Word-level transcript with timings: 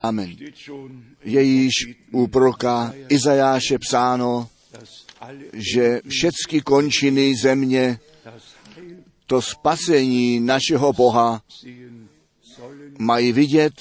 Amen. 0.00 0.36
Je 1.24 1.42
již 1.42 1.72
u 2.12 2.26
proroka 2.26 2.94
Izajáše 3.08 3.78
psáno, 3.78 4.48
že 5.52 6.00
všechny 6.08 6.60
končiny 6.60 7.32
země 7.42 7.98
to 9.26 9.42
spasení 9.42 10.40
našeho 10.40 10.92
Boha 10.92 11.42
mají 12.98 13.32
vidět 13.32 13.72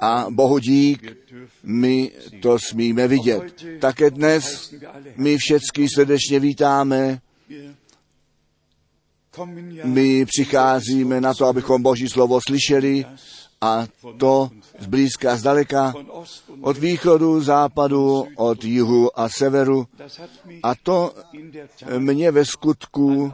a 0.00 0.26
Bohu 0.30 0.58
dík, 0.58 1.16
my 1.62 2.12
to 2.42 2.58
smíme 2.58 3.08
vidět. 3.08 3.64
Také 3.80 4.10
dnes 4.10 4.74
my 5.16 5.36
všechny 5.38 5.88
srdečně 5.94 6.40
vítáme. 6.40 7.20
My 9.84 10.26
přicházíme 10.26 11.20
na 11.20 11.34
to, 11.34 11.46
abychom 11.46 11.82
Boží 11.82 12.08
slovo 12.08 12.40
slyšeli 12.48 13.04
a 13.62 13.86
to 14.18 14.50
zblízka 14.78 15.32
a 15.32 15.36
zdaleka, 15.36 15.94
od 16.60 16.78
východu, 16.78 17.40
západu, 17.40 18.26
od 18.36 18.64
jihu 18.64 19.20
a 19.20 19.28
severu. 19.28 19.86
A 20.62 20.74
to 20.82 21.14
mě 21.98 22.30
ve 22.30 22.44
skutku 22.44 23.32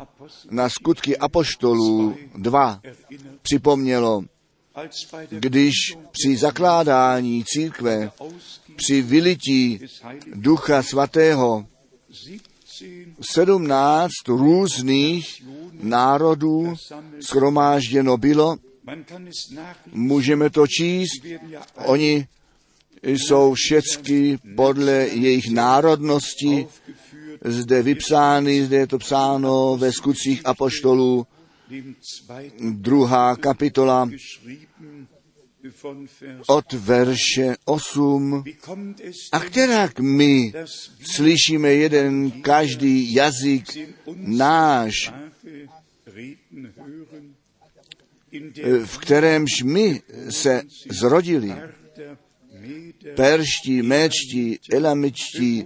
na 0.50 0.68
skutky 0.68 1.16
apoštolů 1.18 2.16
2 2.34 2.80
připomnělo, 3.42 4.22
když 5.30 5.74
při 6.10 6.36
zakládání 6.36 7.44
církve, 7.44 8.10
při 8.76 9.02
vylití 9.02 9.80
Ducha 10.34 10.82
Svatého 10.82 11.66
17 13.20 14.10
různých 14.28 15.44
národů 15.82 16.74
schromážděno 17.20 18.16
bylo, 18.16 18.56
můžeme 19.92 20.50
to 20.50 20.66
číst, 20.66 21.26
oni 21.74 22.26
jsou 23.02 23.54
všechny 23.54 24.38
podle 24.56 24.92
jejich 24.92 25.50
národnosti 25.50 26.66
zde 27.44 27.82
vypsány, 27.82 28.64
zde 28.64 28.76
je 28.76 28.86
to 28.86 28.98
psáno 28.98 29.76
ve 29.76 29.92
skutcích 29.92 30.40
apoštolů, 30.44 31.26
druhá 32.60 33.36
kapitola 33.36 34.08
od 36.46 36.72
verše 36.72 37.56
8. 37.64 38.44
A 39.32 39.40
kterak 39.40 40.00
my 40.00 40.52
slyšíme 41.14 41.68
jeden 41.68 42.30
každý 42.30 43.14
jazyk 43.14 43.64
náš, 44.16 45.12
v 48.84 48.98
kterémž 48.98 49.62
my 49.62 50.02
se 50.30 50.62
zrodili, 50.90 51.54
perští, 53.16 53.82
méčtí, 53.82 54.58
elamičtí, 54.72 55.64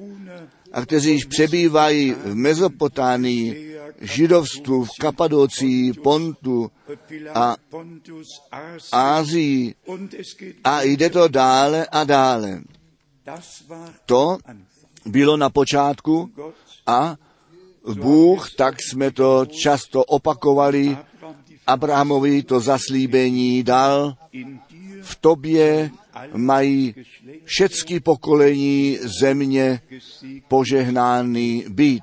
a 0.72 0.82
kteří 0.82 1.10
již 1.10 1.24
přebývají 1.24 2.12
v 2.12 2.34
Mezopotánii, 2.34 3.78
židovstvu 4.00 4.84
v 4.84 4.90
Kapadocii, 5.00 5.92
Pontu 5.92 6.70
a 7.34 7.56
Ázii 8.92 9.74
a 10.64 10.82
jde 10.82 11.10
to 11.10 11.28
dále 11.28 11.86
a 11.86 12.04
dále. 12.04 12.62
To 14.06 14.38
bylo 15.06 15.36
na 15.36 15.50
počátku 15.50 16.30
a 16.86 17.16
Bůh, 17.94 18.54
tak 18.54 18.74
jsme 18.82 19.10
to 19.10 19.46
často 19.46 20.04
opakovali, 20.04 20.98
Abrahamovi 21.66 22.42
to 22.42 22.60
zaslíbení 22.60 23.62
dal, 23.62 24.16
v 25.02 25.16
tobě 25.16 25.90
mají 26.36 26.94
všechny 27.44 28.00
pokolení 28.00 28.98
země 29.20 29.80
požehnány 30.48 31.64
být. 31.68 32.02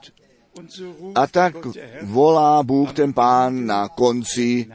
A 1.16 1.28
tak 1.28 1.56
volá 2.02 2.64
Bůh 2.64 2.94
ten 2.94 3.14
pán 3.14 3.66
na 3.66 3.88
konci 3.88 4.68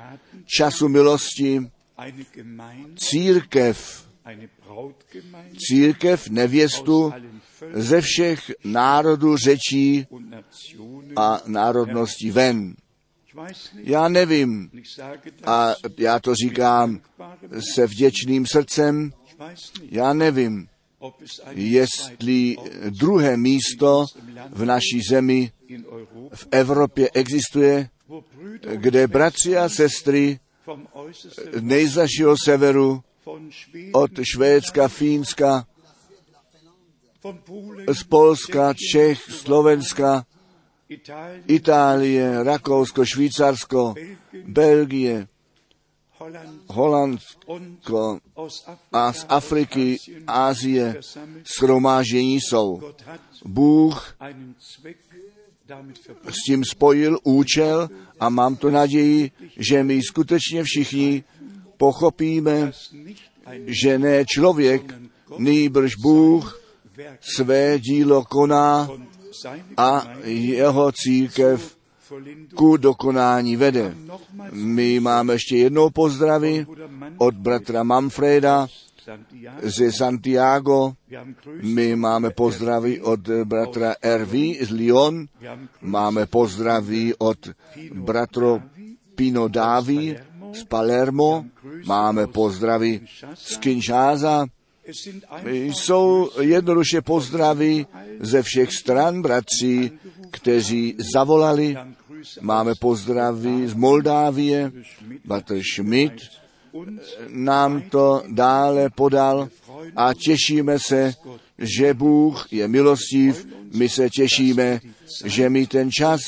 času 0.47 0.89
milosti 0.89 1.71
církev, 2.97 4.09
církev 5.57 6.29
nevěstu 6.29 7.13
ze 7.73 8.01
všech 8.01 8.51
národů, 8.65 9.37
řečí 9.37 10.07
a 11.17 11.41
národností 11.47 12.31
ven. 12.31 12.75
Já 13.75 14.09
nevím, 14.09 14.71
a 15.47 15.75
já 15.99 16.19
to 16.19 16.35
říkám 16.35 17.01
se 17.75 17.87
vděčným 17.87 18.47
srdcem, 18.47 19.13
já 19.91 20.13
nevím, 20.13 20.69
jestli 21.51 22.57
druhé 22.91 23.37
místo 23.37 24.07
v 24.51 24.65
naší 24.65 25.01
zemi 25.11 25.53
v 26.35 26.49
Evropě 26.51 27.11
existuje, 27.15 27.89
kde 28.75 29.07
bratři 29.07 29.57
a 29.57 29.69
sestry 29.69 30.41
nejzašího 31.61 32.37
severu 32.45 33.03
od 33.93 34.11
Švédska, 34.23 34.89
Fínska, 34.89 35.67
z 37.93 38.03
Polska, 38.03 38.75
Čech, 38.93 39.23
Slovenska, 39.23 40.27
Itálie, 41.47 42.43
Rakousko, 42.45 43.05
Švýcarsko, 43.05 43.95
Belgie, 44.45 45.29
Holandsko 46.67 48.19
a 48.93 49.13
z 49.13 49.27
Afriky, 49.29 49.97
Ázie 50.27 51.01
schromáždění 51.45 52.41
jsou. 52.41 52.81
Bůh 53.45 54.17
s 56.29 56.45
tím 56.47 56.65
spojil 56.65 57.19
účel 57.23 57.89
a 58.21 58.29
mám 58.29 58.57
to 58.57 58.71
naději, 58.71 59.31
že 59.57 59.85
my 59.85 60.01
skutečně 60.03 60.65
všichni 60.65 61.25
pochopíme, 61.77 62.73
že 63.67 63.99
ne 63.99 64.25
člověk, 64.27 64.95
nýbrž 65.39 65.93
Bůh 66.03 66.61
své 67.21 67.79
dílo 67.79 68.25
koná 68.25 68.89
a 69.77 70.09
jeho 70.25 70.93
církev 70.93 71.77
ku 72.55 72.77
dokonání 72.77 73.57
vede. 73.57 73.95
My 74.53 75.01
máme 75.01 75.35
ještě 75.35 75.57
jednou 75.57 75.91
pozdravy 75.91 76.67
od 77.19 77.35
bratra 77.35 77.83
Manfreda 77.83 78.67
ze 79.63 79.93
Santiago. 79.93 80.93
My 81.63 81.97
máme 81.97 82.31
pozdravy 82.31 83.01
od 83.01 83.21
bratra 83.45 83.95
Ervi 84.03 84.59
z 84.63 84.71
Lyon. 84.71 85.27
Máme 85.81 86.27
pozdravy 86.27 87.15
od 87.19 87.49
bratro 87.95 88.61
Pino 89.15 89.49
Davi 89.49 90.17
z 90.53 90.65
Palermo. 90.65 91.45
Máme 91.87 92.27
pozdravy 92.27 93.01
z 93.35 93.57
Kinshasa. 93.57 94.47
Jsou 95.45 96.31
jednoduše 96.41 97.03
pozdravy 97.03 97.87
ze 98.21 98.43
všech 98.43 98.73
stran 98.73 99.23
bratří, 99.23 99.91
kteří 100.31 100.97
zavolali. 101.15 101.77
Máme 102.41 102.73
pozdravy 102.81 103.69
z 103.69 103.75
Moldávie, 103.75 104.73
bratr 105.25 105.61
Schmidt 105.75 106.15
nám 107.29 107.83
to 107.83 108.23
dále 108.29 108.91
podal 108.91 109.49
a 109.97 110.15
těšíme 110.15 110.79
se, 110.79 111.15
že 111.59 111.95
Bůh 111.95 112.53
je 112.53 112.69
milostiv, 112.69 113.47
my 113.75 113.89
se 113.89 114.11
těšíme, 114.11 114.81
že 115.25 115.51
my 115.51 115.67
ten 115.67 115.91
čas 115.93 116.21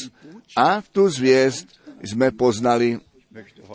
a 0.57 0.83
tu 0.93 1.09
zvěst 1.09 1.67
jsme 2.03 2.31
poznali. 2.31 2.99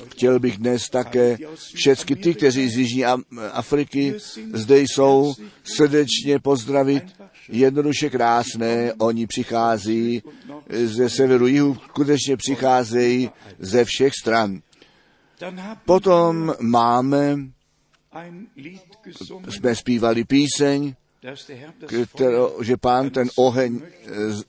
Chtěl 0.08 0.40
bych 0.40 0.58
dnes 0.58 0.90
také 0.90 1.38
všechny 1.76 2.16
ty, 2.16 2.34
kteří 2.34 2.70
z 2.70 2.78
Jižní 2.78 3.06
Afriky 3.52 4.14
zde 4.54 4.80
jsou, 4.80 5.34
srdečně 5.64 6.40
pozdravit. 6.40 7.04
Jednoduše 7.50 8.10
krásné, 8.10 8.94
oni 8.94 9.28
přichází 9.28 10.24
ze 10.70 11.10
severu 11.10 11.48
jihu, 11.48 11.78
skutečně 11.90 12.38
přicházejí 12.38 13.30
ze 13.60 13.86
všech 13.86 14.14
stran. 14.22 14.62
Potom 15.86 16.54
máme, 16.60 17.38
jsme 19.50 19.76
zpívali 19.76 20.24
píseň, 20.24 20.94
kterou, 22.16 22.64
že 22.64 22.78
pán 22.78 23.10
ten 23.10 23.30
oheň 23.36 23.82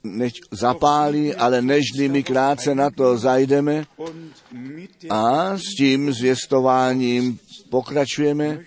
než 0.04 0.32
zapálí, 0.50 1.34
ale 1.34 1.62
nežli 1.62 2.08
my 2.08 2.22
krátce 2.22 2.74
na 2.74 2.90
to 2.90 3.18
zajdeme 3.18 3.84
a 5.10 5.56
s 5.58 5.74
tím 5.76 6.12
zvěstováním 6.12 7.38
pokračujeme. 7.70 8.64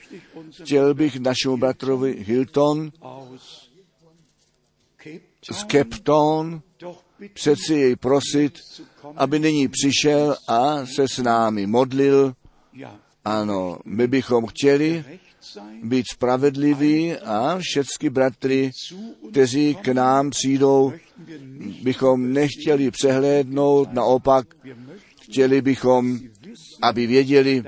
Chtěl 0.52 0.94
bych 0.94 1.20
našemu 1.20 1.58
bratrovi 1.58 2.24
Hilton 2.28 2.92
z 5.52 5.60
Cape 5.60 6.00
Town 6.04 6.62
přeci 7.34 7.74
jej 7.74 7.96
prosit, 7.96 8.60
aby 9.16 9.40
nyní 9.40 9.68
přišel 9.68 10.38
a 10.48 10.86
se 10.86 11.08
s 11.08 11.18
námi 11.18 11.68
modlil. 11.68 12.34
Ano, 13.26 13.80
my 13.86 14.08
bychom 14.08 14.46
chtěli 14.46 15.06
být 15.84 16.06
spravedliví 16.12 17.14
a 17.14 17.58
všechny 17.60 18.10
bratry, 18.10 18.72
kteří 19.32 19.76
k 19.76 19.88
nám 19.88 20.30
přijdou, 20.30 20.94
bychom 21.84 22.34
nechtěli 22.34 22.92
přehlédnout, 22.92 23.94
naopak 23.94 24.48
chtěli 25.22 25.62
bychom, 25.62 26.20
aby 26.82 27.08
věděli, 27.08 27.64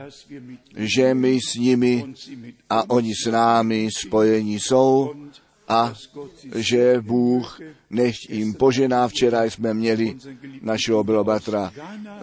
že 0.76 1.14
my 1.14 1.40
s 1.50 1.56
nimi 1.56 2.14
a 2.70 2.90
oni 2.90 3.14
s 3.16 3.32
námi 3.32 3.90
spojení 3.98 4.60
jsou 4.60 5.14
a 5.68 5.94
že 6.56 7.02
Bůh 7.02 7.60
nech 7.90 8.30
jim 8.30 8.54
požená. 8.54 9.08
Včera 9.08 9.44
jsme 9.44 9.74
měli 9.74 10.16
našeho 10.62 11.04
bratra 11.04 11.72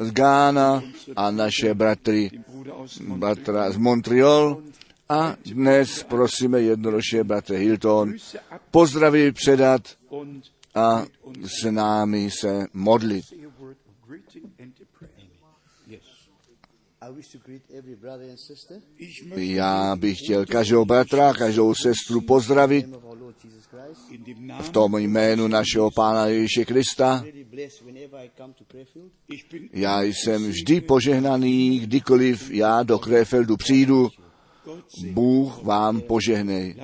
z 0.01 0.11
Gána 0.11 0.83
a 1.17 1.31
naše 1.31 1.75
bratry, 1.75 2.31
bratra 3.17 3.71
z 3.71 3.77
Montreal 3.77 4.63
a 5.09 5.37
dnes 5.45 6.03
prosíme 6.03 6.61
jednoduše 6.61 7.25
bratra 7.25 7.57
Hilton 7.57 8.15
pozdraví 8.71 9.33
předat 9.33 9.83
a 10.75 11.05
s 11.43 11.71
námi 11.71 12.31
se 12.31 12.67
modlit. 12.73 13.25
Já 19.37 19.97
bych 19.97 20.19
chtěl 20.19 20.47
každou 20.47 20.85
bratra, 20.85 21.33
každou 21.33 21.75
sestru 21.75 22.21
pozdravit 22.21 22.87
v 24.61 24.71
tom 24.71 24.99
jménu 24.99 25.49
našeho 25.49 25.91
Pána 25.91 26.27
Ježíše 26.27 26.65
Krista. 26.65 27.25
Já 29.73 30.03
jsem 30.03 30.49
vždy 30.49 30.81
požehnaný, 30.81 31.79
kdykoliv 31.79 32.51
já 32.51 32.83
do 32.83 32.99
Krefeldu 32.99 33.57
přijdu. 33.57 34.11
Bůh 35.11 35.63
vám 35.63 36.01
požehnej. 36.01 36.75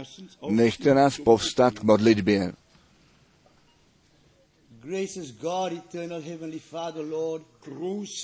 Nechte 0.49 0.95
nás 0.95 1.19
povstat 1.19 1.79
k 1.79 1.83
modlitbě. 1.83 2.53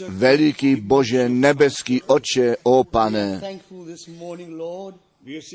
Veliký 0.08 0.76
Bože, 0.76 1.28
nebeský 1.28 2.02
Oče, 2.02 2.56
o 2.62 2.84
pane, 2.84 3.40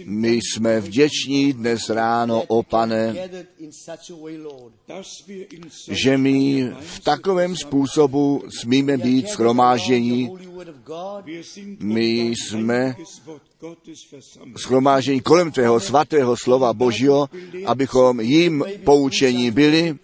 my 0.06 0.34
jsme 0.34 0.80
vděční 0.80 1.54
dnes 1.54 1.90
ráno, 1.90 2.44
o 2.44 2.64
pane, 2.64 3.30
že 5.92 6.18
my 6.18 6.64
v 6.80 7.00
takovém 7.00 7.56
způsobu 7.56 8.44
smíme 8.62 8.98
být 8.98 9.30
schromáždění. 9.30 10.32
My 11.80 12.22
jsme 12.22 12.96
schromáždění 14.58 15.22
kolem 15.22 15.52
tvého 15.52 15.80
svatého 15.80 16.38
slova 16.38 16.74
Božího, 16.74 17.30
abychom 17.66 18.20
jim 18.20 18.66
poučení 18.84 19.52
byli, 19.52 19.96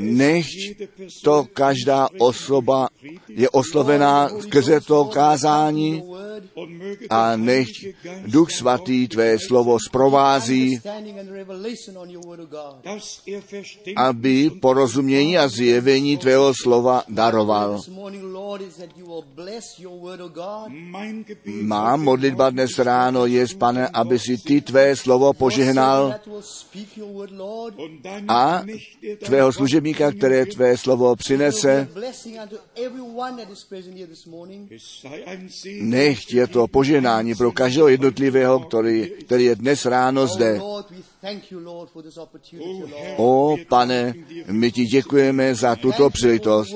nechť 0.00 0.82
to 1.24 1.46
každá 1.52 2.08
osoba 2.18 2.88
je 3.28 3.50
oslovená 3.50 4.28
skrze 4.28 4.80
to 4.80 5.04
kázání 5.04 6.02
a 7.10 7.36
nechť 7.36 7.86
Duch 8.26 8.50
Svatý 8.50 9.08
tvé 9.08 9.38
slovo 9.38 9.78
zprovází, 9.80 10.80
aby 13.96 14.50
porozumění 14.60 15.38
a 15.38 15.48
zjevení 15.48 16.16
tvého 16.16 16.52
slova 16.62 17.04
daroval. 17.08 17.80
Má 21.46 21.96
modlitba 22.02 22.50
dnes 22.50 22.78
ráno 22.78 23.26
je, 23.26 23.46
pane, 23.58 23.88
aby 23.88 24.18
si 24.18 24.38
ty 24.38 24.60
tvé 24.60 24.96
slovo 24.96 25.32
požehnal 25.32 26.14
a 28.28 28.62
tvého 29.24 29.52
služebníka, 29.52 30.12
které 30.12 30.46
tvé 30.46 30.76
slovo 30.76 31.16
přinese, 31.16 31.88
nechť 35.80 36.32
je 36.32 36.46
to 36.46 36.68
požehnání 36.68 37.34
pro 37.34 37.52
každého 37.52 37.88
jednotlivého, 37.88 38.60
který, 38.60 39.10
který 39.24 39.44
je 39.44 39.56
dnes 39.56 39.86
ráno 39.86 40.26
zde. 40.26 40.60
O 43.16 43.56
pane, 43.68 44.14
my 44.46 44.72
ti 44.72 44.84
děkujeme 44.84 45.54
za 45.54 45.76
tuto 45.76 46.10
příležitost. 46.10 46.74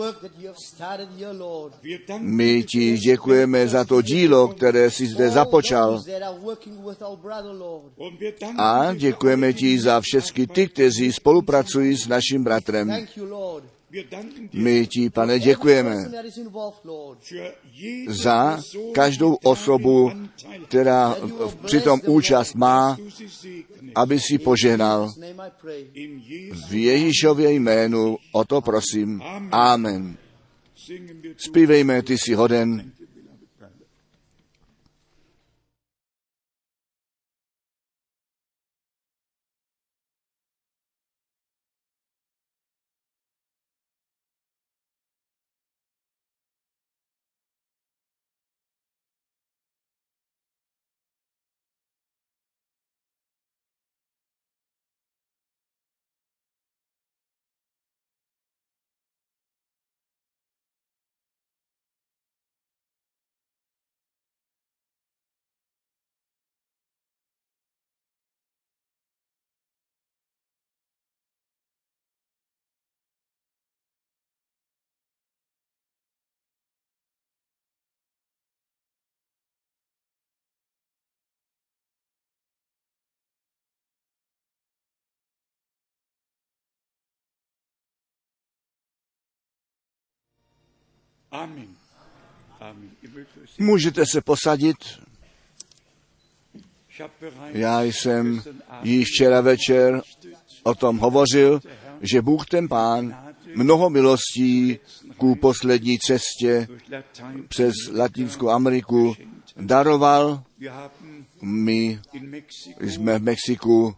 My 2.19 2.63
ti 2.63 2.99
děkujeme 2.99 3.69
za 3.69 3.85
to 3.85 4.03
dílo, 4.03 4.49
které 4.49 4.91
jsi 4.91 5.07
zde 5.07 5.31
započal. 5.31 6.03
A 8.59 8.95
děkujeme 8.95 9.53
ti 9.53 9.81
za 9.81 10.01
všechny 10.01 10.47
ty, 10.47 10.69
kteří 10.69 11.13
spolupracují 11.13 11.97
s 11.97 12.09
naším 12.09 12.45
bratrem. 12.45 13.07
My 14.53 14.87
ti, 14.87 15.11
pane, 15.11 15.39
děkujeme 15.39 15.97
za 18.09 18.61
každou 18.93 19.35
osobu, 19.35 20.13
která 20.69 21.17
přitom 21.65 22.01
účast 22.07 22.55
má, 22.55 22.97
aby 23.95 24.21
si 24.21 24.39
požehnal. 24.39 25.13
V 26.69 26.75
Ježíšově 26.75 27.53
jménu 27.53 28.17
o 28.33 28.45
to 28.45 28.61
prosím. 28.61 29.23
Amen. 29.51 30.17
Zpívejme, 31.37 32.03
ty 32.03 32.19
jsi 32.19 32.35
hoden. 32.35 32.93
Můžete 93.59 94.07
se 94.07 94.21
posadit. 94.21 94.77
Já 97.53 97.83
jsem 97.83 98.43
již 98.83 99.09
včera 99.09 99.41
večer 99.41 100.03
o 100.63 100.75
tom 100.75 100.99
hovořil, 100.99 101.61
že 102.01 102.23
Bůh 102.23 102.47
ten 102.47 102.69
Pán 102.69 103.17
mnoho 103.55 103.91
milostí 103.91 104.79
ku 105.17 105.35
poslední 105.35 105.99
cestě 105.99 106.69
přes 107.49 107.73
Latinskou 107.93 108.49
Ameriku 108.49 109.15
daroval. 109.57 110.43
My 111.43 112.01
jsme 112.81 113.19
v 113.19 113.23
Mexiku 113.23 113.95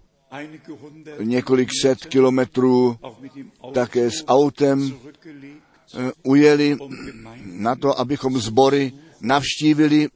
několik 1.21 1.69
set 1.83 1.99
kilometrů 2.07 2.99
také 3.75 4.11
s 4.11 4.25
autem 4.27 4.99
ujeli 6.23 6.77
na 7.45 7.75
to, 7.77 8.01
abychom 8.01 8.41
sbory 8.41 8.93
navštívili 9.21 10.09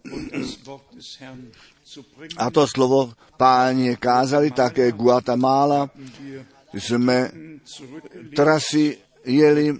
a 2.36 2.50
to 2.50 2.66
slovo 2.66 3.12
páně 3.36 3.96
kázali 3.96 4.50
také 4.50 4.92
Guatemala. 4.92 5.90
Jsme 6.74 7.30
trasy 8.36 8.98
jeli 9.24 9.78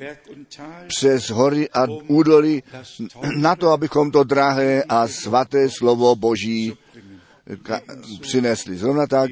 přes 0.87 1.31
hory 1.31 1.71
a 1.71 1.87
údoly 2.09 2.63
na 3.37 3.57
to, 3.57 3.71
abychom 3.71 4.11
to 4.11 4.25
drahé 4.25 4.85
a 4.89 5.09
svaté 5.09 5.71
slovo 5.71 6.17
Boží 6.17 6.79
přinesli. 8.21 8.77
Zrovna 8.77 9.07
tak 9.07 9.31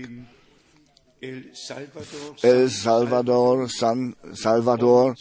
El 2.42 2.70
Salvador, 2.70 3.68
San 3.78 4.14
Salvador 4.34 5.14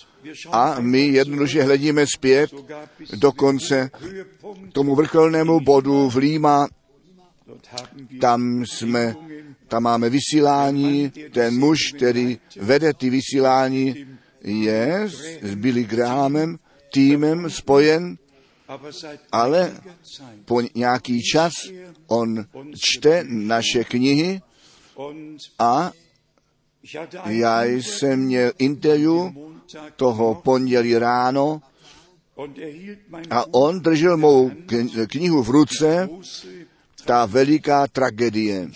a 0.51 0.79
my 0.79 1.01
jednoduše 1.01 1.63
hledíme 1.63 2.05
zpět 2.07 2.51
dokonce 3.15 3.89
tomu 4.71 4.95
vrcholnému 4.95 5.59
bodu 5.59 6.09
v 6.09 6.15
Líma 6.15 6.67
Tam 8.21 8.65
jsme, 8.65 9.15
tam 9.67 9.83
máme 9.83 10.09
vysílání, 10.09 11.11
ten 11.33 11.59
muž, 11.59 11.77
který 11.95 12.39
vede 12.61 12.93
ty 12.93 13.09
vysílání, 13.09 14.05
je 14.43 15.09
s 15.41 15.55
Billy 15.55 15.83
Grahamem, 15.83 16.59
týmem 16.93 17.49
spojen, 17.49 18.17
ale 19.31 19.81
po 20.45 20.61
nějaký 20.75 21.21
čas 21.23 21.53
on 22.07 22.45
čte 22.75 23.23
naše 23.27 23.83
knihy 23.83 24.41
a 25.59 25.91
já 27.25 27.63
jsem 27.63 28.19
měl 28.19 28.51
interview 28.57 29.31
toho 29.95 30.35
pondělí 30.35 30.97
ráno 30.97 31.61
a 33.29 33.53
on 33.53 33.79
držel 33.79 34.17
mou 34.17 34.51
knihu 35.07 35.43
v 35.43 35.49
ruce, 35.49 36.09
ta 37.05 37.25
veliká 37.25 37.87
tragédie 37.87 38.69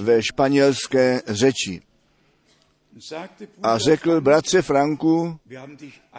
ve 0.00 0.22
španělské 0.22 1.22
řeči. 1.26 1.82
A 3.62 3.78
řekl, 3.78 4.20
bratře 4.20 4.62
Franku, 4.62 5.38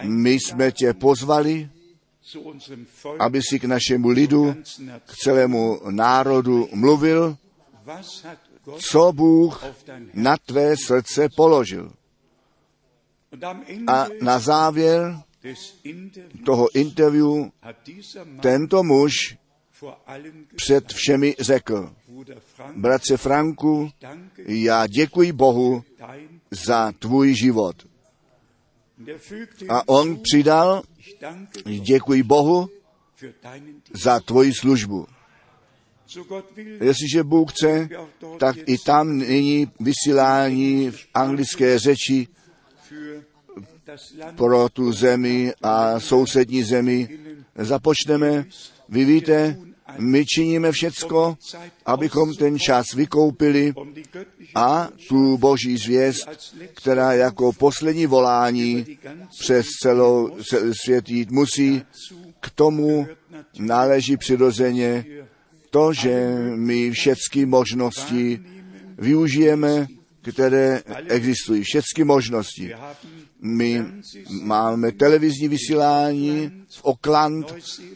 my 0.04 0.32
jsme 0.32 0.72
tě 0.72 0.94
pozvali, 0.94 1.70
aby 3.20 3.42
si 3.42 3.60
k 3.60 3.64
našemu 3.64 4.10
lidu, 4.10 4.56
k 5.06 5.16
celému 5.16 5.80
národu 5.90 6.70
mluvil, 6.74 7.38
co 8.78 9.12
Bůh 9.12 9.64
na 10.14 10.38
tvé 10.38 10.76
srdce 10.86 11.28
položil. 11.36 11.92
A 13.88 14.08
na 14.22 14.40
závěr 14.40 15.18
toho 16.46 16.76
interview 16.76 17.50
tento 18.42 18.84
muž 18.84 19.38
před 20.56 20.94
všemi 20.94 21.36
řekl, 21.40 21.94
bratře 22.76 23.18
Franku, 23.18 23.90
já 24.38 24.88
děkuji 24.88 25.32
Bohu 25.32 25.84
za 26.52 26.92
tvůj 27.00 27.36
život. 27.36 27.76
A 29.70 29.88
on 29.88 30.20
přidal, 30.24 30.82
děkuji 31.84 32.24
Bohu 32.24 32.70
za 34.04 34.20
tvoji 34.20 34.54
službu. 34.54 35.08
Jestliže 36.82 37.24
Bůh 37.24 37.52
chce, 37.52 37.90
tak 38.40 38.56
i 38.66 38.78
tam 38.78 39.18
nyní 39.18 39.72
vysílání 39.80 40.92
v 40.92 40.98
anglické 41.14 41.80
řeči 41.80 42.28
pro 44.36 44.70
tu 44.70 44.92
zemi 44.92 45.54
a 45.62 46.00
sousední 46.00 46.64
zemi 46.64 47.20
započneme. 47.56 48.46
Vy 48.90 49.06
víte, 49.06 49.58
my 49.98 50.26
činíme 50.26 50.72
všecko, 50.72 51.38
abychom 51.86 52.36
ten 52.36 52.60
čas 52.60 52.86
vykoupili 52.96 53.74
a 54.56 54.90
tu 55.10 55.38
boží 55.38 55.78
zvěst, 55.78 56.30
která 56.74 57.14
jako 57.14 57.54
poslední 57.54 58.06
volání 58.06 58.86
přes 59.40 59.66
celou 59.84 60.38
svět 60.84 61.10
jít 61.10 61.32
musí, 61.32 61.82
k 62.40 62.50
tomu 62.50 63.08
náleží 63.60 64.18
přirozeně 64.18 65.06
to, 65.70 65.94
že 65.94 66.36
my 66.56 66.92
všechny 66.92 67.46
možnosti 67.46 68.40
využijeme, 68.98 69.88
které 70.22 70.82
existují. 71.08 71.64
Všechny 71.64 72.04
možnosti. 72.04 72.74
My 73.42 73.86
máme 74.42 74.92
televizní 74.92 75.48
vysílání 75.48 76.52
v 76.70 76.82
Auckland, 76.86 77.56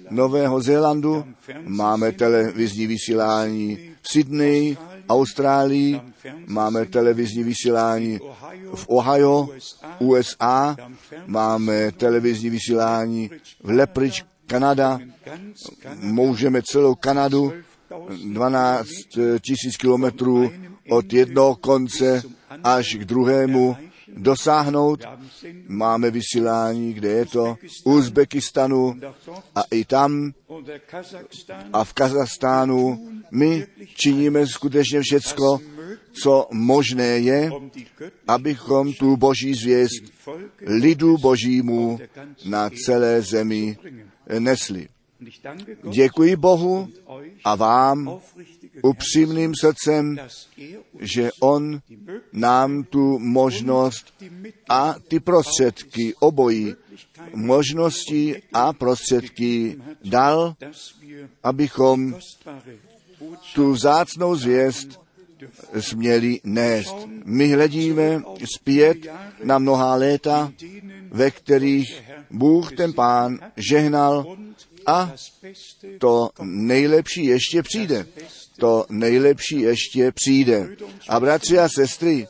Nového 0.10 0.62
Zélandu, 0.62 1.26
máme 1.68 2.12
televizní 2.12 2.88
vysílání 2.88 3.80
v 4.02 4.12
Sydney, 4.12 4.78
Austrálii, 5.10 6.02
máme 6.48 6.86
televizní 6.86 7.44
vysílání 7.44 8.20
v 8.76 8.86
Ohio, 8.88 9.50
USA, 10.00 10.76
máme 11.26 11.92
televizní 11.92 12.50
vysílání 12.50 13.30
v 13.64 13.70
Lepridge, 13.70 14.24
Kanada, 14.54 15.00
můžeme 16.00 16.62
celou 16.62 16.96
Kanadu 16.96 17.54
12 18.32 18.88
tisíc 19.42 19.78
kilometrů 19.78 20.52
od 20.90 21.14
jednoho 21.14 21.56
konce 21.56 22.22
až 22.64 22.96
k 22.96 23.06
druhému 23.06 23.78
dosáhnout. 24.18 25.06
Máme 25.68 26.12
vysílání, 26.12 26.94
kde 26.94 27.10
je 27.10 27.26
to, 27.26 27.58
Uzbekistanu 27.84 28.96
a 29.56 29.64
i 29.72 29.86
tam 29.86 30.34
a 31.74 31.84
v 31.84 31.94
Kazachstánu. 31.94 33.10
My 33.32 33.68
činíme 33.96 34.48
skutečně 34.48 35.02
všecko, 35.02 35.60
co 36.24 36.48
možné 36.52 37.08
je, 37.08 37.52
abychom 38.28 38.94
tu 38.94 39.18
boží 39.18 39.54
zvěst 39.54 40.04
lidu 40.62 41.18
božímu 41.18 42.00
na 42.46 42.70
celé 42.86 43.22
zemi 43.22 43.78
nesli. 44.40 44.88
Děkuji 45.90 46.36
Bohu 46.36 46.90
a 47.44 47.56
vám 47.56 48.20
upřímným 48.84 49.54
srdcem, 49.62 50.18
že 51.00 51.30
On 51.40 51.82
nám 52.34 52.84
tu 52.84 53.20
možnost 53.20 54.14
a 54.70 54.96
ty 55.08 55.20
prostředky 55.20 56.14
obojí, 56.20 56.76
možnosti 57.36 58.42
a 58.54 58.74
prostředky 58.74 59.78
dal, 60.04 60.56
abychom 61.44 62.16
tu 63.56 63.72
vzácnou 63.72 64.36
zvěst 64.36 65.03
směli 65.80 66.40
nést. 66.44 66.96
My 67.26 67.54
hledíme 67.54 68.22
zpět 68.58 68.98
na 69.44 69.58
mnohá 69.58 69.96
léta, 69.96 70.52
ve 71.12 71.32
kterých 71.32 72.04
Bůh 72.32 72.72
ten 72.72 72.94
pán 72.94 73.40
žehnal 73.58 74.38
a 74.86 75.14
to 75.98 76.30
nejlepší 76.42 77.26
ještě 77.26 77.64
přijde. 77.64 78.06
To 78.58 78.86
nejlepší 78.90 79.60
ještě 79.60 80.12
přijde. 80.12 80.76
A 81.10 81.20
bratři 81.20 81.60
a 81.60 81.70
sestry, 81.70 82.28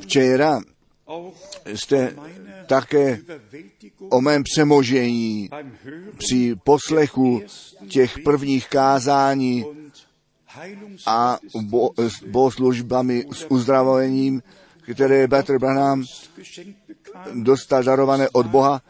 včera 0.00 0.60
jste 1.74 2.16
také 2.66 3.18
o 4.10 4.20
mém 4.20 4.42
přemožení 4.42 5.48
při 6.18 6.54
poslechu 6.64 7.42
těch 7.88 8.18
prvních 8.18 8.68
kázání 8.68 9.64
a 11.06 11.38
bo, 11.62 11.90
s 11.98 12.24
bohoslužbami 12.24 13.24
s 13.32 13.46
uzdravovením, 13.50 14.42
které 14.92 15.28
Petr 15.28 15.58
Branham 15.58 16.04
dostal 17.34 17.82
darované 17.82 18.28
od 18.28 18.46
Boha, 18.46 18.82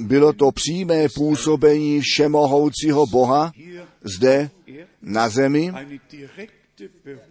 bylo 0.00 0.32
to 0.32 0.52
přímé 0.52 1.06
působení 1.14 2.00
všemohoucího 2.00 3.06
Boha 3.06 3.52
zde 4.16 4.50
na 5.02 5.28
zemi, 5.28 5.72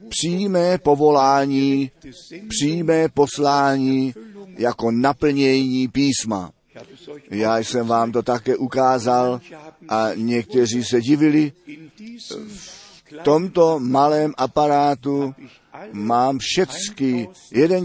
přímé 0.10 0.78
povolání, 0.78 1.92
přímé 2.50 3.10
poslání 3.10 4.14
jako 4.58 4.92
naplnění 4.92 5.88
písma. 5.88 6.52
Já 7.32 7.58
jsem 7.58 7.88
vám 7.88 8.12
to 8.12 8.24
také 8.24 8.58
ukázal 8.58 9.42
a 9.90 10.08
někteří 10.16 10.84
se 10.84 11.02
divili. 11.02 11.52
V 13.12 13.24
tomto 13.24 13.80
malém 13.80 14.34
aparátu 14.38 15.36
mám 15.92 16.38
všecky 16.40 17.30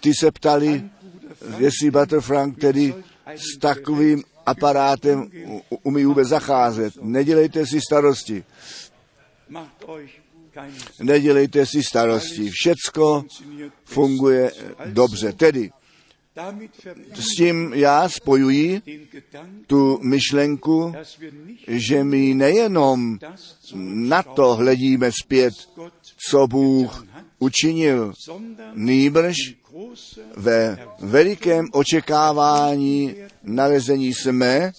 Ty 0.00 0.12
se 0.20 0.30
ptali, 0.30 0.90
jestli 1.58 1.90
Butterfrank 1.90 2.58
tedy 2.58 2.94
s 3.36 3.58
takovým 3.58 4.22
aparátem 4.46 5.30
umí 5.82 6.04
vůbec 6.04 6.28
zacházet. 6.28 6.94
Nedělejte 7.02 7.66
si 7.66 7.80
starosti. 7.80 8.44
Nedělejte 11.02 11.66
si 11.66 11.82
starosti. 11.82 12.50
Všecko 12.50 13.24
funguje 13.84 14.52
dobře. 14.86 15.32
Tedy 15.32 15.70
s 17.14 17.36
tím 17.36 17.72
já 17.74 18.08
spojuji 18.08 18.82
tu 19.66 19.98
myšlenku, 20.02 20.94
že 21.68 22.04
my 22.04 22.34
nejenom 22.34 23.18
na 23.94 24.22
to 24.22 24.54
hledíme 24.54 25.10
zpět, 25.24 25.54
co 26.28 26.46
Bůh 26.46 27.06
učinil, 27.40 28.12
nýbrž 28.74 29.36
ve 30.36 30.78
velikém 31.00 31.66
očekávání 31.72 33.14
nalezení 33.42 34.14
jsme 34.14 34.72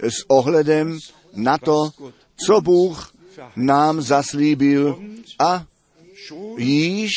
s 0.00 0.24
ohledem 0.28 0.98
na 1.34 1.58
to, 1.58 1.90
co 2.46 2.60
Bůh 2.60 3.12
nám 3.56 4.02
zaslíbil 4.02 5.02
a 5.38 5.64
již 6.58 7.10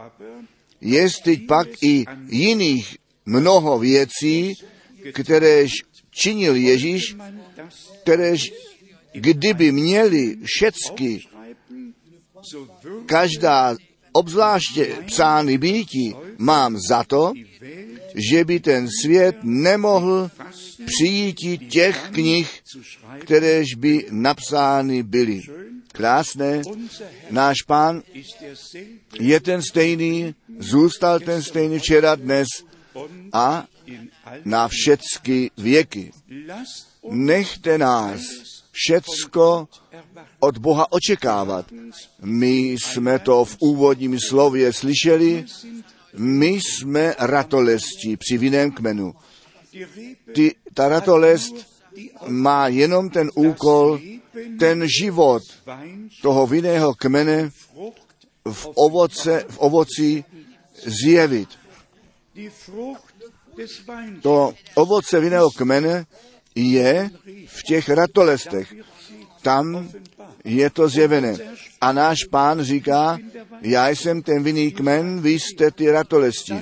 Je 0.82 1.08
teď 1.24 1.48
pak 1.48 1.68
i 1.82 2.06
jiných 2.30 2.98
mnoho 3.26 3.80
věcí, 3.80 4.54
kteréž 5.14 5.72
činil 6.12 6.56
Ježíš, 6.56 7.16
kteréž 8.02 8.54
kdyby 9.14 9.72
měli 9.72 10.38
všecky, 10.44 11.20
každá 13.06 13.76
obzvláště 14.12 14.96
psány 15.06 15.58
býti, 15.58 16.16
mám 16.38 16.78
za 16.90 17.04
to, 17.04 17.34
že 18.16 18.46
by 18.46 18.60
ten 18.60 18.88
svět 19.02 19.36
nemohl 19.44 20.32
přijít 20.86 21.70
těch 21.70 22.10
knih, 22.12 22.62
kteréž 23.20 23.76
by 23.76 24.08
napsány 24.12 25.04
byly. 25.04 25.42
Krásné, 25.92 26.62
náš 27.32 27.62
pán 27.68 28.04
je 29.20 29.40
ten 29.40 29.62
stejný, 29.62 30.36
zůstal 30.60 31.20
ten 31.20 31.44
stejný 31.44 31.80
včera, 31.80 32.16
dnes 32.16 32.48
a 33.34 33.66
na 34.46 34.68
všechny 34.68 35.52
věky. 35.58 36.12
Nechte 37.10 37.78
nás 37.78 38.22
všecko 38.72 39.68
od 40.40 40.58
Boha 40.58 40.92
očekávat. 40.92 41.66
My 42.22 42.70
jsme 42.70 43.20
to 43.20 43.46
v 43.46 43.58
úvodním 43.60 44.20
slově 44.20 44.74
slyšeli, 44.74 45.46
my 46.18 46.48
jsme 46.48 47.16
ratolesti 47.20 48.18
při 48.18 48.38
vinném 48.38 48.72
kmenu. 48.72 49.14
Ty, 50.34 50.56
ta 50.74 50.88
ratolest 50.88 51.56
má 52.28 52.68
jenom 52.68 53.10
ten 53.10 53.32
úkol, 53.36 54.00
ten 54.60 54.84
život 55.00 55.44
toho 56.22 56.48
vinného 56.48 56.94
kmene 56.94 57.50
v, 58.52 58.68
ovoce, 58.76 59.46
v 59.50 59.58
ovoci 59.58 60.24
zjevit. 60.86 61.50
To 64.22 64.54
ovoce 64.76 65.20
vinného 65.20 65.50
kmene 65.52 66.06
je 66.56 67.10
v 67.48 67.64
těch 67.64 67.90
ratolestech. 67.90 68.74
Tam 69.42 69.90
je 70.46 70.70
to 70.70 70.90
zjevené. 70.90 71.38
A 71.82 71.92
náš 71.92 72.18
pán 72.30 72.62
říká, 72.62 73.18
já 73.62 73.90
jsem 73.90 74.22
ten 74.22 74.44
vinný 74.44 74.72
kmen, 74.72 75.22
vy 75.22 75.32
jste 75.32 75.72
ty 75.72 75.92
ratolesti. 75.92 76.54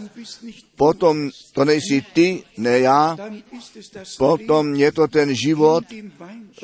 Potom 0.75 1.29
to 1.53 1.65
nejsi 1.65 2.05
ty, 2.13 2.43
ne 2.57 2.79
já, 2.79 3.17
potom 4.17 4.75
je 4.75 4.91
to 4.91 5.07
ten 5.07 5.35
život 5.35 5.83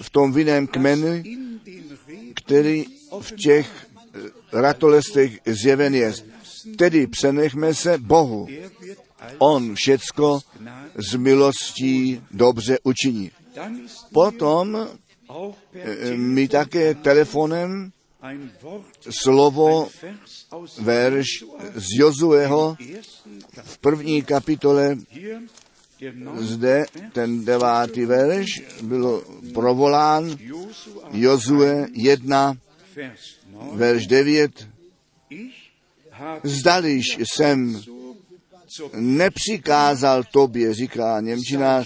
v 0.01 0.09
tom 0.09 0.33
vinném 0.33 0.67
kmenu, 0.67 1.23
který 2.35 2.85
v 3.21 3.35
těch 3.35 3.87
ratolestech 4.53 5.39
zjeven 5.45 5.95
je. 5.95 6.13
Tedy 6.77 7.07
přenechme 7.07 7.73
se 7.73 7.97
Bohu. 7.97 8.47
On 9.37 9.75
všecko 9.75 10.39
z 11.11 11.15
milostí 11.15 12.21
dobře 12.31 12.77
učiní. 12.83 13.31
Potom 14.13 14.87
my 16.15 16.47
také 16.47 16.95
telefonem 16.95 17.91
slovo, 19.09 19.87
verš 20.79 21.27
z 21.75 21.85
Jozueho 21.99 22.77
v 23.63 23.77
první 23.77 24.21
kapitole, 24.21 24.97
zde 26.39 26.85
ten 27.11 27.45
devátý 27.45 28.05
verš 28.05 28.47
byl 28.81 29.23
provolán 29.53 30.37
Jozue 31.11 31.87
1, 31.93 32.57
verš 33.73 34.07
9. 34.07 34.69
Zdališ 36.43 37.05
jsem 37.33 37.81
nepřikázal 38.95 40.23
tobě, 40.23 40.73
říká 40.73 41.19
Němčina, 41.21 41.83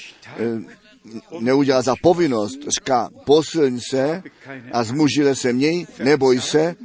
neudělal 1.40 1.82
za 1.82 1.96
povinnost, 2.02 2.60
říká, 2.80 3.10
posilň 3.26 3.80
se 3.90 4.24
a 4.72 4.84
zmužile 4.84 5.36
se 5.36 5.54
měj, 5.54 5.86
neboj 6.04 6.42
se, 6.42 6.76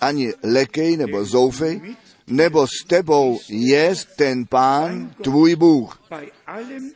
ani 0.00 0.32
lekej 0.42 0.96
nebo 0.96 1.24
zoufej, 1.24 1.80
nebo 2.26 2.66
s 2.66 2.84
tebou 2.86 3.40
je 3.48 3.94
ten 4.16 4.46
pán, 4.46 5.14
tvůj 5.22 5.56
Bůh, 5.56 6.02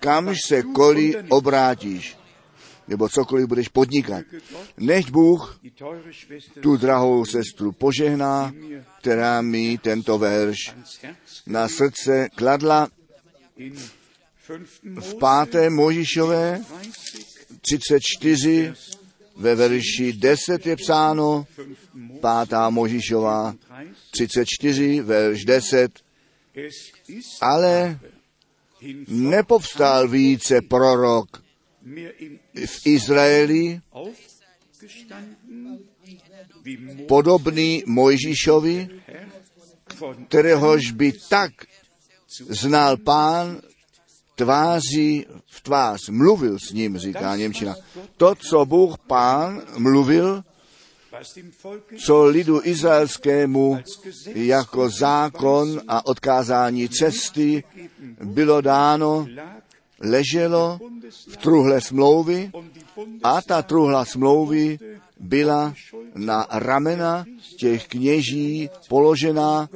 kamž 0.00 0.38
se 0.46 0.62
koli 0.62 1.14
obrátíš, 1.28 2.16
nebo 2.88 3.08
cokoliv 3.08 3.46
budeš 3.46 3.68
podnikat. 3.68 4.24
Nech 4.76 5.10
Bůh 5.10 5.60
tu 6.60 6.76
drahou 6.76 7.24
sestru 7.24 7.72
požehná, 7.72 8.52
která 9.00 9.42
mi 9.42 9.78
tento 9.78 10.18
verš 10.18 10.74
na 11.46 11.68
srdce 11.68 12.28
kladla 12.34 12.88
v 14.82 15.14
páté 15.18 15.70
Možišové 15.70 16.62
34 17.60 18.72
ve 19.36 19.54
verši 19.54 20.12
10 20.12 20.66
je 20.66 20.76
psáno, 20.76 21.46
pátá 22.20 22.70
Možišová 22.70 23.54
34, 24.10 25.00
verš 25.00 25.44
10, 25.44 25.92
ale 27.40 27.98
nepovstal 29.08 30.08
více 30.08 30.62
prorok 30.62 31.42
v 32.54 32.74
Izraeli, 32.84 33.80
podobný 37.08 37.82
Mojžíšovi, 37.86 38.88
kteréhož 40.28 40.90
by 40.90 41.12
tak 41.28 41.52
znal 42.48 42.96
pán 42.96 43.60
tváří 44.36 45.26
v 45.46 45.60
tvář. 45.60 46.08
Mluvil 46.08 46.58
s 46.58 46.72
ním, 46.72 46.98
říká 46.98 47.36
Němčina. 47.36 47.74
To, 48.16 48.34
co 48.34 48.64
Bůh 48.64 48.98
pán 48.98 49.62
mluvil, 49.78 50.42
co 52.04 52.24
lidu 52.24 52.60
izraelskému 52.64 53.78
jako 54.34 54.90
zákon 54.90 55.80
a 55.88 56.06
odkázání 56.06 56.88
cesty 56.88 57.64
bylo 58.24 58.60
dáno, 58.60 59.26
leželo 60.00 60.78
v 61.28 61.36
truhle 61.36 61.80
smlouvy 61.80 62.50
a 63.22 63.42
ta 63.42 63.62
truhla 63.62 64.04
smlouvy 64.04 64.78
byla 65.20 65.74
na 66.14 66.46
ramena 66.50 67.24
těch 67.58 67.88
kněží 67.88 68.70
položená 68.88 69.68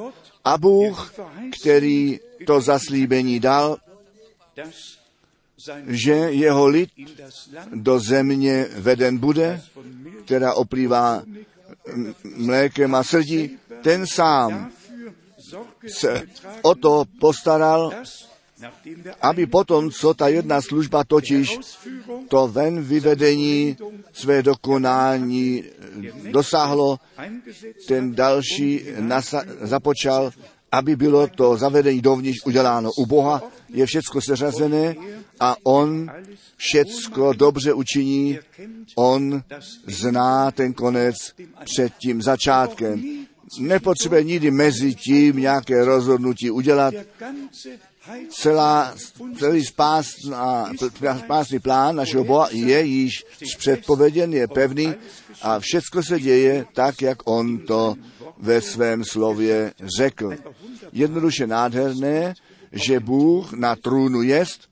a 0.45 0.59
Bůh, 0.59 1.15
který 1.61 2.21
to 2.47 2.61
zaslíbení 2.61 3.41
dal, 3.41 3.77
že 5.87 6.13
jeho 6.13 6.67
lid 6.67 6.91
do 7.75 8.01
země 8.01 8.67
veden 8.75 9.19
bude, 9.19 9.63
která 10.25 10.55
oplývá 10.55 11.23
mlékem 12.37 12.95
a 12.95 13.03
srdí, 13.03 13.59
ten 13.83 14.07
sám 14.07 14.73
se 15.89 16.23
o 16.63 16.75
to 16.75 17.05
postaral, 17.21 17.93
aby 19.23 19.47
potom, 19.47 19.91
co 19.91 20.15
ta 20.15 20.29
jedna 20.29 20.61
služba 20.63 21.05
totiž 21.05 21.59
to 22.29 22.49
ven 22.49 22.83
vyvedení 22.83 23.77
své 24.13 24.43
dokonání 24.43 25.65
dosáhlo, 26.31 26.99
ten 27.89 28.15
další 28.15 28.85
nasa- 28.99 29.45
započal, 29.61 30.31
aby 30.73 30.97
bylo 30.97 31.27
to 31.27 31.57
zavedení 31.57 32.01
dovnitř 32.01 32.39
uděláno. 32.47 32.91
U 32.99 33.07
Boha 33.07 33.43
je 33.69 33.87
všecko 33.87 34.21
seřazené 34.21 34.95
a 35.41 35.57
On 35.63 36.11
všecko 36.57 37.33
dobře 37.33 37.73
učiní. 37.73 38.39
On 38.97 39.43
zná 39.87 40.51
ten 40.51 40.73
konec 40.73 41.15
před 41.65 41.93
tím 41.99 42.23
začátkem. 42.23 43.03
Nepotřebuje 43.59 44.25
nikdy 44.25 44.51
mezi 44.51 44.95
tím 44.95 45.37
nějaké 45.37 45.85
rozhodnutí 45.85 46.51
udělat. 46.51 46.95
Celá, 48.31 48.95
celý 49.39 49.65
spásný 51.25 51.59
plán 51.63 51.97
našeho 51.97 52.25
Boha 52.25 52.49
je 52.51 52.83
již 52.83 53.25
předpověděn, 53.59 54.33
je 54.33 54.49
pevný 54.49 54.95
a 55.43 55.61
všecko 55.61 56.03
se 56.03 56.21
děje 56.21 56.67
tak, 56.73 57.03
jak 57.03 57.19
on 57.25 57.59
to 57.59 57.97
ve 58.41 58.61
svém 58.61 59.05
slově 59.05 59.73
řekl. 59.99 60.33
Jednoduše 60.93 61.47
nádherné, 61.47 62.35
že 62.73 63.01
Bůh 63.01 63.53
na 63.53 63.77
trůnu 63.77 64.23
jest. 64.23 64.71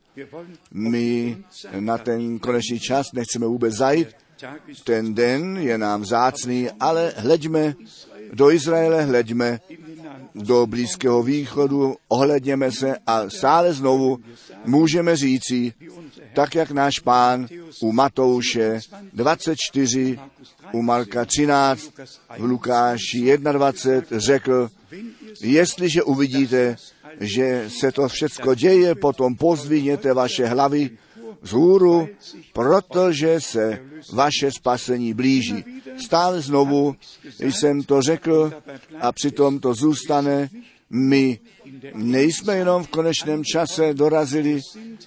My 0.72 1.36
na 1.80 1.98
ten 1.98 2.38
konečný 2.38 2.80
čas 2.80 3.06
nechceme 3.12 3.46
vůbec 3.46 3.74
zajít. 3.74 4.08
Ten 4.84 5.14
den 5.14 5.56
je 5.56 5.78
nám 5.78 6.04
zácný, 6.04 6.70
ale 6.80 7.12
hleďme 7.16 7.74
do 8.32 8.50
Izraele, 8.50 9.04
hleďme 9.04 9.60
do 10.34 10.66
Blízkého 10.66 11.22
východu, 11.22 11.96
ohledněme 12.08 12.72
se 12.72 12.96
a 13.06 13.30
stále 13.30 13.72
znovu 13.72 14.18
můžeme 14.64 15.16
říci, 15.16 15.72
tak 16.34 16.54
jak 16.54 16.70
náš 16.70 16.98
pán 16.98 17.46
u 17.82 17.92
Matouše 17.92 18.80
24, 19.12 20.18
u 20.72 20.82
Marka 20.82 21.24
13, 21.24 21.92
v 22.38 22.42
Lukáši 22.44 23.38
21 23.38 24.20
řekl, 24.20 24.70
jestliže 25.42 26.02
uvidíte, 26.02 26.76
že 27.20 27.64
se 27.68 27.92
to 27.92 28.08
všecko 28.08 28.54
děje, 28.54 28.94
potom 28.94 29.36
pozvíněte 29.36 30.14
vaše 30.14 30.46
hlavy 30.46 30.90
vzhůru, 31.42 32.08
protože 32.52 33.40
se 33.40 33.78
vaše 34.12 34.52
spasení 34.52 35.14
blíží. 35.14 35.64
Stále 36.04 36.40
znovu 36.40 36.96
jsem 37.40 37.82
to 37.82 38.02
řekl 38.02 38.52
a 39.00 39.12
přitom 39.12 39.58
to 39.58 39.74
zůstane. 39.74 40.50
My 40.90 41.38
nejsme 41.94 42.56
jenom 42.56 42.84
v 42.84 42.88
konečném 42.88 43.44
čase 43.44 43.94
dorazili, 43.94 44.60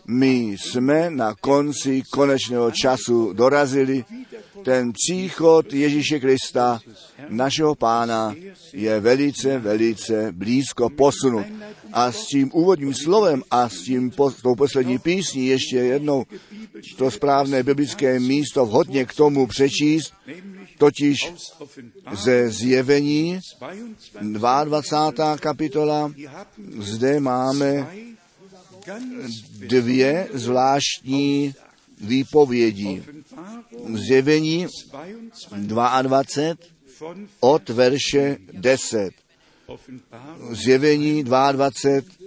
my 0.08 0.56
jsme 0.60 1.10
na 1.10 1.36
konci 1.42 2.02
konečného 2.12 2.72
času 2.72 3.34
dorazili. 3.34 4.06
Ten 4.64 4.92
příchod 4.94 5.74
Ježíše 5.74 6.20
Krista, 6.20 6.80
našeho 7.30 7.76
pána, 7.76 8.36
je 8.74 9.00
velice, 9.00 9.60
velice 9.60 10.32
blízko 10.32 10.90
posunut. 10.90 11.46
A 11.94 12.12
s 12.12 12.26
tím 12.26 12.52
úvodním 12.54 12.94
slovem 12.94 13.44
a 13.52 13.70
s 13.70 13.82
tím 13.82 14.12
s 14.12 14.42
tou 14.42 14.56
poslední 14.56 15.00
písní 15.00 15.48
ještě 15.48 15.78
jednou 15.78 16.26
to 16.98 17.12
správné 17.12 17.64
biblické 17.64 18.20
místo 18.20 18.66
vhodně 18.66 19.06
k 19.06 19.14
tomu 19.14 19.48
přečíst, 19.48 20.14
totiž 20.82 21.34
ze 22.12 22.50
zjevení 22.50 23.40
22. 24.22 25.38
kapitola, 25.38 26.14
zde 26.80 27.20
máme 27.20 27.88
dvě 29.68 30.28
zvláštní 30.34 31.54
výpovědi. 32.02 33.04
Zjevení 33.94 34.68
22 35.58 36.24
od 37.40 37.70
verše 37.70 38.38
10. 38.54 39.12
Zjevení 40.52 41.24
22 41.24 42.22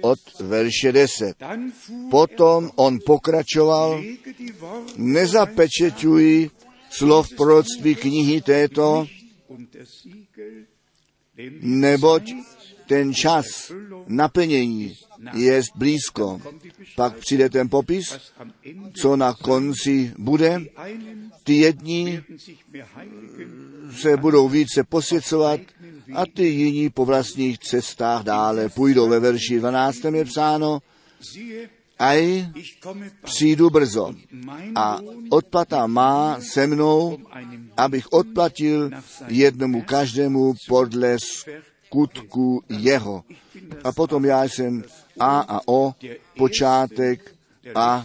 od 0.00 0.18
verše 0.40 0.92
10. 0.92 1.36
Potom 2.10 2.70
on 2.76 2.98
pokračoval, 3.06 4.02
nezapečeťuj 4.96 6.50
slov 6.98 7.28
proroctví 7.36 7.94
knihy 7.94 8.40
této, 8.40 9.06
neboť 11.60 12.32
ten 12.86 13.14
čas 13.14 13.72
naplnění 14.06 14.94
je 15.34 15.62
blízko. 15.74 16.40
Pak 16.96 17.16
přijde 17.16 17.50
ten 17.50 17.68
popis, 17.68 18.32
co 19.00 19.16
na 19.16 19.34
konci 19.34 20.12
bude. 20.18 20.60
Ty 21.44 21.54
jedni 21.54 22.22
se 24.00 24.16
budou 24.16 24.48
více 24.48 24.84
posvěcovat 24.84 25.60
a 26.14 26.26
ty 26.26 26.44
jiní 26.44 26.90
po 26.90 27.04
vlastních 27.04 27.58
cestách 27.58 28.22
dále 28.22 28.68
půjdou. 28.68 29.08
Ve 29.08 29.20
verši 29.20 29.58
12. 29.58 30.04
je 30.04 30.24
psáno, 30.24 30.82
aj 31.98 32.46
přijdu 33.24 33.70
brzo 33.70 34.14
a 34.74 34.98
odplata 35.30 35.86
má 35.86 36.40
se 36.40 36.66
mnou, 36.66 37.18
abych 37.76 38.12
odplatil 38.12 38.90
jednomu 39.28 39.82
každému 39.82 40.54
podle 40.68 41.16
skutku 41.18 42.62
jeho. 42.68 43.24
A 43.84 43.92
potom 43.92 44.24
já 44.24 44.44
jsem 44.44 44.84
A 45.18 45.40
a 45.40 45.60
O, 45.66 45.94
počátek 46.36 47.34
a 47.74 48.04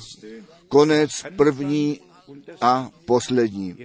konec 0.68 1.12
první 1.36 2.00
a 2.62 2.90
poslední. 3.06 3.76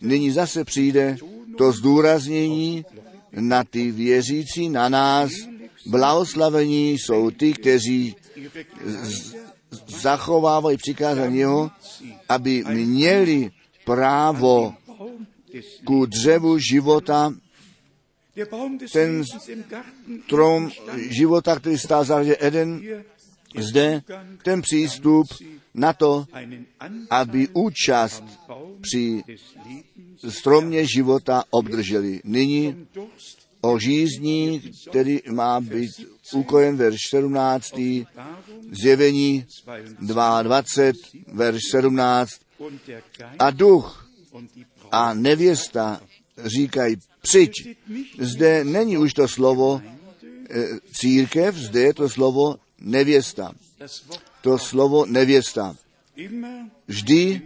Nyní 0.00 0.30
zase 0.30 0.64
přijde 0.64 1.16
to 1.58 1.72
zdůraznění 1.72 2.84
na 3.32 3.64
ty 3.64 3.90
věřící, 3.90 4.68
na 4.68 4.88
nás. 4.88 5.30
Blahoslavení 5.86 6.92
jsou 6.92 7.30
ty, 7.30 7.52
kteří 7.52 8.16
zachovávají 9.86 10.76
přikázání 10.76 11.38
jeho, 11.38 11.70
aby 12.28 12.64
měli 12.64 13.50
právo 13.84 14.74
ku 15.84 16.06
dřevu 16.06 16.58
života, 16.58 17.34
ten 18.92 19.24
strom 20.24 20.70
života, 20.96 21.56
který 21.56 21.78
stál 21.78 22.04
za 22.04 22.24
Eden, 22.38 22.82
zde 23.58 24.02
ten 24.42 24.62
přístup 24.62 25.26
na 25.74 25.92
to, 25.92 26.26
aby 27.10 27.48
účast 27.52 28.24
při 28.80 29.22
stromě 30.28 30.86
života 30.86 31.44
obdrželi. 31.50 32.20
Nyní 32.24 32.86
o 33.60 33.78
žízní, 33.78 34.62
který 34.90 35.20
má 35.30 35.60
být 35.60 35.90
ukojen 36.34 36.76
verš 36.76 36.98
17. 37.10 37.74
Zjevení 38.70 39.44
22, 40.00 40.92
verš 41.32 41.60
17. 41.70 42.30
A 43.38 43.50
duch 43.50 44.10
a 44.92 45.14
nevěsta 45.14 46.00
říkají, 46.44 46.96
přijď. 47.22 47.52
Zde 48.18 48.64
není 48.64 48.98
už 48.98 49.14
to 49.14 49.28
slovo 49.28 49.80
e, 49.82 50.66
církev, 50.92 51.56
zde 51.56 51.80
je 51.80 51.94
to 51.94 52.08
slovo 52.08 52.56
nevěsta. 52.80 53.52
To 54.40 54.58
slovo 54.58 55.06
nevěsta. 55.06 55.76
Vždy, 56.86 57.42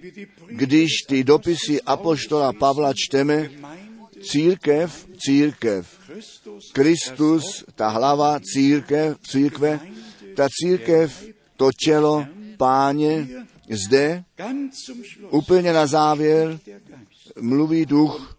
když 0.47 0.91
ty 1.09 1.25
dopisy 1.25 1.83
Apoštola 1.83 2.53
Pavla 2.53 2.93
čteme, 2.97 3.51
církev, 4.23 5.07
církev, 5.19 5.99
Kristus, 6.73 7.65
ta 7.75 7.89
hlava 7.89 8.41
církev, 8.41 9.19
církve, 9.23 9.81
ta 10.37 10.49
církev, 10.61 11.25
to 11.57 11.71
tělo, 11.85 12.27
páně, 12.57 13.29
zde, 13.71 14.25
úplně 15.31 15.73
na 15.73 15.87
závěr, 15.87 16.59
mluví 17.41 17.87
duch 17.87 18.37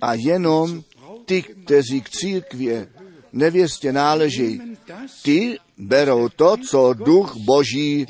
a 0.00 0.14
jenom 0.14 0.82
ty, 1.24 1.42
kteří 1.42 2.00
k 2.00 2.10
církvě 2.10 2.88
nevěstě 3.32 3.92
náleží, 3.92 4.60
ty 5.22 5.58
berou 5.78 6.28
to, 6.28 6.56
co 6.70 6.92
duch 6.92 7.36
boží 7.36 8.06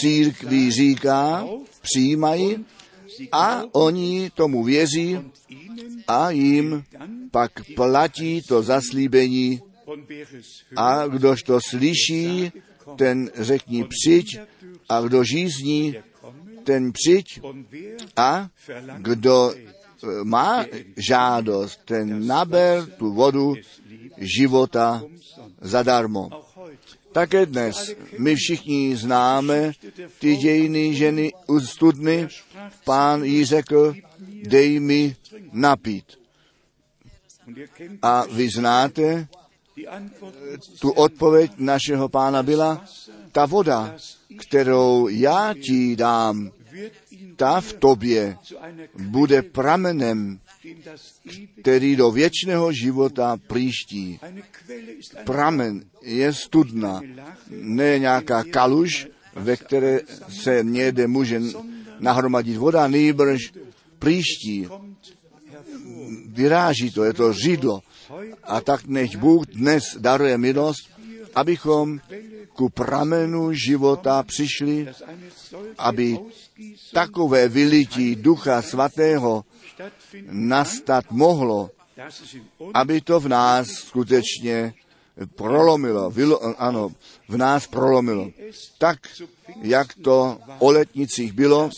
církví 0.00 0.70
říká, 0.70 1.46
přijímají 1.82 2.64
a 3.32 3.62
oni 3.72 4.30
tomu 4.30 4.64
věří 4.64 5.18
a 6.08 6.30
jim 6.30 6.84
pak 7.30 7.52
platí 7.76 8.42
to 8.48 8.62
zaslíbení 8.62 9.60
a 10.76 11.06
kdož 11.06 11.42
to 11.42 11.58
slyší, 11.68 12.52
ten 12.96 13.30
řekni 13.34 13.84
přijď 13.84 14.38
A 14.88 15.00
kdo 15.00 15.24
žízní, 15.24 15.96
ten 16.64 16.92
přijď 16.92 17.40
a 18.16 18.48
kdo 18.98 19.54
eh, 19.54 20.24
má 20.24 20.64
žádost, 20.96 21.80
ten 21.84 22.26
naber 22.26 22.86
tu 22.86 23.12
vodu 23.12 23.54
života 24.18 25.02
zadarmo. 25.60 26.30
Také 27.14 27.46
dnes 27.46 27.94
my 28.18 28.34
všichni 28.34 28.96
známe 28.96 29.72
ty 30.18 30.36
dějiny 30.36 30.94
ženy 30.94 31.32
u 31.46 31.60
studny. 31.60 32.28
Pán 32.84 33.24
jí 33.24 33.44
řekl, 33.44 33.94
dej 34.42 34.80
mi 34.80 35.16
napít. 35.52 36.18
A 38.02 38.26
vy 38.26 38.48
znáte, 38.48 39.28
tu 40.80 40.90
odpověď 40.90 41.52
našeho 41.58 42.08
pána 42.08 42.42
byla, 42.42 42.84
ta 43.32 43.46
voda, 43.46 43.94
kterou 44.40 45.08
já 45.08 45.54
ti 45.54 45.96
dám, 45.96 46.50
ta 47.36 47.60
v 47.60 47.72
tobě 47.72 48.38
bude 48.98 49.42
pramenem, 49.42 50.40
který 51.60 51.96
do 51.96 52.10
věčného 52.10 52.72
života 52.72 53.36
příští. 53.52 54.20
Pramen 55.24 55.84
je 56.02 56.32
studna, 56.32 57.00
ne 57.50 57.98
nějaká 57.98 58.44
kaluž, 58.44 59.08
ve 59.34 59.56
které 59.56 60.00
se 60.28 60.60
někde 60.62 61.06
může 61.06 61.40
nahromadit 62.00 62.56
voda, 62.56 62.86
nýbrž 62.88 63.52
příští. 63.98 64.68
Vyráží 66.26 66.90
to, 66.90 67.04
je 67.04 67.12
to 67.12 67.32
řídlo. 67.32 67.80
A 68.42 68.60
tak 68.60 68.86
nech 68.86 69.16
Bůh 69.16 69.46
dnes 69.46 69.82
daruje 69.98 70.38
milost, 70.38 70.90
abychom 71.34 72.00
ku 72.54 72.68
pramenu 72.68 73.52
života 73.52 74.22
přišli, 74.22 74.88
aby 75.78 76.18
takové 76.92 77.48
vylití 77.48 78.16
Ducha 78.16 78.62
Svatého 78.62 79.44
nastat 80.30 81.04
mohlo, 81.10 81.70
aby 82.74 83.00
to 83.00 83.20
v 83.20 83.28
nás 83.28 83.68
skutečně 83.68 84.74
prolomilo, 85.34 86.10
vylo, 86.10 86.60
ano, 86.60 86.90
v 87.28 87.36
nás 87.36 87.66
prolomilo. 87.66 88.30
Tak, 88.78 88.98
jak 89.62 89.94
to 89.94 90.38
o 90.58 90.70
letnicích 90.70 91.32
bylo, 91.32 91.70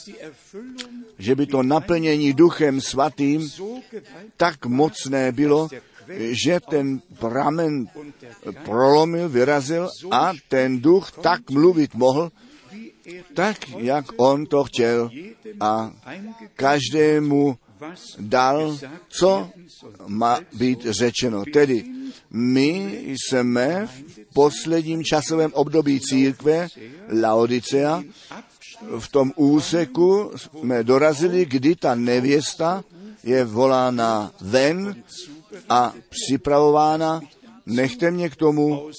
že 1.18 1.34
by 1.34 1.46
to 1.46 1.62
naplnění 1.62 2.32
Duchem 2.32 2.80
Svatým 2.80 3.50
tak 4.36 4.66
mocné 4.66 5.32
bylo, 5.32 5.68
že 6.46 6.60
ten 6.60 7.00
pramen 7.18 7.88
prolomil, 8.64 9.28
vyrazil 9.28 9.88
a 10.10 10.32
ten 10.48 10.80
duch 10.80 11.10
tak 11.10 11.50
mluvit 11.50 11.94
mohl, 11.94 12.32
tak, 13.34 13.68
jak 13.76 14.04
on 14.16 14.46
to 14.46 14.64
chtěl 14.64 15.10
a 15.60 15.92
každému 16.54 17.58
dal, 18.18 18.78
co 19.08 19.50
má 20.06 20.40
být 20.52 20.86
řečeno. 20.86 21.44
Tedy 21.52 21.84
my 22.30 23.00
jsme 23.16 23.86
v 23.86 24.34
posledním 24.34 25.04
časovém 25.04 25.52
období 25.54 26.00
církve 26.00 26.68
Laodicea 27.22 28.02
v 28.98 29.08
tom 29.08 29.32
úseku 29.36 30.30
jsme 30.36 30.84
dorazili, 30.84 31.44
kdy 31.44 31.76
ta 31.76 31.94
nevěsta 31.94 32.84
je 33.22 33.44
volána 33.44 34.32
ven 34.40 35.02
a 35.68 35.94
připravována. 36.08 37.20
Nechte 37.66 38.10
mě 38.10 38.30
k 38.30 38.36
tomu 38.36 38.90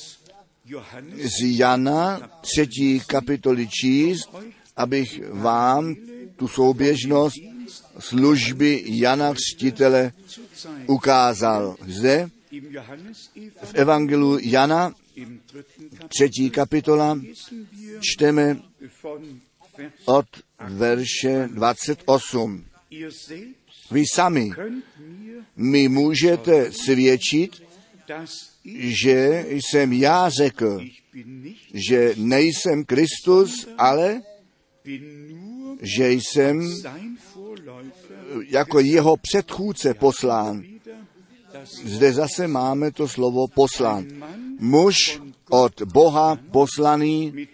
z 1.24 1.58
Jana 1.58 2.30
třetí 2.42 3.00
kapitoly 3.08 3.68
číst, 3.68 4.30
abych 4.78 5.22
vám 5.32 5.96
tu 6.36 6.48
souběžnost 6.48 7.36
služby 8.00 8.84
Jana 8.86 9.34
Křtitele 9.34 10.12
ukázal. 10.88 11.76
Zde 11.88 12.30
v 13.64 13.74
Evangelu 13.74 14.38
Jana 14.42 14.94
třetí 16.08 16.50
kapitola 16.50 17.20
čteme 18.02 18.62
od 20.06 20.28
verše 20.60 21.50
28. 21.54 22.66
Ihr 22.90 23.12
selbst 23.12 23.68
Vy 23.92 24.04
sami 24.14 24.52
mi 25.56 25.88
můžete 25.88 26.72
svědčit, 26.72 27.64
že 28.78 29.46
jsem 29.50 29.94
já 29.94 30.30
řekl, 30.30 30.82
že 31.74 32.14
nejsem 32.18 32.86
Kristus, 32.86 33.68
ale 33.78 34.22
že 35.82 36.12
jsem. 36.12 36.74
Jako 38.42 38.80
jeho 38.80 39.18
předchůdce 39.18 39.94
poslán. 39.94 40.64
Zde 41.84 42.14
zase 42.14 42.48
máme 42.48 42.92
to 42.92 43.08
slovo 43.08 43.48
poslán. 43.48 44.06
Muž 44.60 45.22
od 45.50 45.82
Boha 45.82 46.38
poslaný 46.52 47.48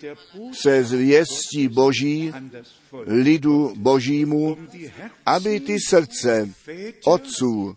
se 0.52 0.84
zvěstí 0.84 1.68
Boží 1.68 2.34
lidu 3.06 3.74
Božímu, 3.78 4.58
aby 5.26 5.60
ty 5.60 5.80
srdce 5.80 6.50
otců 7.06 7.76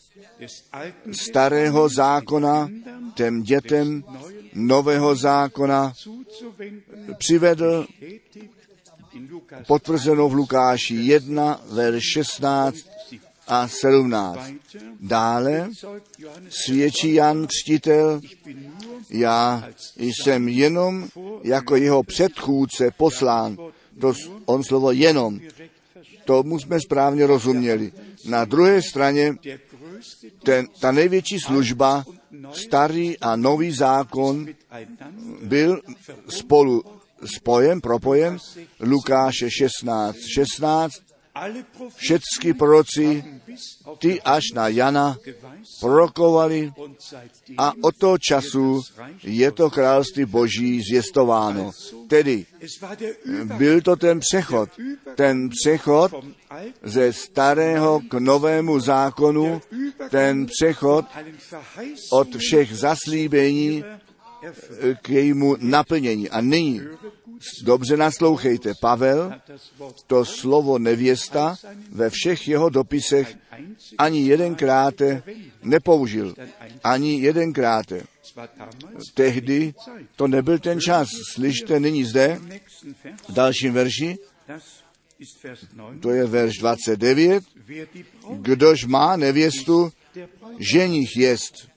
starého 1.13 1.89
zákona 1.89 2.69
těm 3.15 3.43
dětem 3.43 4.05
nového 4.55 5.15
zákona 5.15 5.93
přivedl 7.19 7.87
potvrzeno 9.67 10.29
v 10.29 10.35
Lukáši 10.35 10.95
1, 10.95 11.61
verš 11.71 12.03
16 12.13 12.77
a 13.47 13.69
17. 13.69 14.37
weiter. 14.37 14.83
Dále 15.01 15.69
svědčí 16.49 17.15
Jan 17.15 17.47
Křtitel, 17.47 18.21
já 19.11 19.69
jsem 20.01 20.49
jenom 20.49 21.09
jako 21.45 21.77
jeho 21.77 22.03
předchůdce 22.03 22.91
poslán. 22.97 23.57
To 24.01 24.13
on 24.45 24.65
slovo 24.65 24.93
jenom, 24.93 25.41
tomu 26.25 26.61
jsme 26.61 26.81
správně 26.81 27.27
rozuměli. 27.27 27.93
Na 28.25 28.45
druhé 28.45 28.83
straně 28.83 29.35
ten, 30.43 30.67
ta 30.81 30.93
největší 30.93 31.41
služba, 31.41 32.05
starý 32.53 33.19
a 33.19 33.37
nový 33.37 33.73
zákon, 33.73 34.47
byl 35.43 35.81
spolu 36.29 36.85
spojen, 37.25 37.81
propojen, 37.81 38.39
Lukáše 38.81 39.51
16, 39.51 40.17
16, 40.35 40.93
alle 41.37 41.63
Propheten 41.77 41.97
všechny 41.97 42.55
proroci, 42.55 43.25
ty 43.99 44.23
až 44.23 44.43
na 44.55 44.69
Jana 44.69 45.17
prorokovali 45.81 46.73
a 47.59 47.73
od 47.83 47.97
toho 47.97 48.19
času 48.19 48.83
je 49.23 49.53
to 49.53 49.71
království 49.71 50.25
boží 50.25 50.83
zvěstováno. 50.83 51.71
Tedy 52.09 52.47
byl 53.45 53.81
to 53.81 53.97
ten 53.97 54.21
přechod, 54.21 54.71
ten 55.15 55.49
přechod 55.49 56.13
ze 56.83 57.13
starého 57.13 58.01
k 58.09 58.15
novému 58.15 58.81
zákonu, 58.81 59.61
ten 60.11 60.47
přechod 60.47 61.05
od 62.13 62.37
všech 62.37 62.77
zaslíbení. 62.77 63.85
K 65.03 65.09
jejímu 65.09 65.57
naplnění. 65.59 66.31
A 66.31 66.41
nyní 66.41 66.81
dobře 67.63 67.97
naslouchejte. 67.97 68.73
Pavel 68.81 69.33
to 70.07 70.25
slovo 70.25 70.79
nevěsta 70.79 71.57
ve 71.91 72.11
všech 72.11 72.49
jeho 72.49 72.69
dopisech 72.69 73.37
ani 73.99 74.21
jedenkrát 74.21 74.95
nepoužil. 75.63 76.35
Ani 76.85 77.21
jedenkrát. 77.21 77.87
Tehdy 79.15 79.75
to 80.17 80.29
nebyl 80.29 80.59
ten 80.59 80.81
čas. 80.81 81.09
Slyšte 81.33 81.81
nyní 81.81 82.05
zde 82.05 82.41
v 83.29 83.33
dalším 83.33 83.75
verši, 83.75 84.19
das 84.49 84.63
ist 85.19 85.45
Vers 85.45 85.65
9, 85.77 86.01
to 86.01 86.11
je 86.11 86.27
verš 86.27 86.59
29, 86.59 87.45
wer 87.67 87.87
die 87.95 88.05
Braut 88.05 88.39
kdož 88.41 88.85
má 88.85 89.17
nevěstu, 89.17 89.93
ženich 90.59 91.17
jest. 91.17 91.69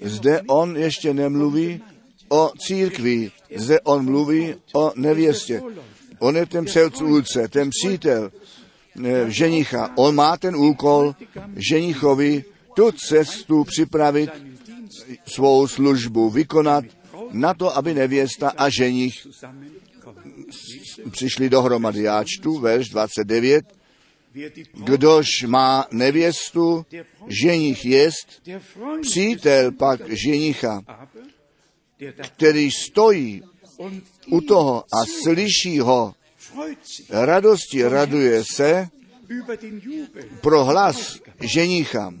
Zde 0.00 0.42
on 0.46 0.76
ještě 0.76 1.14
nemluví 1.14 1.80
o 2.28 2.52
církvi, 2.58 3.30
zde 3.56 3.80
on 3.80 4.04
mluví 4.04 4.54
o 4.74 4.92
nevěstě. 4.96 5.62
On 6.18 6.36
je 6.36 6.46
ten 6.46 6.64
předchůdce, 6.64 7.48
ten 7.48 7.70
přítel 7.70 8.30
eh, 9.04 9.30
ženicha. 9.30 9.92
On 9.96 10.14
má 10.14 10.36
ten 10.36 10.56
úkol 10.56 11.14
ženichovi 11.56 12.44
tu 12.74 12.92
cestu 12.92 13.64
připravit, 13.64 14.30
svou 15.26 15.68
službu 15.68 16.30
vykonat, 16.30 16.84
na 17.32 17.54
to, 17.54 17.76
aby 17.76 17.94
nevěsta 17.94 18.48
a 18.56 18.68
ženich 18.68 19.26
přišli 21.10 21.50
dohromady. 21.50 22.02
Já 22.02 22.24
čtu 22.24 22.58
verš 22.58 22.88
29. 22.88 23.79
Kdož 24.84 25.26
má 25.46 25.86
nevěstu, 25.90 26.86
ženich 27.28 27.84
jest, 27.84 28.42
přítel 29.00 29.72
pak 29.72 30.00
ženicha, 30.08 30.82
který 32.20 32.70
stojí 32.70 33.42
u 34.26 34.40
toho 34.40 34.84
a 34.92 35.04
slyší 35.22 35.78
ho, 35.78 36.14
radosti 37.10 37.82
raduje 37.82 38.42
se 38.44 38.88
pro 40.40 40.64
hlas 40.64 41.20
ženicha, 41.40 42.14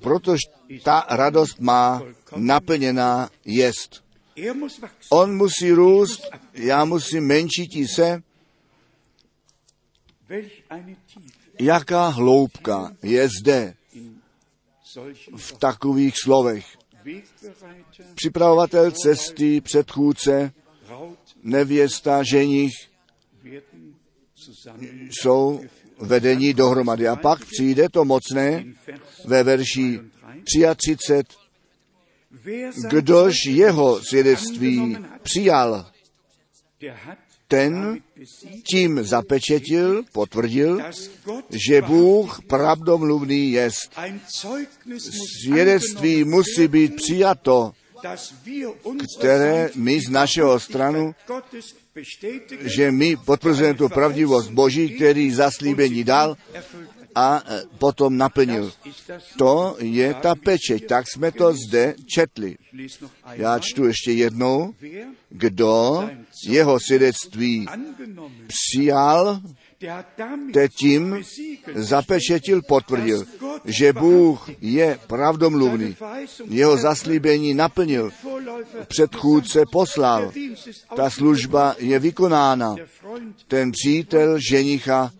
protože 0.00 0.40
ta 0.82 1.06
radost 1.10 1.60
má 1.60 2.02
naplněná 2.36 3.30
jest. 3.44 4.04
On 5.10 5.36
musí 5.36 5.72
růst, 5.72 6.30
já 6.54 6.84
musím 6.84 7.26
menšití 7.26 7.88
se, 7.88 8.22
jaká 11.60 12.08
hloubka 12.08 12.96
je 13.02 13.28
zde 13.42 13.74
v 15.36 15.52
takových 15.58 16.14
slovech. 16.24 16.66
Připravovatel 18.14 18.90
cesty, 18.90 19.60
předchůdce, 19.60 20.52
nevěsta, 21.42 22.22
ženich 22.22 22.72
jsou 25.10 25.60
vedení 25.98 26.54
dohromady. 26.54 27.08
A 27.08 27.16
pak 27.16 27.44
přijde 27.44 27.88
to 27.88 28.04
mocné 28.04 28.64
ve 29.24 29.42
verši 29.42 30.00
33, 30.76 31.38
Wer 32.30 32.72
sein 32.72 32.90
kdož 32.90 33.34
jeho 33.46 34.00
svědectví 34.08 34.96
přijal, 35.22 35.90
ten 37.48 37.98
tím 38.70 39.04
zapečetil, 39.04 40.02
potvrdil, 40.12 40.80
že 41.50 41.82
Bůh 41.82 42.42
pravdomluvný 42.46 43.52
jest. 43.52 43.92
Svědectví 45.42 46.24
musí 46.24 46.68
být 46.68 46.96
přijato, 46.96 47.72
které 49.18 49.70
my 49.74 50.00
z 50.00 50.08
našeho 50.08 50.60
stranu, 50.60 51.14
že 52.60 52.90
my 52.90 53.16
potvrzujeme 53.16 53.78
tu 53.78 53.88
pravdivost 53.88 54.50
Boží, 54.50 54.88
který 54.88 55.30
zaslíbení 55.30 56.04
dal. 56.04 56.36
A 57.14 57.42
e, 57.46 57.62
potom 57.78 58.16
naplnil. 58.16 58.72
To 59.38 59.76
je 59.78 60.14
ta 60.14 60.34
pečeť, 60.34 60.86
tak 60.86 61.04
jsme 61.08 61.32
to 61.32 61.52
zde 61.52 61.94
četli. 62.14 62.56
Já 63.32 63.58
čtu 63.58 63.84
ještě 63.84 64.12
jednou, 64.12 64.74
kdo 65.28 66.08
jeho 66.48 66.80
svědectví 66.80 67.66
přijal, 68.46 69.40
te 70.52 70.68
tím 70.68 71.22
zapečetil, 71.74 72.62
potvrdil, 72.62 73.24
že 73.64 73.92
Bůh 73.92 74.50
je 74.60 74.98
pravdomluvný. 75.06 75.96
Jeho 76.48 76.76
zaslíbení 76.76 77.54
naplnil, 77.54 78.10
předchůdce 78.88 79.62
poslal. 79.72 80.32
Ta 80.96 81.10
služba 81.10 81.74
je 81.78 81.98
vykonána. 81.98 82.76
Ten 83.48 83.72
přítel 83.72 84.38
ženicha, 84.50 85.12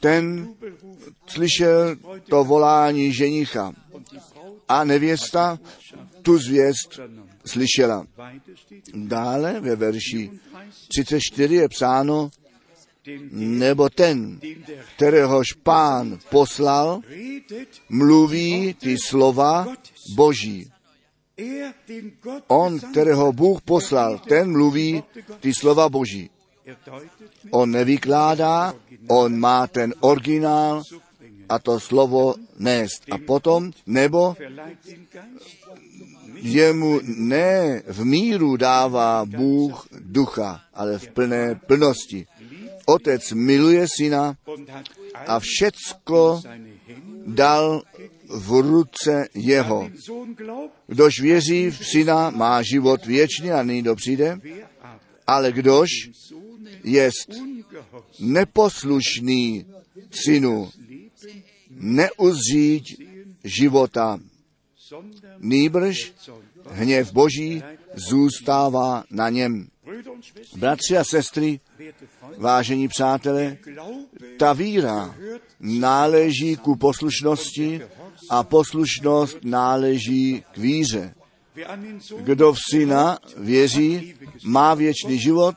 ten 0.00 0.48
slyšel 1.26 1.96
to 2.28 2.44
volání 2.44 3.12
ženicha 3.12 3.72
a 4.68 4.84
nevěsta 4.84 5.58
tu 6.22 6.38
zvěst 6.38 7.00
slyšela. 7.46 8.06
Dále 8.94 9.60
ve 9.60 9.76
verši 9.76 10.30
30, 10.88 10.88
34 10.88 11.54
je 11.54 11.68
psáno, 11.68 12.30
nebo 13.32 13.88
ten, 13.88 14.40
kteréhož 14.96 15.52
pán 15.62 16.18
poslal, 16.30 17.00
mluví 17.88 18.74
ty 18.74 18.96
slova 19.06 19.66
Boží. 20.16 20.70
On, 22.46 22.80
kterého 22.80 23.32
Bůh 23.32 23.62
poslal, 23.62 24.18
ten 24.18 24.52
mluví 24.52 25.02
ty 25.40 25.54
slova 25.54 25.88
Boží. 25.88 26.30
On 27.50 27.70
nevykládá, 27.70 28.74
on 29.08 29.38
má 29.38 29.66
ten 29.66 29.94
originál 30.00 30.82
a 31.48 31.58
to 31.58 31.80
slovo 31.80 32.34
nést. 32.58 33.02
A 33.10 33.18
potom, 33.18 33.70
nebo 33.86 34.36
jemu 36.34 37.00
ne 37.04 37.82
v 37.86 38.04
míru 38.04 38.56
dává 38.56 39.24
Bůh 39.24 39.88
ducha, 39.90 40.60
ale 40.74 40.98
v 40.98 41.08
plné 41.08 41.54
plnosti. 41.54 42.26
Otec 42.86 43.32
miluje 43.32 43.86
syna 43.96 44.36
a 45.26 45.40
všecko 45.40 46.42
dal 47.26 47.82
v 48.28 48.60
ruce 48.60 49.28
jeho. 49.34 49.90
Kdož 50.86 51.20
věří 51.20 51.70
v 51.70 51.86
syna, 51.86 52.30
má 52.30 52.62
život 52.62 53.06
věčný 53.06 53.50
a 53.52 53.62
nyní 53.62 53.82
to 53.82 53.94
přijde, 53.94 54.38
wer 54.42 54.66
aber 54.80 55.06
ale 55.26 55.52
kdož 55.52 55.90
jest 56.84 57.30
neposlušný 58.18 59.66
synu, 60.10 60.70
neuzřít 61.70 62.84
života, 63.44 64.18
nýbrž 65.38 66.12
hněv 66.70 67.12
Boží 67.12 67.62
zůstává 67.94 69.04
na 69.10 69.28
něm. 69.28 69.68
Bratři 70.56 70.96
a 70.96 71.04
sestry, 71.04 71.60
vážení 72.38 72.88
přátelé, 72.88 73.58
ta 74.38 74.52
víra 74.52 75.14
náleží 75.60 76.56
ku 76.56 76.76
poslušnosti 76.76 77.80
a 78.30 78.42
poslušnost 78.42 79.38
náleží 79.42 80.44
k 80.52 80.58
víře. 80.58 81.14
Kdo 82.20 82.52
v 82.52 82.58
syna 82.70 83.18
věří, 83.36 84.14
má 84.44 84.74
věčný 84.74 85.18
život 85.18 85.54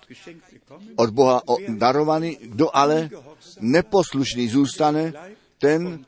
od 0.95 1.09
Boha 1.09 1.41
darovaný, 1.67 2.37
kdo 2.41 2.75
ale 2.75 3.09
neposlušný 3.59 4.47
zůstane, 4.47 5.13
ten 5.59 6.05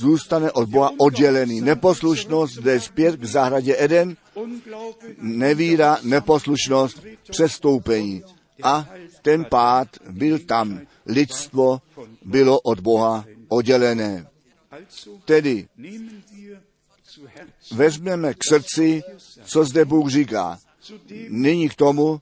zůstane 0.00 0.52
od 0.52 0.68
Boha 0.68 0.90
oddělený. 0.98 1.60
Neposlušnost 1.60 2.58
jde 2.58 2.80
zpět 2.80 3.16
k 3.16 3.24
zahradě 3.24 3.76
Eden, 3.78 4.16
nevíra, 5.18 5.98
neposlušnost, 6.02 7.02
přestoupení. 7.30 8.22
A 8.62 8.88
ten 9.22 9.44
pád 9.44 9.88
byl 10.10 10.38
tam. 10.38 10.80
Lidstvo 11.06 11.80
bylo 12.24 12.60
od 12.60 12.80
Boha 12.80 13.24
oddělené. 13.48 14.26
Tedy 15.24 15.68
vezmeme 17.72 18.34
k 18.34 18.44
srdci, 18.48 19.02
co 19.44 19.64
zde 19.64 19.84
Bůh 19.84 20.10
říká. 20.10 20.58
Nyní 21.28 21.68
k 21.68 21.74
tomu, 21.74 22.20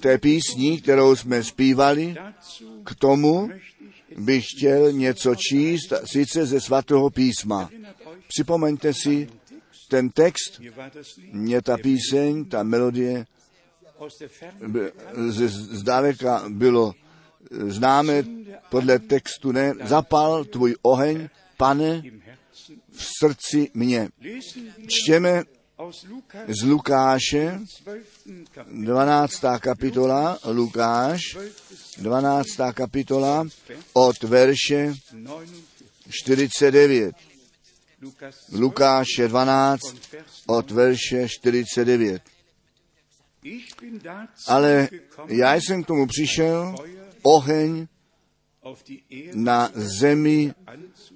té 0.00 0.18
písni, 0.18 0.80
kterou 0.80 1.16
jsme 1.16 1.44
zpívali, 1.44 2.14
k 2.84 2.94
tomu 2.94 3.48
bych 4.18 4.44
chtěl 4.56 4.92
něco 4.92 5.34
číst, 5.34 5.92
sice 6.04 6.46
ze 6.46 6.60
svatého 6.60 7.10
písma. 7.10 7.70
Připomeňte 8.28 8.94
si 8.94 9.28
ten 9.88 10.10
text, 10.10 10.60
mě 11.32 11.62
ta 11.62 11.76
píseň, 11.76 12.44
ta 12.44 12.62
melodie 12.62 13.26
aus 13.98 14.18
der 14.18 14.28
Ferne 14.28 14.68
b- 14.68 14.92
z, 15.28 15.48
zdaleka 15.50 16.44
bylo 16.48 16.94
známé 17.50 18.24
podle 18.70 18.98
textu, 18.98 19.52
ne? 19.52 19.74
Zapal 19.84 20.44
tvůj 20.44 20.74
oheň, 20.82 21.28
pane, 21.56 22.02
v 22.92 23.04
srdci 23.18 23.70
mě. 23.74 24.08
Čtěme 24.86 25.42
z 26.48 26.62
Lukáše, 26.62 27.58
12. 28.66 29.40
Kapitel 29.60 29.60
12. 29.60 29.60
kapitola, 29.60 30.38
Lukáš, 30.44 31.22
12. 31.98 32.46
kapitola, 32.74 33.46
od 33.92 34.22
verše 34.22 34.94
49. 36.08 36.08
49. 36.10 37.14
Lukas 38.02 38.48
Lukáše 38.52 39.28
12, 39.28 39.80
von 39.82 40.00
Vers 40.12 40.42
od 40.46 40.70
verše 40.70 41.28
49. 41.28 42.22
Ich 43.42 43.76
bin 43.80 43.98
dazu 43.98 44.32
Ale 44.46 44.88
já 45.26 45.54
jsem 45.54 45.82
k 45.82 45.86
tomu 45.86 46.06
přišel, 46.06 46.74
oheň 47.22 47.86
na 49.34 49.70
zemi 49.74 50.54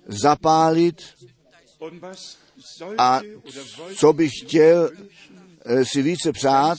zapálit 0.07 0.97
a 2.99 3.21
co 3.97 4.13
bych 4.13 4.31
chtěl 4.45 4.91
eh, 5.65 5.85
si 5.85 6.03
více 6.03 6.33
přát, 6.33 6.79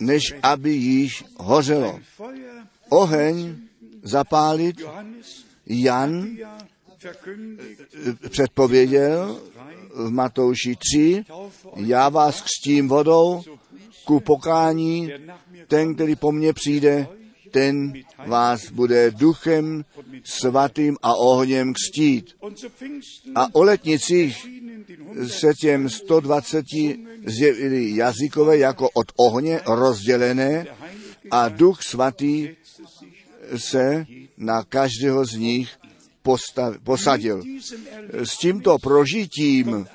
než 0.00 0.34
aby 0.42 0.70
již 0.70 1.24
hořelo. 1.36 2.00
Oheň 2.88 3.56
zapálit, 4.02 4.76
Jan 5.66 6.36
eh, 7.04 8.28
předpověděl 8.28 9.40
v 9.94 10.10
Matouši 10.10 10.76
3, 10.76 11.24
taufe 11.26 11.68
euch 11.68 11.88
já 11.88 12.08
vás 12.08 12.42
křtím 12.42 12.88
vodou 12.88 13.42
ku 14.04 14.20
pokání, 14.20 15.12
ten, 15.68 15.94
který 15.94 16.16
po 16.16 16.32
mně 16.32 16.52
přijde, 16.52 17.06
ten 17.50 17.92
vás 18.26 18.70
bude 18.70 19.10
duchem 19.10 19.84
svatým 20.24 20.96
a 21.02 21.14
ohněm 21.14 21.72
Pfingsten 22.68 23.32
A 23.34 23.54
o 23.54 23.62
letnicích 23.62 24.46
se 25.26 25.54
těm 25.54 25.90
120 25.90 26.64
zjevili 27.26 27.96
jazykové 27.96 28.58
jako 28.58 28.90
od 28.90 29.06
ohně 29.16 29.60
rozdělené 29.66 30.66
a 31.30 31.48
duch 31.48 31.82
svatý 31.82 32.48
se 33.56 34.06
na 34.36 34.62
každého 34.62 35.24
z 35.24 35.32
nich 35.32 35.70
postav, 36.22 36.78
posadil. 36.84 37.42
S 38.12 38.38
tímto 38.38 38.78
prožitím 38.78 39.86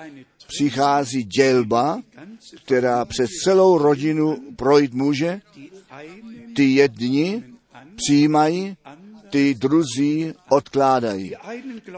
přichází 0.46 1.24
dělba, 1.24 2.02
která 2.64 3.04
přes 3.04 3.30
celou 3.44 3.78
rodinu 3.78 4.36
projít 4.56 4.94
může. 4.94 5.40
Ty 6.56 6.64
jedni 6.64 7.44
přijímají, 7.96 8.76
ty 9.30 9.54
druzí 9.54 10.32
odkládají. 10.48 11.34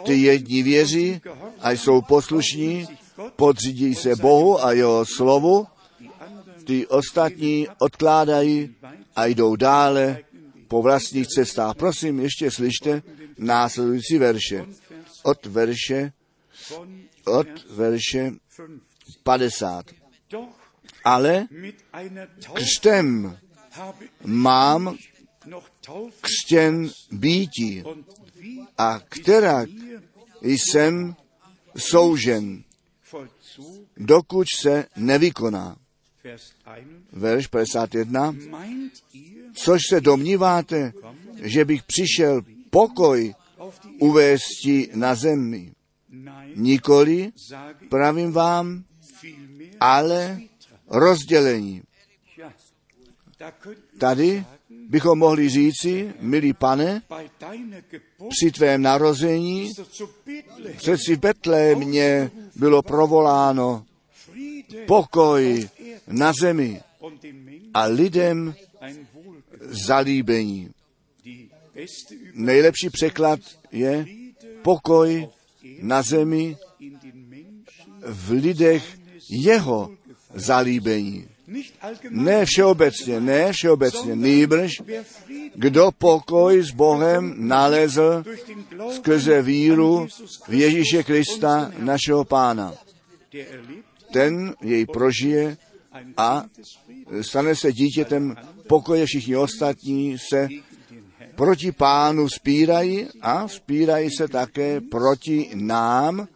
Ty 0.06 0.14
jedni 0.14 0.62
věří 0.62 1.20
a 1.60 1.70
jsou 1.70 2.02
poslušní, 2.02 2.86
podřídí 3.36 3.94
se 3.94 4.16
Bohu 4.16 4.64
a 4.64 4.72
jeho 4.72 5.04
slovu, 5.06 5.66
ty 6.64 6.86
ostatní 6.86 7.66
odkládají 7.78 8.74
a 9.16 9.26
jdou 9.26 9.56
dále 9.56 10.18
po 10.68 10.82
vlastních 10.82 11.26
cestách. 11.26 11.76
Prosím, 11.76 12.20
ještě 12.20 12.50
slyšte 12.50 13.02
následující 13.38 14.18
verše. 14.18 14.66
Od 15.22 15.46
verše, 15.46 16.12
od 17.24 17.48
verše 17.70 18.30
50. 19.22 19.84
Ale 21.04 21.46
křtem 22.54 23.38
mám 24.24 24.96
křtěn 26.20 26.90
býti 27.10 27.84
a 28.78 29.00
která 29.08 29.66
jsem 30.42 31.16
soužen, 31.76 32.62
dokud 33.96 34.46
se 34.60 34.84
nevykoná. 34.96 35.76
Verš 37.12 37.46
51. 37.46 38.36
Což 39.54 39.80
se 39.88 40.00
domníváte, 40.00 40.92
že 41.42 41.64
bych 41.64 41.82
přišel 41.82 42.42
pokoj 42.70 43.34
uvésti 43.98 44.90
na 44.94 45.14
zemi. 45.14 45.72
Nikoli, 46.54 47.32
pravím 47.88 48.32
vám, 48.32 48.84
ale 49.80 50.40
rozdělení. 50.88 51.82
Tady 53.98 54.44
bychom 54.88 55.18
mohli 55.18 55.48
říci, 55.48 56.14
milý 56.20 56.52
pane, 56.52 57.02
při 58.28 58.52
tvém 58.52 58.82
narození 58.82 59.72
přeci 60.76 61.16
v 61.16 61.20
Betlémě 61.20 62.30
bylo 62.56 62.82
provoláno 62.82 63.86
pokoj 64.86 65.68
na 66.06 66.32
zemi 66.40 66.80
a 67.74 67.84
lidem 67.84 68.54
zalíbení. 69.60 70.70
Nejlepší 72.34 72.90
překlad 72.90 73.40
je 73.72 74.06
pokoj 74.62 75.28
na 75.82 76.02
zemi 76.02 76.56
v 78.06 78.30
lidech 78.30 78.98
jeho 79.30 79.96
zalíbení. 80.34 81.28
Ne 82.10 82.44
všeobecně, 82.44 83.20
ne 83.20 83.52
všeobecně, 83.52 84.16
nýbrž, 84.16 84.72
kdo 85.54 85.90
pokoj 85.98 86.62
s 86.62 86.70
Bohem 86.70 87.34
nalezl 87.36 88.24
skrze 88.90 89.42
víru 89.42 90.06
v 90.48 90.54
Ježíše 90.54 91.02
Krista, 91.02 91.72
našeho 91.78 92.24
pána. 92.24 92.74
Ten 94.12 94.54
jej 94.62 94.86
prožije 94.86 95.56
a 96.16 96.44
stane 97.20 97.56
se 97.56 97.72
dítětem 97.72 98.36
pokoje, 98.66 99.06
všichni 99.06 99.36
ostatní 99.36 100.16
se 100.32 100.48
proti 101.34 101.72
pánu 101.72 102.28
spírají 102.28 103.06
a 103.20 103.48
spírají 103.48 104.10
se 104.10 104.28
také 104.28 104.80
proti 104.80 105.50
nám. 105.54 106.28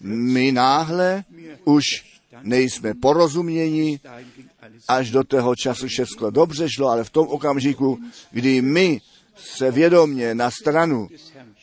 My 0.00 0.52
náhle 0.52 1.24
už 1.64 1.84
nejsme 2.42 2.94
porozuměni, 2.94 4.00
až 4.88 5.10
do 5.10 5.24
toho 5.24 5.56
času 5.56 5.86
všechno 5.86 6.30
dobře 6.30 6.66
šlo, 6.70 6.88
ale 6.88 7.04
v 7.04 7.10
tom 7.10 7.28
okamžiku, 7.28 7.98
kdy 8.30 8.62
my 8.62 9.00
se 9.36 9.70
vědomně 9.70 10.34
na 10.34 10.50
stranu 10.50 11.08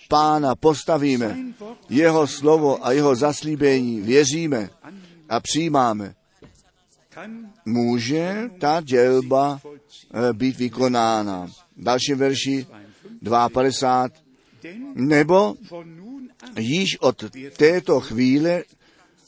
pána 0.09 0.55
postavíme, 0.55 1.37
jeho 1.89 2.27
slovo 2.27 2.85
a 2.85 2.91
jeho 2.91 3.15
zaslíbení 3.15 4.01
věříme 4.01 4.69
a 5.29 5.39
přijímáme, 5.39 6.15
může 7.65 8.49
ta 8.59 8.81
dělba 8.81 9.61
být 10.33 10.57
vykonána. 10.57 11.47
V 11.77 11.83
dalším 11.83 12.17
verši 12.17 12.67
52. 13.53 14.09
Nebo 14.95 15.55
již 16.59 16.97
od 16.99 17.23
této 17.57 17.99
chvíle 17.99 18.63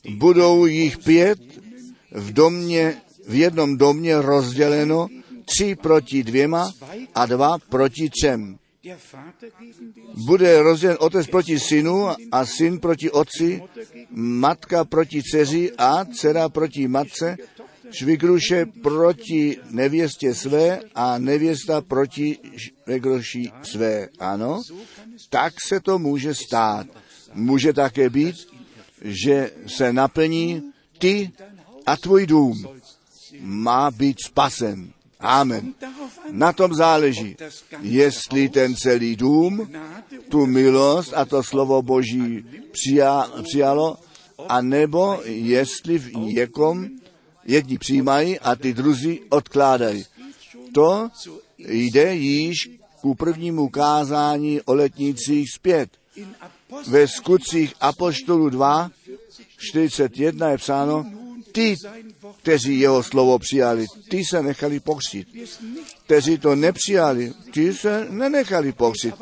budou 0.10 0.66
jich 0.66 0.98
pět 0.98 1.40
v 2.12 2.34
domě, 2.34 3.02
v 3.28 3.36
jednom 3.36 3.78
domě 3.78 4.22
rozděleno, 4.22 5.08
tři 5.46 5.76
proti 5.76 6.24
dvěma 6.24 6.72
a 7.16 7.26
dva 7.26 7.58
proti 7.70 8.10
třem. 8.10 8.58
Bude 10.26 10.62
rozdělen 10.62 10.98
otec 11.00 11.28
proti 11.28 11.60
synu 11.60 12.08
a 12.32 12.46
syn 12.46 12.80
proti 12.80 13.12
otci, 13.12 13.64
matka 14.12 14.86
proti 14.86 15.22
dceři 15.24 15.72
a 15.78 16.06
dcera 16.06 16.50
proti 16.50 16.88
matce, 16.88 17.38
švigruše 17.92 18.66
proti 18.66 19.58
nevěstě 19.70 20.34
své 20.36 20.80
a 20.96 21.18
nevěsta 21.18 21.82
proti 21.82 22.38
švigruši 22.58 23.52
své. 23.64 24.08
Ano, 24.20 24.62
tak 25.30 25.54
se 25.68 25.80
to 25.80 26.00
může 26.00 26.34
stát. 26.34 26.88
Může 27.34 27.74
také 27.74 28.10
být, 28.10 28.36
že 29.02 29.52
se 29.68 29.94
naplní 29.94 30.64
ty 30.98 31.32
a 31.86 31.98
tvůj 31.98 32.28
dům 32.28 32.68
má 33.40 33.92
být 33.92 34.18
spasen. 34.26 34.92
Amen. 35.20 35.74
Na 36.32 36.54
tom 36.54 36.74
záleží, 36.74 37.36
jestli 37.82 38.50
ten 38.50 38.76
celý 38.76 39.16
dům 39.16 39.72
tu 40.30 40.46
milost 40.46 41.14
a 41.14 41.26
to 41.26 41.44
slovo 41.44 41.82
Boží 41.82 42.46
přijalo, 43.44 43.98
anebo 44.50 45.20
jestli 45.26 45.98
v 45.98 46.14
někom 46.14 46.88
jedni 47.46 47.78
přijímají 47.78 48.40
a 48.40 48.56
ty 48.56 48.74
druzí 48.74 49.20
odkládají. 49.30 50.06
To 50.74 51.10
jde 51.58 52.16
již 52.16 52.56
ku 53.02 53.16
prvnímu 53.16 53.70
kázání 53.70 54.62
o 54.62 54.74
letnicích 54.74 55.52
zpět. 55.56 55.90
Ve 56.88 57.08
skutcích 57.08 57.74
Apoštolu 57.82 58.50
2, 58.50 58.92
41 59.58 60.50
je 60.50 60.58
psáno, 60.58 61.06
ty, 61.52 61.76
kteří 62.42 62.80
jeho 62.80 63.04
slovo 63.04 63.40
přijali, 63.40 63.86
ty 64.10 64.26
se 64.26 64.44
nechali 64.44 64.80
pokřít. 64.80 65.28
Kteří 66.06 66.38
to 66.38 66.56
nepřijali, 66.56 67.34
ty 67.54 67.74
se 67.74 68.08
nenechali 68.10 68.72
pokřít. 68.72 69.16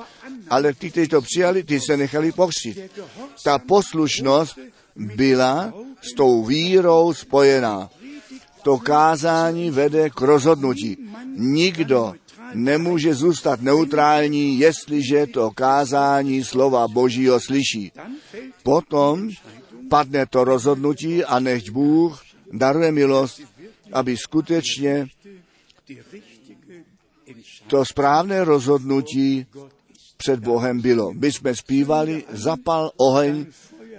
Ale 0.49 0.73
ty, 0.73 0.91
kteří 0.91 1.07
to 1.07 1.21
přijali, 1.21 1.63
ty 1.63 1.79
se 1.79 1.97
nechali 1.97 2.31
pokřít. 2.31 2.79
Ta 3.43 3.59
poslušnost 3.59 4.59
byla 4.95 5.73
s 6.01 6.13
tou 6.13 6.45
vírou 6.45 7.13
spojená. 7.13 7.89
To 8.63 8.77
kázání 8.77 9.71
vede 9.71 10.09
k 10.09 10.21
rozhodnutí. 10.21 10.97
Nikdo 11.35 12.13
nemůže 12.53 13.13
zůstat 13.13 13.61
neutrální, 13.61 14.59
jestliže 14.59 15.27
to 15.27 15.51
kázání 15.51 16.43
slova 16.43 16.87
Božího 16.87 17.39
slyší. 17.39 17.91
Potom 18.63 19.29
padne 19.89 20.25
to 20.25 20.43
rozhodnutí 20.43 21.23
a 21.23 21.39
nechť 21.39 21.69
Bůh 21.69 22.21
daruje 22.51 22.91
milost, 22.91 23.41
aby 23.91 24.17
skutečně 24.17 25.07
to 27.67 27.85
správné 27.85 28.43
rozhodnutí 28.43 29.45
před 30.17 30.39
Bohem 30.39 30.81
bylo. 30.81 31.13
My 31.13 31.31
jsme 31.31 31.55
zpívali, 31.55 32.23
zapal 32.29 32.91
oheň, 32.97 33.45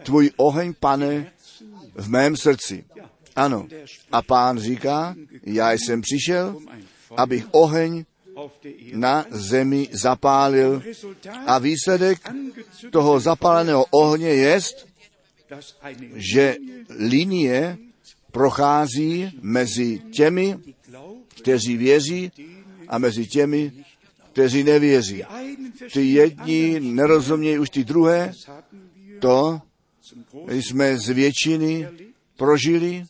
tvůj 0.03 0.31
oheň, 0.37 0.75
pane, 0.81 1.33
v 1.95 2.09
mém 2.09 2.37
srdci. 2.37 2.85
Ano. 3.37 3.67
A 4.13 4.23
pán 4.23 4.59
říká, 4.59 5.15
já 5.43 5.73
jsem 5.73 6.01
přišel, 6.01 6.59
abych 7.17 7.47
oheň 7.51 8.05
na 8.95 9.25
zemi 9.31 9.89
zapálil. 9.93 10.83
A 11.47 11.59
výsledek 11.59 12.19
toho 12.91 13.21
zapáleného 13.21 13.87
ohně 13.91 14.29
je, 14.29 14.61
že 16.15 16.57
linie 16.89 17.79
prochází 18.33 19.31
mezi 19.43 19.99
těmi, 20.13 20.59
kteří 21.41 21.77
věří 21.77 22.33
a 22.89 22.99
mezi 22.99 23.27
těmi, 23.27 23.73
kteří 24.33 24.65
nevěří. 24.65 25.25
Ty 25.93 26.13
jedni 26.13 26.81
nerozumějí 26.81 27.59
už 27.59 27.71
ty 27.71 27.85
druhé, 27.85 28.33
to 29.21 29.61
jsme 30.49 30.99
z 30.99 31.09
většiny 31.09 31.89
prožili 32.37 33.05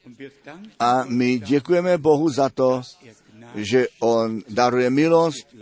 a 0.78 1.04
my 1.04 1.38
děkujeme 1.38 1.98
Bohu 1.98 2.30
za 2.30 2.48
to, 2.48 2.82
že 3.56 3.86
On 3.98 4.42
daruje 4.48 4.90
milost, 4.90 5.56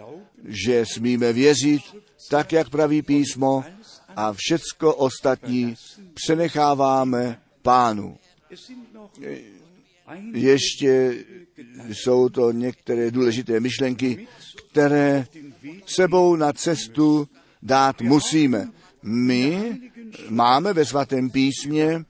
že 0.45 0.85
smíme 0.87 1.33
věřit, 1.33 1.83
tak 2.31 2.53
jak 2.53 2.71
praví 2.71 3.03
písmo, 3.03 3.65
a 4.17 4.33
všecko 4.33 4.95
ostatní 4.95 5.75
přenecháváme 6.15 7.41
pánu. 7.63 8.19
Ještě 10.33 11.25
jsou 11.89 12.29
to 12.29 12.53
některé 12.53 13.11
důležité 13.11 13.61
myšlenky, 13.61 14.27
které 14.71 15.27
sebou 15.87 16.37
na 16.37 16.53
cestu 16.53 17.29
dát 17.63 18.01
musíme. 18.01 18.69
My 19.03 19.79
máme 20.29 20.73
ve 20.73 20.85
svatém 20.85 21.31
písmě 21.31 22.05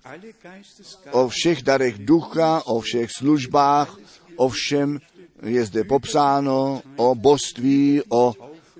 o 1.10 1.28
všech 1.28 1.62
darech 1.62 1.98
ducha, 1.98 2.66
o 2.66 2.80
všech 2.80 3.10
službách, 3.18 3.98
o 4.36 4.48
všem 4.48 4.98
je 5.44 5.64
zde 5.64 5.84
popsáno, 5.84 6.82
o 6.96 7.14
božství, 7.14 8.02
o 8.08 8.34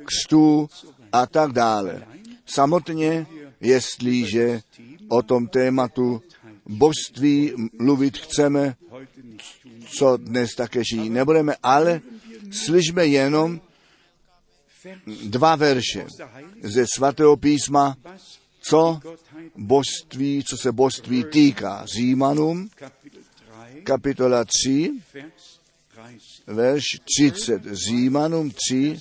křtu 0.05 0.69
a 1.13 1.27
tak 1.27 1.53
dále. 1.53 2.07
Samotně, 2.47 3.27
jestliže 3.61 4.61
o 5.09 5.23
tom 5.23 5.47
tématu 5.47 6.23
božství 6.67 7.53
mluvit 7.79 8.19
chceme, 8.19 8.77
co 9.87 10.17
dnes 10.17 10.51
také 10.57 10.85
žít 10.85 11.11
nebudeme, 11.11 11.55
ale 11.63 12.01
slyšme 12.51 13.07
jenom 13.07 13.61
dva 15.25 15.57
verše 15.57 16.07
ze 16.63 16.87
svatého 16.95 17.37
písma, 17.37 17.97
co 18.69 19.01
božství, 19.57 20.45
co 20.51 20.57
se 20.57 20.73
božství 20.73 21.25
týká. 21.25 21.87
Římanům, 21.87 22.69
Kapitel 22.75 23.23
3, 23.23 23.83
kapitola 23.83 24.45
3, 24.45 24.93
Vers 25.15 25.61
30. 25.95 26.34
verš 26.47 26.85
30. 27.05 27.63
Římanům 27.73 28.51
3, 28.51 28.99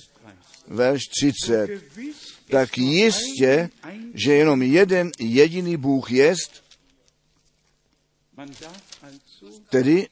verš 0.68 1.02
30. 1.20 1.66
Gewiss 1.66 2.34
Tak 2.50 2.78
jistě, 2.78 3.70
že 4.14 4.32
jenom 4.32 4.62
jeden 4.62 5.10
jediný 5.18 5.76
Bůh 5.76 6.12
jest, 6.12 6.64
tedy 9.70 10.08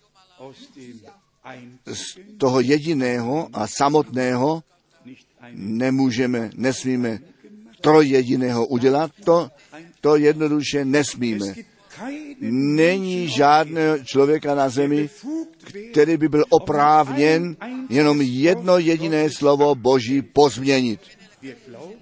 z 1.86 2.18
toho 2.38 2.60
jediného 2.60 3.48
a 3.52 3.66
samotného 3.66 4.62
nemůžeme, 5.52 6.50
nesmíme 6.54 7.18
trojjediného 7.80 8.66
udělat, 8.66 9.10
to, 9.24 9.50
to 10.00 10.16
jednoduše 10.16 10.84
nesmíme. 10.84 11.54
Není 12.50 13.28
žádného 13.28 13.98
člověka 14.04 14.54
na 14.54 14.68
zemi, 14.68 15.10
který 15.92 16.16
by 16.16 16.28
byl 16.28 16.44
oprávněn 16.50 17.56
jenom 17.88 18.20
jedno 18.20 18.78
jediné 18.78 19.30
slovo 19.30 19.74
Boží 19.74 20.22
pozměnit. 20.22 21.00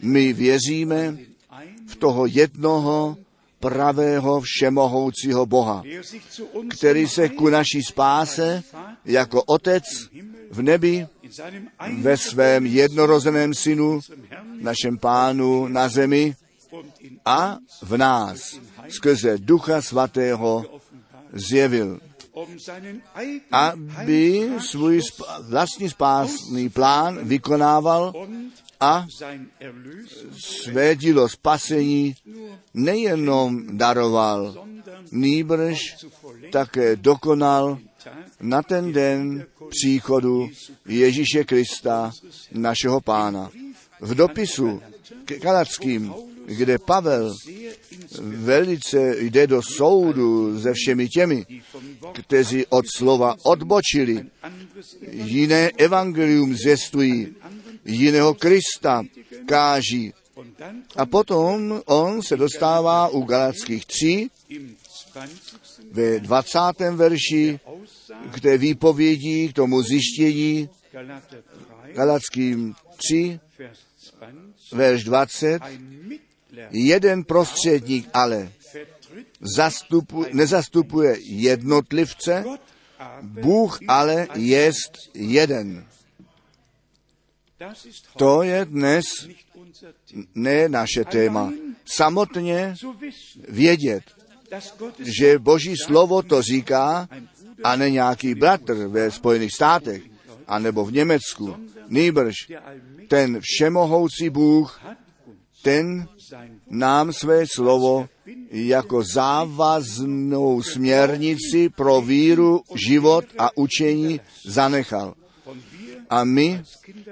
My 0.03 0.32
věříme 0.32 1.16
v 1.86 1.96
toho 1.96 2.26
jednoho 2.26 3.16
pravého 3.61 4.40
všemohoucího 4.40 5.46
Boha, 5.46 5.82
který 6.70 7.09
se 7.09 7.28
ku 7.28 7.48
naší 7.48 7.82
spáse 7.82 8.62
jako 9.05 9.42
Otec 9.42 9.84
v 10.51 10.62
nebi 10.62 11.07
ve 11.98 12.16
svém 12.16 12.66
jednorozeném 12.66 13.55
synu, 13.55 14.01
našem 14.61 14.98
pánu 14.98 15.68
na 15.68 15.88
zemi 15.88 16.34
a 17.24 17.59
v 17.82 17.96
nás 17.96 18.59
skrze 18.91 19.38
Ducha 19.38 19.82
Svatého 19.82 20.64
zjevil, 21.32 22.01
aby 23.53 24.49
svůj 24.59 25.01
vlastní 25.49 25.91
spásný 25.91 26.68
plán 26.68 27.18
vykonával 27.22 28.12
a 28.80 29.07
své 30.62 30.97
dílo 30.97 31.28
spasení 31.28 32.14
nejenom 32.74 33.76
daroval, 33.76 34.66
nýbrž 35.12 35.78
také 36.53 36.97
dokonal 36.97 37.78
na 38.41 38.62
ten 38.62 38.93
den 38.93 39.47
příchodu 39.68 40.49
Ježíše 40.86 41.45
Krista, 41.45 42.12
našeho 42.53 43.01
pána. 43.01 43.51
V 44.01 44.14
dopisu 44.14 44.82
k 45.24 45.38
Galackým, 45.38 46.14
kde 46.57 46.78
Pavel 46.78 47.34
velice 48.20 49.16
jde 49.18 49.46
do 49.46 49.62
soudu 49.62 50.61
se 50.61 50.72
všemi 50.74 51.09
těmi, 51.09 51.46
kteří 52.12 52.66
od 52.66 52.84
slova 52.96 53.36
odbočili, 53.42 54.26
jiné 55.12 55.70
evangelium 55.78 56.55
zvěstují, 56.55 57.34
jiného 57.84 58.34
Krista 58.34 59.03
káží. 59.46 60.12
A 60.96 61.07
potom 61.07 61.82
on 61.86 62.22
se 62.22 62.36
dostává 62.36 63.09
u 63.09 63.22
Galackých 63.22 63.86
3 63.86 64.30
im 64.48 64.76
20. 65.14 65.40
ve 65.92 66.20
20. 66.20 66.59
verši 66.94 67.61
k 68.30 68.40
té 68.40 68.59
výpovědi, 68.59 69.48
k 69.48 69.53
tomu 69.53 69.82
zjištění 69.82 70.68
Galater 70.92 71.42
3, 71.84 71.92
Galackým 71.92 72.74
3, 72.96 73.40
Vers 73.59 73.78
20, 74.24 74.76
verš 74.76 75.05
20. 75.05 75.61
Jeden 76.70 77.24
prostředník 77.24 78.08
ale 78.12 78.52
zastupu, 79.56 80.24
nezastupuje 80.32 81.16
jednotlivce, 81.20 82.44
Bůh 83.22 83.78
ale 83.88 84.28
jest 84.34 84.92
jeden. 85.14 85.86
To 88.16 88.42
je 88.42 88.64
dnes 88.64 89.04
ne 90.34 90.68
naše 90.68 91.04
téma. 91.04 91.52
Samotně 91.96 92.74
vědět, 93.48 94.02
že 95.18 95.38
Boží 95.38 95.74
slovo 95.76 96.22
to 96.22 96.42
říká 96.42 97.08
a 97.64 97.76
ne 97.76 97.90
nějaký 97.90 98.34
bratr 98.34 98.74
ve 98.74 99.11
Spojených 99.11 99.52
státech, 99.52 100.02
anebo 100.46 100.84
v 100.84 100.92
Německu. 100.92 101.56
Nýbrž 101.88 102.34
ten 103.08 103.40
všemohoucí 103.42 104.30
Bůh, 104.30 104.80
ten 105.62 106.08
nám 106.70 107.12
své 107.12 107.45
slovo 107.55 108.09
jako 108.51 109.03
závaznou 109.14 110.62
směrnici 110.62 111.68
pro 111.68 112.01
víru, 112.01 112.61
život 112.74 113.24
a 113.39 113.57
učení 113.57 114.20
zanechal. 114.47 115.14
A 116.11 116.24
my, 116.24 116.62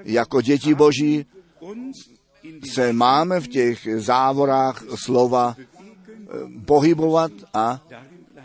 jako 0.05 0.41
děti 0.41 0.75
Boží, 0.75 1.27
se 2.71 2.93
máme 2.93 3.41
v 3.41 3.49
těch 3.49 3.89
závorách 3.97 4.85
slova 5.05 5.57
eh, 5.59 5.65
pohybovat 6.65 7.33
a 7.55 7.83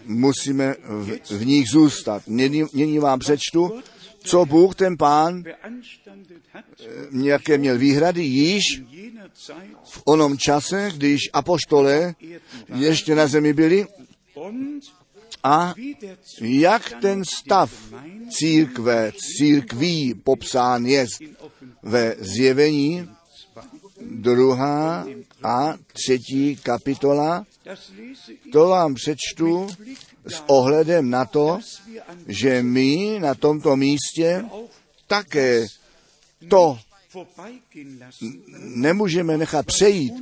musíme 0.06 0.76
v, 0.90 1.38
v 1.38 1.46
nich 1.46 1.70
zůstat. 1.70 2.24
Nyní 2.74 3.00
vám 3.00 3.20
přečtu, 3.20 3.82
co 4.24 4.46
Bůh 4.46 4.76
ten 4.76 4.98
pán 4.98 5.44
hat 6.52 6.66
nějaké 7.12 7.58
měl 7.58 7.78
výhrady 7.78 8.24
již 8.24 8.64
v 9.84 10.02
onom 10.06 10.38
čase, 10.38 10.92
když 10.96 11.20
apoštole 11.34 12.16
ještě 12.76 13.16
na 13.16 13.28
zemi 13.28 13.54
byli? 13.54 13.88
A 15.44 15.74
jak 16.42 16.94
ten 17.02 17.24
stav 17.40 17.72
církve, 18.30 19.12
církví 19.38 20.14
popsán 20.14 20.86
jest 20.86 21.22
ve 21.84 22.16
zjevení? 22.20 23.10
Druhá 24.02 25.06
a 25.44 25.74
třetí 25.94 26.56
kapitola, 26.56 27.46
to 28.52 28.68
vám 28.68 28.94
přečtu 28.94 29.68
s 30.28 30.44
ohledem 30.48 31.10
na 31.10 31.26
to, 31.26 31.60
že 32.28 32.64
my 32.64 33.20
na 33.20 33.36
tomto 33.36 33.76
místě 33.76 34.46
také 35.08 35.66
to 36.48 36.80
nemůžeme 38.60 39.38
nechat 39.38 39.66
přejít, 39.66 40.14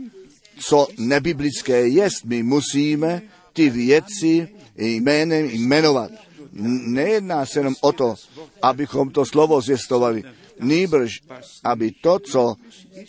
co 0.59 0.87
nebiblické 0.97 1.87
jest. 1.87 2.25
My 2.25 2.43
musíme 2.43 3.21
ty 3.53 3.69
věci 3.69 4.47
jménem 4.77 5.45
jmenovat. 5.45 6.11
Nejedná 6.53 7.45
se 7.45 7.59
jenom 7.59 7.75
o 7.81 7.91
to, 7.91 8.15
abychom 8.61 9.09
to 9.09 9.25
slovo 9.25 9.61
zjistovali, 9.61 10.23
nýbrž, 10.61 11.21
aby 11.63 11.91
to, 11.91 12.19
co 12.19 12.55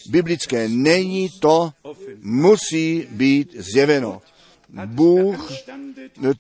biblické 0.09 0.69
není, 0.69 1.29
to 1.41 1.73
musí 2.21 3.07
být 3.11 3.57
zjeveno. 3.59 4.23
Bůh 4.87 5.53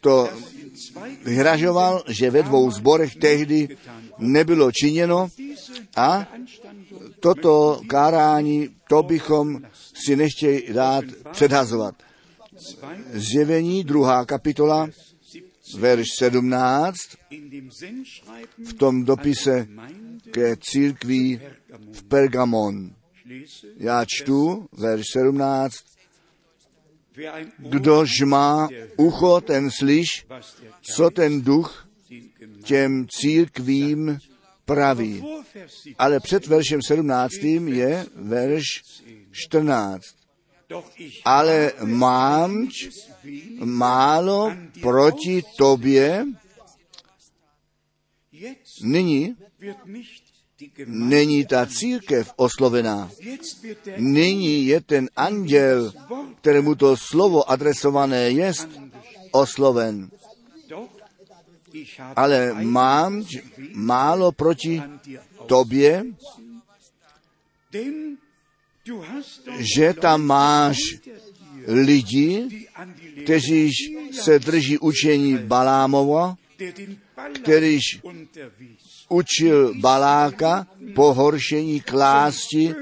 to 0.01 0.29
vyhražoval, 1.25 2.05
že 2.09 2.31
ve 2.31 2.43
dvou 2.43 2.71
zborech 2.71 3.17
tehdy 3.17 3.77
nebylo 4.19 4.73
činěno 4.73 5.29
a 5.97 6.29
toto 7.21 7.81
kárání, 7.87 8.69
to 8.89 9.03
bychom 9.03 9.63
si 10.05 10.17
nechtěli 10.17 10.65
dát 10.73 11.05
předhazovat. 11.33 11.95
Zjevení, 13.13 13.85
druhá 13.85 14.25
kapitola, 14.25 14.89
verš 15.79 16.07
17, 16.19 16.97
in 17.31 17.51
dem 17.51 17.71
Sendschreiben 17.71 18.67
v 18.67 18.73
tom 18.73 19.05
dopise 19.05 19.69
ke 20.33 20.57
církví 20.57 21.41
v 21.93 22.03
Pergamon. 22.05 22.91
Já 23.77 24.05
čtu, 24.05 24.67
verš 24.73 25.05
17, 25.13 25.75
wer 27.17 27.35
ein 27.35 27.53
Ohr 27.63 27.71
kdož 27.71 28.21
má 28.21 28.69
ucho, 28.97 29.41
ten 29.41 29.71
slyš, 29.71 30.27
co 30.97 31.11
ten 31.11 31.43
duch 31.43 31.89
těm 32.65 33.07
církvím 33.09 34.19
praví. 34.65 35.21
vor 35.21 35.45
Vers 35.55 35.73
17. 35.83 35.97
Ale 35.99 36.21
před 36.21 36.47
veršem 36.47 36.81
17. 36.87 37.33
je 37.67 38.07
verš 38.15 38.65
14. 39.31 40.03
Doch 40.69 41.01
ich 41.01 41.21
Ale 41.25 41.73
mám 41.85 42.69
málo 43.65 44.53
proti 44.81 45.43
tobě, 45.59 46.25
nyní 48.83 49.37
není 50.87 51.47
ta 51.47 51.67
církev 51.67 52.33
oslovená. 52.37 53.11
Nyní 53.97 54.67
je 54.67 54.81
ten 54.81 55.11
anděl, 55.17 55.93
kterému 56.41 56.75
to 56.75 56.97
slovo 56.97 57.51
adresované 57.51 58.31
jest, 58.31 58.69
osloven. 59.33 60.11
Ale 62.17 62.53
mám 62.63 63.25
málo 63.75 64.33
proti 64.33 64.83
tobě, 65.47 66.05
že 69.77 69.95
tam 69.95 70.23
máš 70.27 70.77
lidi, 71.67 72.49
kteří 73.25 73.71
se 74.13 74.39
drží 74.39 74.79
učení 74.79 75.39
Balámova, 75.39 76.37
kterýž 77.43 78.01
učil 79.13 79.75
Baláka 79.81 80.67
pohoršení 80.95 81.81
klásti 81.81 82.75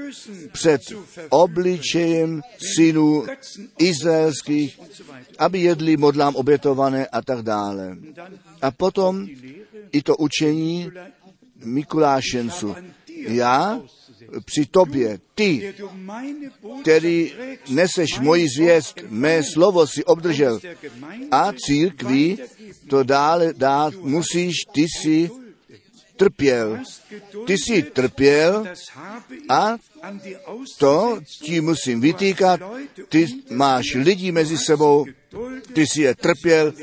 před 0.51 0.81
obličejem 1.29 2.41
synů 2.75 3.25
izraelských, 3.79 4.79
aby 5.37 5.59
jedli 5.59 5.97
modlám 5.97 6.35
obětované 6.35 7.07
a 7.07 7.21
tak 7.21 7.41
dále. 7.41 7.97
A 8.61 8.71
potom 8.71 9.27
i 9.91 10.01
to 10.01 10.17
učení 10.17 10.91
Mikulášencu. 11.65 12.75
Já 13.27 13.81
při 14.45 14.65
tobě, 14.65 15.19
ty, 15.35 15.73
který 16.81 17.33
neseš 17.69 18.19
moji 18.19 18.47
zvěst, 18.57 18.99
mé 19.09 19.43
slovo 19.43 19.87
si 19.87 20.05
obdržel 20.05 20.59
a 21.31 21.51
církvi 21.65 22.37
to 22.87 23.03
dále 23.03 23.53
dát 23.53 23.93
musíš, 23.95 24.55
ty 24.73 24.81
jsi 24.81 25.29
trpěl. 26.21 26.77
Ty 27.47 27.57
jsi 27.57 27.83
trpěl 27.83 28.67
a 29.49 29.77
to 30.77 31.19
ti 31.25 31.61
musím 31.61 32.01
vytýkat. 32.01 32.59
Ty 33.09 33.25
máš 33.49 33.95
lidi 33.95 34.31
mezi 34.31 34.57
sebou, 34.57 35.05
ty 35.73 35.87
jsi 35.87 36.01
je 36.01 36.15
trpěl, 36.15 36.73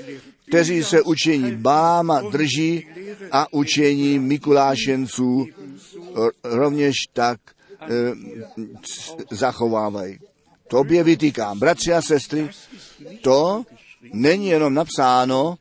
kteří 0.48 0.84
se 0.84 1.02
učení 1.02 1.56
Baláma 1.56 2.20
drží 2.20 2.86
a 3.32 3.52
učení 3.52 4.18
Mikulášenců 4.18 5.46
rovněž 6.44 6.94
tak 7.12 7.38
e, 7.40 7.86
zachovávají. 9.30 10.18
Tobě 10.68 11.04
vytýkám, 11.04 11.58
bratři 11.58 11.92
a 11.92 12.02
sestry, 12.02 12.50
to 13.22 13.64
není 14.12 14.48
jenom 14.48 14.74
napsáno, 14.74 15.58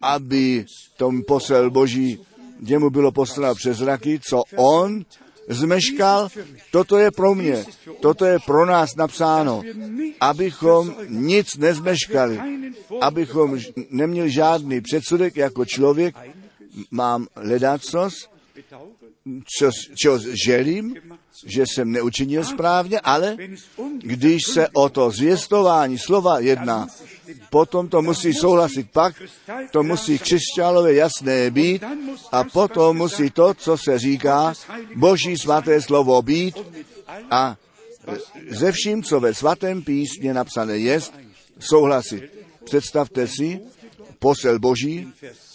aby 0.00 0.64
tom 0.96 1.22
posel 1.22 1.70
Boží 1.70 2.18
jemu 2.60 2.90
bylo 2.90 3.12
posláno 3.12 3.54
přes 3.54 3.76
zraky, 3.76 4.20
co 4.28 4.42
on 4.56 5.04
zmeškal, 5.48 6.28
toto 6.70 6.98
je 6.98 7.10
pro 7.10 7.34
mě, 7.34 7.64
toto 8.00 8.24
je 8.24 8.38
pro 8.46 8.66
nás 8.66 8.96
napsáno, 8.96 9.62
abychom 10.20 10.94
nic 11.08 11.56
nezmeškali, 11.56 12.40
abychom 13.00 13.58
neměli 13.90 14.30
žádný 14.30 14.80
předsudek 14.80 15.36
jako 15.36 15.64
člověk, 15.64 16.16
mám 16.90 17.26
ledacos, 17.36 18.14
bedauern, 18.54 18.98
co, 19.58 19.70
čo 19.94 20.18
želím, 20.46 20.94
že 21.46 21.62
jsem 21.62 21.92
neučinil 21.92 22.44
správně, 22.44 23.00
ale 23.00 23.36
když 23.98 24.42
se 24.52 24.68
o 24.68 24.88
to 24.88 25.10
zvěstování 25.10 25.98
slova 25.98 26.38
jedná, 26.38 26.86
potom 27.50 27.88
to 27.88 28.02
musí 28.02 28.34
souhlasit 28.34 28.90
pak, 28.90 29.22
to 29.70 29.82
musí 29.82 30.18
křesťanové 30.18 30.94
jasné 30.94 31.50
být 31.50 31.84
a 32.32 32.44
potom 32.44 32.96
musí 32.96 33.30
to, 33.30 33.54
co 33.54 33.76
se 33.76 33.98
říká, 33.98 34.54
Boží 34.96 35.38
svaté 35.38 35.82
slovo 35.82 36.22
být 36.22 36.56
a 37.30 37.56
e, 38.08 38.54
ze 38.54 38.72
vším, 38.72 39.02
co 39.02 39.20
ve 39.20 39.34
svatém 39.34 39.82
písmě 39.82 40.34
napsané 40.34 40.78
jest, 40.78 41.14
souhlasit. 41.58 42.24
Představte 42.64 43.26
si, 43.26 43.60
posel 44.18 44.58
Boží 44.58 45.12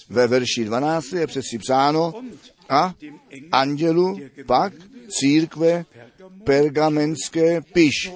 ve 0.09 0.27
verši 0.27 0.65
12 0.65 1.13
je 1.13 1.27
přeci 1.27 1.57
psáno 1.57 2.13
a 2.69 2.93
andělu 3.51 4.19
pak 4.45 4.73
církve 5.20 5.86
pergamenské 6.43 7.61
piš. 7.61 8.11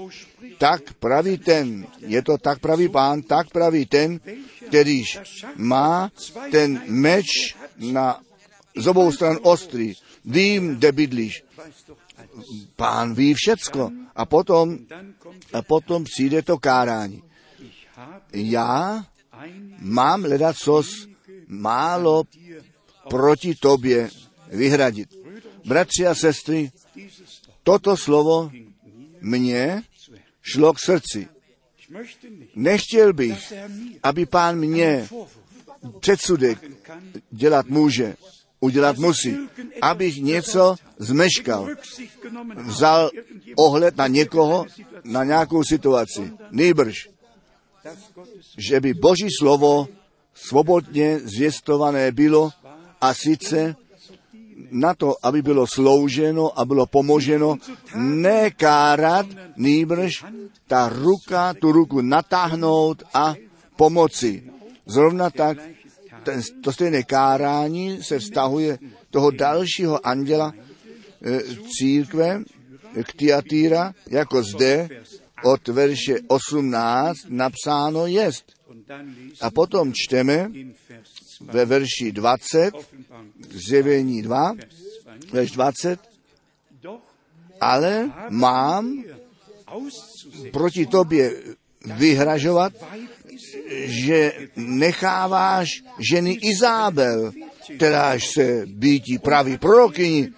Tak 0.58 0.94
praví 0.94 1.38
ten, 1.38 1.86
je 2.00 2.22
to 2.22 2.38
tak 2.38 2.60
praví 2.60 2.90
pán, 2.90 3.22
tak 3.22 3.50
praví 3.50 3.86
ten, 3.86 4.20
kterýž 4.68 5.20
má 5.56 6.12
ten 6.52 6.82
meč 6.88 7.56
na 7.78 8.22
z 8.78 8.88
obou 8.88 9.12
stran 9.12 9.38
ostrý. 9.42 9.94
Vím, 10.26 10.76
kde 10.76 10.92
bydlíš. 10.92 11.44
Pán 12.76 13.14
ví 13.14 13.34
všecko. 13.34 13.92
A 14.16 14.26
potom, 14.26 14.78
a 15.54 15.62
potom 15.62 16.04
přijde 16.04 16.42
to 16.42 16.58
kárání. 16.58 17.24
Já 18.34 19.06
mám 19.80 20.24
ledacos 20.24 21.08
málo 21.48 22.24
proti 23.10 23.56
tobě 23.56 24.10
vyhradit. 24.48 25.10
Bratři 25.66 26.08
a 26.08 26.16
sestry, 26.16 26.72
toto 27.64 27.98
slovo 27.98 28.52
mně 29.22 29.84
šlo 30.42 30.74
k 30.74 30.80
srdci. 30.80 31.28
Nechtěl 32.56 33.14
bych, 33.14 33.54
aby 34.04 34.26
pán 34.26 34.58
mě 34.58 35.08
předsudek 36.00 36.60
dělat 37.32 37.66
může, 37.68 38.16
udělat 38.60 38.98
musí, 38.98 39.38
abych 39.82 40.16
něco 40.18 40.76
zmeškal, 40.98 41.68
vzal 42.56 43.12
ohled 43.56 43.98
na 43.98 44.08
někoho, 44.08 44.66
na 45.04 45.24
nějakou 45.24 45.64
situaci. 45.64 46.32
Nejbrž, 46.52 47.10
že 48.58 48.80
by 48.80 48.94
Boží 48.94 49.28
slovo 49.40 49.88
svobodně 50.34 51.20
zvěstované 51.20 52.12
bylo 52.12 52.50
a 53.02 53.14
sice 53.14 53.76
na 54.72 54.94
to, 54.94 55.26
aby 55.26 55.42
bylo 55.42 55.68
slouženo 55.68 56.60
a 56.60 56.66
bylo 56.66 56.86
pomoženo, 56.86 57.58
ne 57.96 58.52
kárat, 58.52 59.26
nýbrž 59.58 60.26
ta 60.68 60.90
ruka, 60.90 61.54
tu 61.54 61.72
ruku 61.72 62.02
natáhnout 62.02 63.04
a 63.14 63.36
pomoci. 63.76 64.44
Zrovna 64.86 65.30
tak 65.30 65.58
ten, 66.24 66.42
to 66.64 66.72
stejné 66.72 67.04
kárání 67.04 68.04
se 68.04 68.20
vztahuje 68.20 68.80
toho 69.10 69.32
dalšího 69.32 70.08
anděla 70.08 70.54
e, 70.54 71.40
církve, 71.80 72.44
k 73.04 73.14
Tiatýra, 73.14 73.94
jako 74.10 74.44
zde 74.44 74.90
od 75.44 75.68
verše 75.68 76.16
18 76.28 77.18
napsáno 77.30 78.08
jest. 78.08 78.58
A 79.42 79.52
potom 79.52 79.92
čteme 79.94 80.50
in 80.54 80.74
Vers 80.90 81.14
2 81.14 81.17
ve 81.42 81.66
verši 81.66 82.12
20, 82.12 82.74
Offenbarung 82.74 83.34
zjevení 83.50 84.22
2, 84.22 84.54
Vers 84.54 84.76
2 85.04 85.34
verš 85.34 85.52
20, 85.52 86.00
doch 86.82 87.08
ale 87.62 88.12
mám 88.30 89.04
proti 90.52 90.86
tobě 90.86 91.34
vyhražovat, 91.86 92.74
že 93.86 94.34
necháváš 94.56 95.68
ženy 96.10 96.34
Izábel, 96.34 97.32
kteráž 97.76 98.24
se 98.34 98.66
býtí 98.66 99.18
praví 99.18 99.58
prorokyni, 99.58 100.30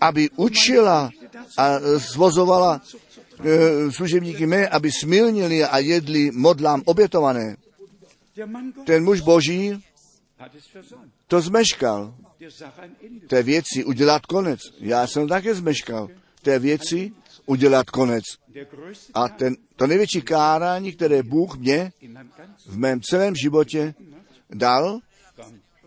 aby 0.00 0.30
učila 0.36 1.10
a 1.58 1.78
svozovala 1.98 2.80
e, 2.80 3.92
služebníky 3.92 4.46
mé, 4.46 4.68
aby 4.68 4.92
smilnili 4.92 5.64
a 5.64 5.78
jedli 5.78 6.30
modlám 6.30 6.82
obětované. 6.84 7.56
Ten 8.84 9.04
muž 9.04 9.20
boží 9.20 9.84
to 11.26 11.40
zmeškal. 11.40 12.14
Té 13.28 13.42
věci 13.42 13.84
udělat 13.84 14.26
konec. 14.26 14.60
Já 14.80 15.06
jsem 15.06 15.28
také 15.28 15.54
zmeškal. 15.54 16.08
Té 16.42 16.58
věci 16.58 17.12
udělat 17.46 17.90
konec. 17.90 18.24
A 19.14 19.28
ten, 19.28 19.56
to 19.76 19.86
největší 19.86 20.22
kárání, 20.22 20.92
které 20.92 21.22
Bůh 21.22 21.56
mě 21.56 21.92
v 22.66 22.78
mém 22.78 23.00
celém 23.00 23.36
životě 23.36 23.94
dal, 24.50 25.00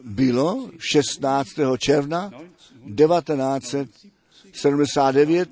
bylo 0.03 0.69
16. 0.79 1.49
června 1.77 2.31
1979, 2.95 5.49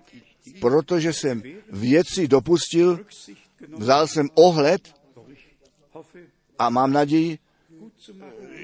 protože 0.62 1.14
jsem 1.14 1.44
věci 1.70 2.28
dopustil, 2.28 3.06
vzal 3.78 4.08
jsem 4.08 4.30
ohled 4.34 4.94
a 6.60 6.70
mám 6.70 6.94
naději. 6.94 7.40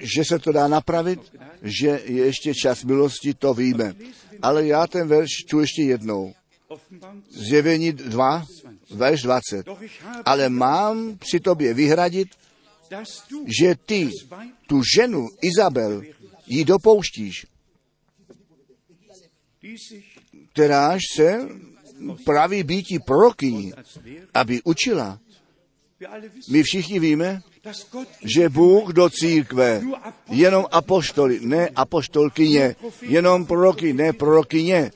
Že 0.04 0.26
se 0.26 0.40
to 0.40 0.52
dá 0.52 0.68
napravit, 0.68 1.20
že 1.62 2.02
je 2.06 2.26
ještě 2.26 2.54
čas 2.54 2.84
milosti, 2.84 3.34
to 3.34 3.54
víme. 3.54 3.96
Ale 4.42 4.68
já 4.68 4.88
ten 4.88 5.08
verš 5.08 5.30
čtu 5.30 5.60
ještě 5.60 5.82
jednou. 5.82 6.34
Zjevení 7.30 7.92
2, 7.92 8.46
verš 8.92 9.22
20. 9.22 9.66
doch 9.66 9.82
ich 9.82 10.02
habe, 10.02 10.24
Ale 10.26 10.50
mám 10.50 11.18
při 11.18 11.40
tobě 11.40 11.74
vyhradit, 11.74 12.28
že 13.60 13.76
ty 13.86 14.10
tu 14.68 14.82
ženu 14.98 15.28
Izabel 15.42 16.02
ji 16.48 16.66
dopouštíš, 16.66 17.46
kteráž 20.54 21.00
se 21.16 21.48
praví 22.26 22.64
býti 22.64 23.00
Lehrer, 23.10 23.86
aby 24.34 24.62
učila. 24.64 25.20
My 26.50 26.64
všichni 26.64 27.00
víme, 27.00 27.42
že 28.36 28.50
Bůh 28.50 28.94
do 28.94 29.10
církve 29.10 29.82
jenom 30.30 30.66
apoštoly, 30.72 31.40
ne 31.42 31.70
apoštolkyně, 31.76 32.76
jenom 33.02 33.46
proroky, 33.46 33.94
ne 33.94 34.14
prorokyně, 34.14 34.92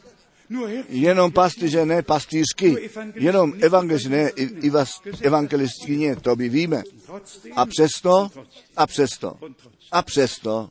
jenom 0.90 1.32
pastýře, 1.32 1.86
ne 1.86 2.02
pastýřky, 2.02 2.90
jenom 3.16 3.54
evangelist, 3.60 4.06
ne 4.06 4.32
evangelistkyně, 5.22 6.16
to 6.16 6.36
by 6.36 6.50
víme. 6.50 6.84
A 7.56 7.66
přesto, 7.66 8.30
a 8.78 8.88
přesto, 8.88 9.38
a 9.92 10.02
přesto, 10.02 10.70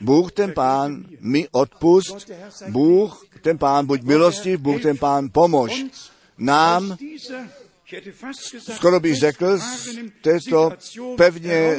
Bůh 0.00 0.32
ten 0.32 0.52
pán 0.52 1.04
mi 1.20 1.48
odpust, 1.50 2.30
Bůh 2.68 3.26
ten 3.42 3.58
pán 3.58 3.86
buď 3.86 4.02
milostiv, 4.02 4.60
Bůh 4.60 4.82
ten 4.82 4.98
pán 4.98 5.28
pomož. 5.32 5.84
Nám, 6.38 6.96
skoro 8.74 9.00
bych 9.00 9.16
řekl, 9.16 9.58
z 9.58 9.96
této 10.22 10.72
pevně 11.16 11.76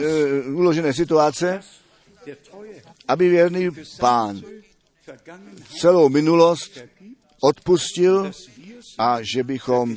uh, 0.47 0.55
uložené 0.55 0.93
situace, 0.93 1.62
aby 3.07 3.30
věrný 3.30 3.70
pán 3.99 4.41
celou 5.80 6.09
minulost 6.09 6.80
odpustil 7.41 8.32
a 8.97 9.20
že 9.34 9.43
bychom 9.43 9.95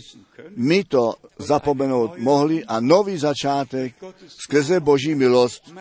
my 0.57 0.85
to 0.85 1.15
zapomenout 1.39 2.19
mohli 2.19 2.65
a 2.65 2.81
nový 2.81 3.19
začátek 3.19 3.95
skrze 4.29 4.81
boží 4.81 5.15
milost 5.15 5.73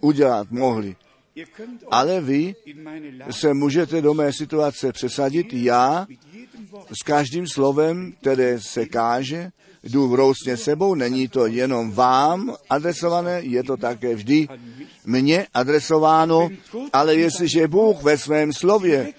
udělat 0.00 0.50
mohli. 0.50 0.96
Ale 1.90 2.20
vy 2.20 2.54
se 3.30 3.54
můžete 3.54 4.02
do 4.02 4.14
mé 4.14 4.32
situace 4.32 4.92
přesadit. 4.92 5.52
Já 5.52 6.06
s 7.00 7.02
každým 7.04 7.46
slovem, 7.46 8.12
které 8.20 8.60
se 8.60 8.86
káže, 8.86 9.50
jdu 9.86 10.08
vrousně 10.08 10.56
sebou, 10.56 10.94
není 10.94 11.28
to 11.28 11.46
jenom 11.46 11.92
vám 11.92 12.54
adresované, 12.70 13.40
je 13.42 13.62
to 13.62 13.76
také 13.76 14.14
vždy 14.14 14.48
mně 15.04 15.46
adresováno, 15.54 16.48
ale 16.92 17.14
jestliže 17.14 17.68
Bůh 17.68 18.02
ve 18.02 18.18
svém 18.18 18.52
slově 18.52 19.12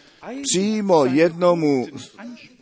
přímo 0.44 1.06
jednomu, 1.06 1.88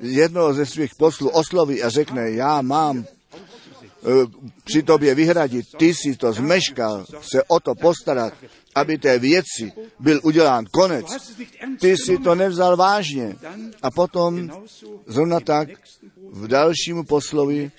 jednoho 0.01 0.53
ze 0.53 0.66
svých 0.66 0.91
poslů 0.99 1.30
osloví 1.30 1.84
a 1.84 1.89
řekne, 1.89 2.32
já 2.32 2.62
mám 2.62 3.06
eh, 3.06 4.10
při 4.64 4.84
tobě 4.84 5.16
vyhradit, 5.16 5.66
ty 5.78 5.93
si 5.93 6.16
to 6.16 6.34
zmeškal, 6.34 7.06
se 7.22 7.43
o 7.43 7.60
to 7.60 7.76
postarat, 7.76 8.34
aby 8.76 8.97
té 8.97 9.20
věci 9.20 9.72
byl 9.99 10.20
udělán 10.24 10.66
konec. 10.72 11.06
Ty 11.80 11.97
si 11.97 12.18
to 12.18 12.36
nevzal 12.36 12.78
vážně. 12.78 13.36
A 13.82 13.91
potom 13.91 14.49
zrovna 15.08 15.39
tak 15.39 15.70
v 16.32 16.47
dalšímu 16.47 17.03
poslovi, 17.03 17.72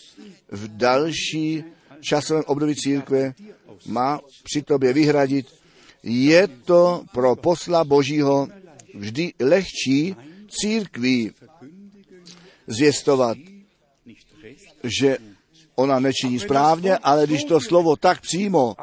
v 0.51 0.77
další 0.77 1.65
časovém 2.01 2.45
období 2.47 2.75
církve 2.77 3.35
má 3.87 4.21
při 4.43 4.63
tobě 4.63 4.93
vyhradit. 4.93 5.47
Je 6.03 6.49
to 6.49 7.05
pro 7.13 7.37
posla 7.37 7.85
Božího 7.85 8.49
vždy 8.95 9.33
lehčí 9.41 10.17
církví 10.49 11.31
zvěstovat, 12.67 13.39
že 14.85 15.19
ona 15.75 16.01
nečiní 16.01 16.39
správně, 16.39 16.97
ale 16.97 17.27
když 17.27 17.45
to 17.45 17.61
slovo 17.61 17.97
tak 17.97 18.21
přímo 18.21 18.75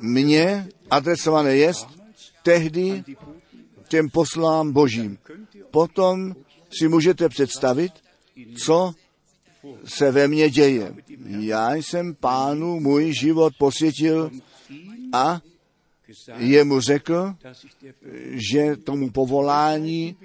mně 0.00 0.68
adresované 0.90 1.56
jest, 1.56 1.86
tehdy 2.42 3.04
těm 3.88 4.08
poslám 4.10 4.72
Božím. 4.72 5.18
Potom 5.70 6.34
si 6.78 6.88
můžete 6.88 7.28
představit, 7.28 7.92
co 8.64 8.94
se 9.84 10.10
ve 10.10 10.28
mně 10.28 10.50
děje. 10.50 10.94
Já 11.40 11.74
jsem 11.74 12.14
pánu 12.14 12.80
můj 12.80 13.12
život 13.20 13.52
posvětil 13.58 14.30
a 15.12 15.40
jemu 16.36 16.80
řekl, 16.80 17.34
že 18.52 18.76
tomu 18.76 19.10
povolání 19.10 20.16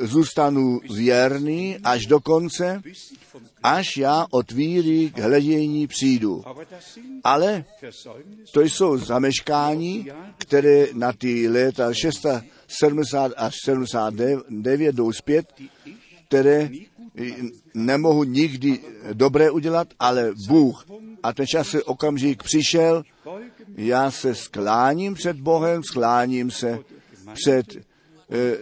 zůstanu 0.00 0.80
věrný 0.94 1.78
až 1.84 2.06
do 2.06 2.20
konce, 2.20 2.82
až 3.62 3.96
já 3.96 4.26
od 4.30 4.52
víry 4.52 5.10
k 5.10 5.18
hledění 5.18 5.86
přijdu. 5.86 6.44
Ale 7.24 7.64
to 8.52 8.62
jsou 8.62 8.96
zameškání, 8.96 10.08
které 10.38 10.86
na 10.92 11.12
ty 11.12 11.48
léta 11.48 11.92
670 11.94 13.32
až 13.36 13.54
79 13.64 14.94
jdou 14.94 15.12
zpět, 15.12 15.46
které 16.28 16.70
nemohu 17.74 18.24
nikdy 18.24 18.80
dobré 19.12 19.50
udělat, 19.50 19.88
ale 19.98 20.32
Bůh. 20.48 20.86
A 21.22 21.32
ten 21.32 21.46
čas 21.46 21.68
se 21.68 21.82
okamžik 21.82 22.42
přišel, 22.42 23.02
já 23.76 24.10
se 24.10 24.34
skláním 24.34 25.14
před 25.14 25.40
Bohem, 25.40 25.82
skláním 25.82 26.50
se 26.50 26.78
před 27.34 27.66
eh, 27.76 28.56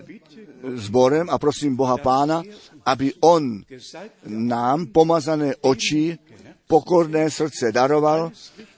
sborem 0.74 1.30
a 1.30 1.38
prosím 1.38 1.76
Boha 1.76 1.96
Pána, 1.96 2.42
aby 2.86 3.12
On 3.20 3.62
nám 4.26 4.86
pomazané 4.86 5.54
oči, 5.60 6.18
pokorné 6.66 7.30
srdce 7.30 7.72
daroval, 7.72 8.32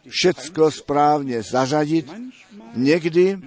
všecko 0.09 0.71
správně 0.71 1.43
zařadit. 1.43 2.13
Někdy 2.75 3.39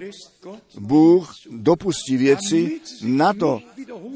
Bůh 0.78 1.34
dopustí 1.50 2.16
věci 2.16 2.80
na 3.02 3.32
to, 3.32 3.60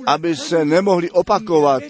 aby 0.07 0.37
se 0.37 0.65
nemohli 0.65 1.11
opakovat 1.11 1.83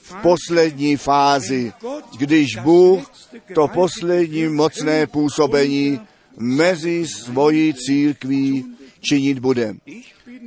v 0.00 0.14
poslední 0.22 0.96
fázi, 0.96 1.72
když 2.18 2.56
Bůh 2.56 3.12
to 3.54 3.68
poslední 3.68 4.48
mocné 4.48 5.06
působení 5.06 6.00
mezi 6.38 7.06
svojí 7.06 7.74
církví 7.74 8.64
činit 9.00 9.38
bude. 9.38 9.74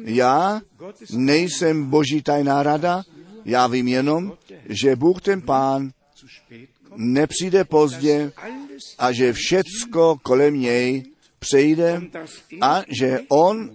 Já 0.03 0.61
nejsem 1.11 1.89
boží 1.89 2.21
tajná 2.21 2.63
rada, 2.63 3.03
já 3.45 3.67
vím 3.67 3.87
jenom, 3.87 4.33
že 4.69 4.95
Bůh 4.95 5.21
ten 5.21 5.41
pán 5.41 5.91
nepřijde 6.95 7.63
pozdě 7.63 8.31
a 8.97 9.11
že 9.11 9.33
všecko 9.33 10.17
kolem 10.23 10.59
něj 10.59 11.03
přejde 11.39 12.01
a 12.61 12.83
že 12.87 13.19
on 13.29 13.69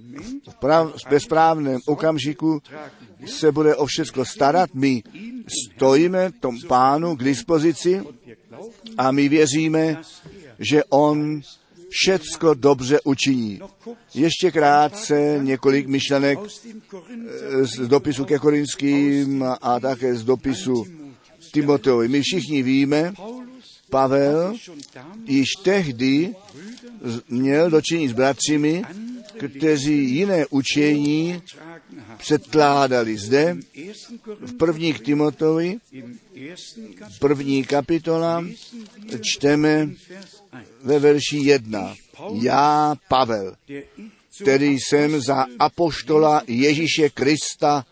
v 0.51 0.55
prav, 0.55 0.95
ve 1.11 1.21
správném 1.21 1.81
okamžiku 1.87 2.63
se 3.27 3.53
bude 3.53 3.77
o 3.77 3.87
všecko 3.87 4.25
starat. 4.25 4.71
My 4.75 5.03
stojíme 5.65 6.31
tom 6.41 6.61
pánu 6.69 7.17
k 7.17 7.25
dispozici 7.25 8.03
a 8.99 9.13
my 9.13 9.29
věříme, 9.29 10.03
že 10.59 10.85
on 10.85 11.41
všecko 11.91 12.55
dobře 12.55 13.01
učiní. 13.05 13.61
Ještě 14.15 14.51
krátce 14.51 15.39
několik 15.43 15.87
myšlenek 15.87 16.39
z 17.61 17.89
dopisu 17.89 18.25
ke 18.25 18.39
Korinským 18.39 19.45
a 19.61 19.81
také 19.81 20.15
z 20.15 20.25
dopisu 20.25 20.85
Timoteovi. 21.57 22.09
My 22.09 22.21
všichni 22.23 22.63
víme, 22.63 23.13
Pavel 23.91 24.55
již 25.25 25.49
tehdy 25.63 26.35
měl 27.29 27.71
dočinit 27.71 28.11
s 28.11 28.13
bratřimi, 28.13 28.83
kteří 29.49 30.11
jiné 30.11 30.47
učení 30.51 31.43
předkládali 32.17 33.17
zde 33.17 33.57
v 34.41 34.53
první 34.53 34.93
k 34.93 35.01
Timotovi, 35.01 35.77
první 37.21 37.65
kapitola, 37.65 38.45
čteme 39.21 39.87
Vers 39.87 40.43
1, 40.53 40.63
ve 40.83 40.99
verši 40.99 41.37
1. 41.37 41.95
Já, 42.43 42.95
Pavel, 43.09 43.57
který 44.43 44.77
jsem 44.81 45.21
za 45.21 45.47
apoštola 45.59 46.43
Ježíše 46.47 47.11
Krista 47.11 47.87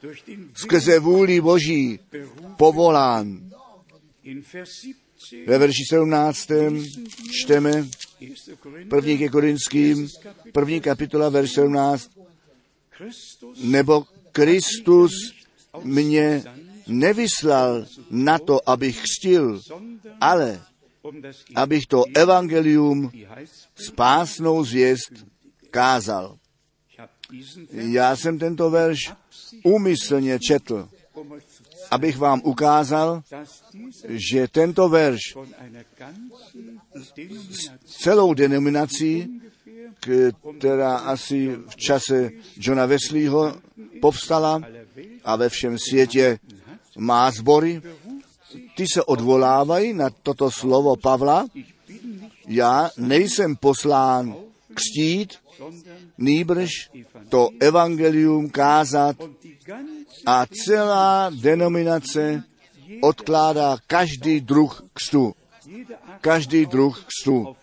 skrze 0.55 0.99
vůli 0.99 1.41
Boží 1.41 1.99
povolán. 2.57 3.54
In 4.25 4.43
Vers 4.53 4.70
17 4.81 5.47
Ve 5.47 5.59
verši 5.59 5.85
17. 5.85 6.49
čteme 7.31 7.70
1. 8.20 8.57
Korinther, 8.61 8.89
první 8.89 9.18
ke 9.18 9.29
Korinským, 9.29 10.09
první 10.53 10.81
kapitola, 10.81 11.29
verš 11.29 11.53
17. 11.53 12.11
Christus 12.91 13.59
Nebo 13.62 14.05
Kristus 14.33 15.12
mě 15.83 16.45
nevyslal 16.87 17.87
na 18.11 18.39
to, 18.39 18.68
abych 18.68 19.03
křtil, 19.03 19.61
sondern 19.68 20.16
ale 20.20 20.62
abych 21.55 21.87
to 21.87 22.05
evangelium 22.14 23.12
spásnou 23.75 24.64
zvěst 24.64 25.12
kázal. 25.70 26.39
Já 27.70 28.16
jsem 28.16 28.39
tento 28.39 28.70
verš 28.70 29.12
úmyslně 29.64 30.39
četl, 30.39 30.89
abych 31.95 32.19
vám 32.19 32.41
ukázal, 32.45 33.23
že 34.09 34.49
tento 34.49 34.89
verš 34.89 35.21
Denomination 37.15 37.79
celou 37.87 38.35
denominací, 38.35 39.41
která 40.59 40.97
asi 40.97 41.57
v 41.69 41.77
čase 41.77 42.31
Johna 42.57 42.87
Wesleyho 42.87 43.55
povstala 44.01 44.63
a 45.25 45.37
ve 45.37 45.49
všem 45.49 45.77
světě 45.79 46.39
má 46.99 47.31
sbory, 47.31 47.83
ty 48.77 48.85
se 48.95 49.03
odvolávají 49.03 49.93
na 49.93 50.11
toto 50.11 50.51
slovo 50.51 50.97
Pavla. 50.97 51.47
Já 52.49 52.91
nejsem 52.99 53.57
poslán 53.57 54.35
sondern 55.57 55.99
nýbrž 56.19 56.91
to 57.29 57.49
evangelium 57.61 58.51
kázat 58.51 59.17
a 60.27 60.47
celá 60.64 61.31
denominace 61.31 62.43
odkládá 63.01 63.77
každý 63.87 64.41
druh 64.41 64.83
Art 64.95 65.37
Každý 66.20 66.66
druh 66.66 67.05
aufgrund 67.05 67.57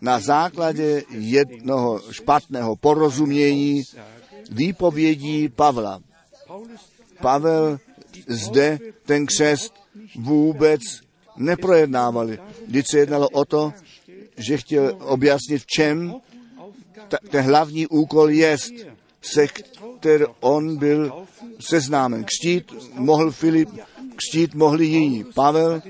Na 0.00 0.20
základě 0.20 1.02
jednoho 1.10 2.00
špatného 2.10 2.76
porozumění 2.76 3.82
výpovědí 4.50 5.48
Pavla. 5.48 6.00
Pavel 7.20 7.78
zde 8.26 8.78
ten 9.06 9.26
křest 9.26 9.74
vůbec 10.16 10.80
neprojednávali. 11.36 12.38
Když 12.66 12.84
se 12.90 12.98
jednalo 12.98 13.28
o 13.28 13.44
to, 13.44 13.72
že 14.36 14.56
chtěl 14.56 14.96
objasnit, 15.00 15.62
v 15.62 15.66
čem 15.66 16.14
ta, 17.08 17.18
ten 17.30 17.44
hlavní 17.44 17.86
úkol 17.86 18.30
je, 18.30 18.56
se 19.22 19.46
který 20.00 20.24
on 20.40 20.76
byl 20.76 21.12
seznámen. 21.60 22.24
Křtít 22.24 22.72
mohl 22.94 23.30
Filip, 23.30 23.68
křtít 24.16 24.54
mohli 24.54 24.86
jiní. 24.86 25.24
Pavel 25.34 25.82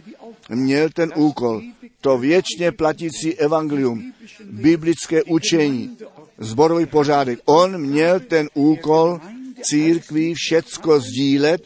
měl 0.48 0.88
ten 0.90 1.12
úkol, 1.16 1.62
to 2.00 2.18
věčně 2.18 2.72
platící 2.72 3.34
evangelium, 3.34 4.12
biblické 4.44 5.22
učení, 5.22 5.96
zborový 6.38 6.86
pořádek. 6.86 7.38
On 7.44 7.78
měl 7.78 8.20
ten 8.20 8.48
úkol 8.54 9.20
církví 9.62 10.34
všecko 10.34 11.00
sdílet, 11.00 11.62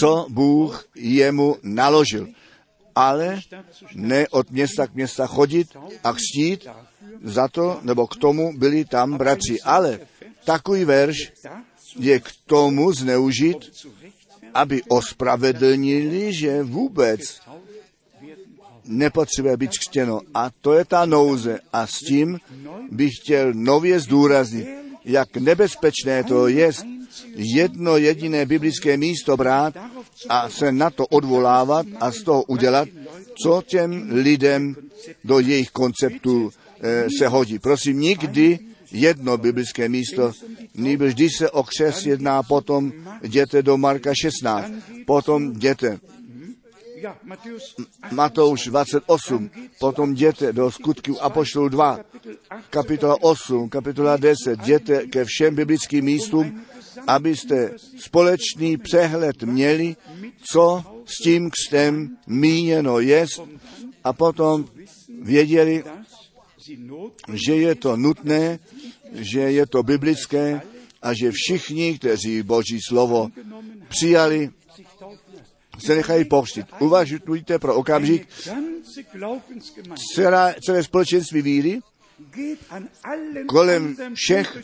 co 0.00 0.26
Bůh 0.28 0.84
jemu 0.94 1.56
naložil. 1.62 2.28
Ale 2.94 3.40
ne 3.94 4.26
od 4.30 4.50
města 4.50 4.86
k 4.86 4.94
města 4.94 5.26
chodit 5.26 5.68
a 6.04 6.12
křtít, 6.12 6.66
za 7.22 7.48
to, 7.48 7.80
nebo 7.82 8.06
k 8.06 8.16
tomu 8.16 8.58
byli 8.58 8.84
tam 8.84 9.16
bratři. 9.18 9.60
Ale 9.60 10.00
takový 10.48 10.84
verš 10.84 11.16
je 12.00 12.20
k 12.20 12.28
tomu 12.46 12.92
zneužit, 12.92 13.56
aby 14.54 14.82
ospravedlnili, 14.88 16.32
že 16.32 16.62
vůbec 16.62 17.20
nepotřebuje 18.84 19.56
být 19.56 19.70
křtěno. 19.70 20.20
A 20.34 20.50
to 20.60 20.72
je 20.72 20.84
ta 20.84 21.04
nouze. 21.04 21.60
A 21.72 21.86
s 21.86 22.00
tím 22.00 22.40
bych 22.90 23.12
chtěl 23.20 23.52
nově 23.52 24.00
zdůraznit, 24.00 24.68
jak 25.04 25.36
nebezpečné 25.36 26.24
to 26.24 26.48
je 26.48 26.70
jedno 27.36 27.96
jediné 27.96 28.46
biblické 28.46 28.96
místo 28.96 29.36
brát 29.36 29.76
a 30.28 30.48
se 30.48 30.72
na 30.72 30.90
to 30.90 31.06
odvolávat 31.06 31.86
a 32.00 32.12
z 32.12 32.22
toho 32.22 32.42
udělat, 32.42 32.88
co 33.42 33.62
těm 33.66 34.08
lidem 34.10 34.76
do 35.24 35.40
jejich 35.40 35.70
konceptů 35.70 36.50
eh, 36.80 37.06
se 37.18 37.28
hodí. 37.28 37.58
Prosím, 37.58 38.00
nikdy 38.00 38.67
jedno 38.92 39.36
biblické 39.36 39.88
místo, 39.88 40.32
nýbrž 40.74 41.14
když 41.14 41.36
se 41.38 41.50
o 41.50 41.62
křes 41.62 42.06
jedná, 42.06 42.42
potom 42.42 42.92
jděte 43.22 43.62
do 43.62 43.76
Marka 43.76 44.12
16, 44.22 44.72
potom 45.06 45.52
jděte. 45.52 45.98
Matouš 48.12 48.64
28, 48.64 49.50
potom 49.80 50.12
jděte 50.12 50.52
do 50.52 50.70
skutků 50.70 51.22
Apoštolů 51.22 51.68
2, 51.68 52.00
kapitola 52.70 53.16
8, 53.20 53.68
kapitola 53.68 54.16
10, 54.16 54.60
jděte 54.60 55.06
ke 55.06 55.24
všem 55.24 55.54
biblickým 55.54 56.04
místům, 56.04 56.60
abyste 57.06 57.70
společný 57.98 58.76
přehled 58.76 59.42
měli, 59.42 59.96
co 60.52 60.84
s 61.04 61.22
tím 61.22 61.50
křtem 61.50 62.16
míněno 62.26 63.00
je 63.00 63.26
a 64.04 64.12
potom 64.12 64.64
věděli, 65.22 65.84
že 67.32 67.56
je 67.56 67.74
to 67.74 67.96
nutné, 67.96 68.58
že 69.12 69.40
je 69.40 69.66
to 69.66 69.82
biblické 69.82 70.60
a 71.02 71.14
že 71.14 71.30
všichni, 71.30 71.98
kteří 71.98 72.42
Boží 72.42 72.80
slovo 72.88 73.28
přijali, 73.88 74.50
se 75.78 75.94
nechají 75.94 76.24
pokřtit. 76.24 76.66
Uvažujte 76.78 77.58
pro 77.58 77.74
okamžik, 77.74 78.28
celé, 80.14 80.54
celé 80.64 80.82
společenství 80.82 81.42
víry 81.42 81.80
kolem 83.46 83.96
všech 84.14 84.58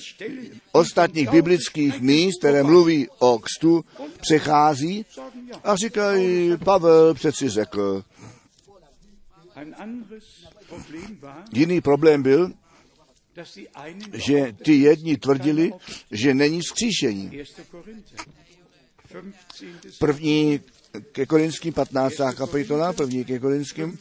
ostatních 0.72 1.30
biblických 1.30 2.00
míst, 2.00 2.38
které 2.38 2.62
mluví 2.62 3.08
o 3.18 3.38
kstu, 3.38 3.84
přechází 4.20 5.06
a 5.64 5.76
říkají, 5.76 6.56
Pavel 6.56 7.14
přeci 7.14 7.48
řekl. 7.48 8.04
Jiný 11.52 11.80
problém 11.80 12.22
byl, 12.22 12.52
že 14.12 14.54
ty 14.64 14.74
jedni 14.74 15.16
tvrdili, 15.16 15.72
že 16.10 16.34
není 16.34 16.60
vzkříšení. 16.60 17.30
1. 17.32 17.64
Korinther 17.70 18.18
15. 19.12 19.98
První 19.98 20.60
ke 21.12 21.26
Korinským 21.26 21.72
15. 21.72 22.14
kapitola, 22.36 22.92
první 22.92 23.24
ke 23.24 23.38
Korinským 23.38 23.98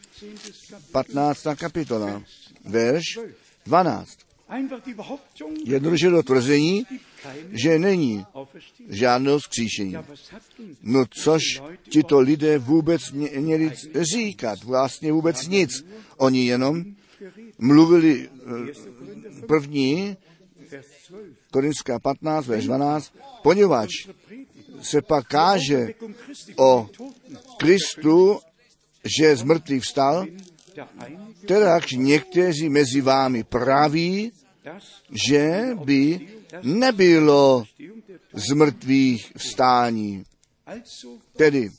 15. 0.92 1.56
kapitola, 1.56 2.24
verš 2.66 3.20
12. 3.66 4.18
Einfach 4.50 4.84
die 4.86 4.96
Behauptung, 4.96 5.58
Jednoduše 5.66 6.10
do 6.10 6.24
tvrzení, 6.24 6.86
že 7.52 7.80
není 7.80 8.26
žádného 8.90 9.40
hatten 10.32 10.76
No 10.82 11.06
což 11.10 11.42
tito 11.90 12.20
lidé 12.20 12.58
vůbec 12.58 13.12
mě- 13.12 13.30
měli 13.40 13.72
říkat? 14.02 14.64
Vlastně 14.64 15.12
vůbec 15.12 15.48
nic. 15.48 15.86
Oni 16.18 16.46
jenom 16.46 16.84
mluvili 17.58 18.30
eh, 18.30 19.46
první, 19.48 20.18
Vers 20.72 20.88
12. 21.10 21.34
Korinská 21.52 22.00
15, 22.00 22.48
verš 22.48 22.66
12, 22.66 23.14
poněvadž 23.44 24.08
se 24.82 25.02
pak 25.02 25.28
káže 25.28 25.88
o 26.58 26.90
Kristu, 27.58 28.40
že 29.18 29.36
z 29.36 29.44
mrtvých 29.44 29.84
vstal, 29.84 30.26
tedaž 31.48 31.92
někteří 31.92 32.70
mezi 32.70 33.02
vámi 33.02 33.44
praví, 33.44 34.32
že 35.28 35.68
by 35.86 36.28
nebylo 36.64 37.64
z 38.34 38.54
mrtvých 38.54 39.32
vstání. 39.38 40.24
Tedy 41.38 41.70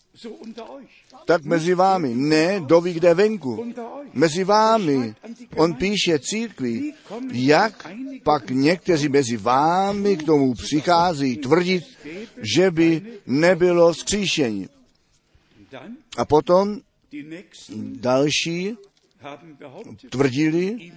tak 1.24 1.44
mezi 1.44 1.74
vámi, 1.74 2.14
ne 2.14 2.60
doví 2.60 2.92
kde 2.92 3.14
venku, 3.14 3.72
mezi 4.12 4.44
vámi. 4.44 5.14
On 5.56 5.74
píše 5.74 6.18
církvi, 6.18 6.92
jak 7.32 7.88
pak 8.22 8.50
někteří 8.50 9.08
mezi 9.08 9.36
vámi 9.36 10.16
k 10.16 10.22
tomu 10.22 10.54
přichází 10.54 11.36
tvrdit, 11.36 11.84
že 12.42 12.70
by 12.70 13.02
nebylo 13.26 13.92
vzkříšení. 13.92 14.68
A 16.16 16.24
potom 16.24 16.80
další 18.00 18.76
tvrdili, 20.10 20.92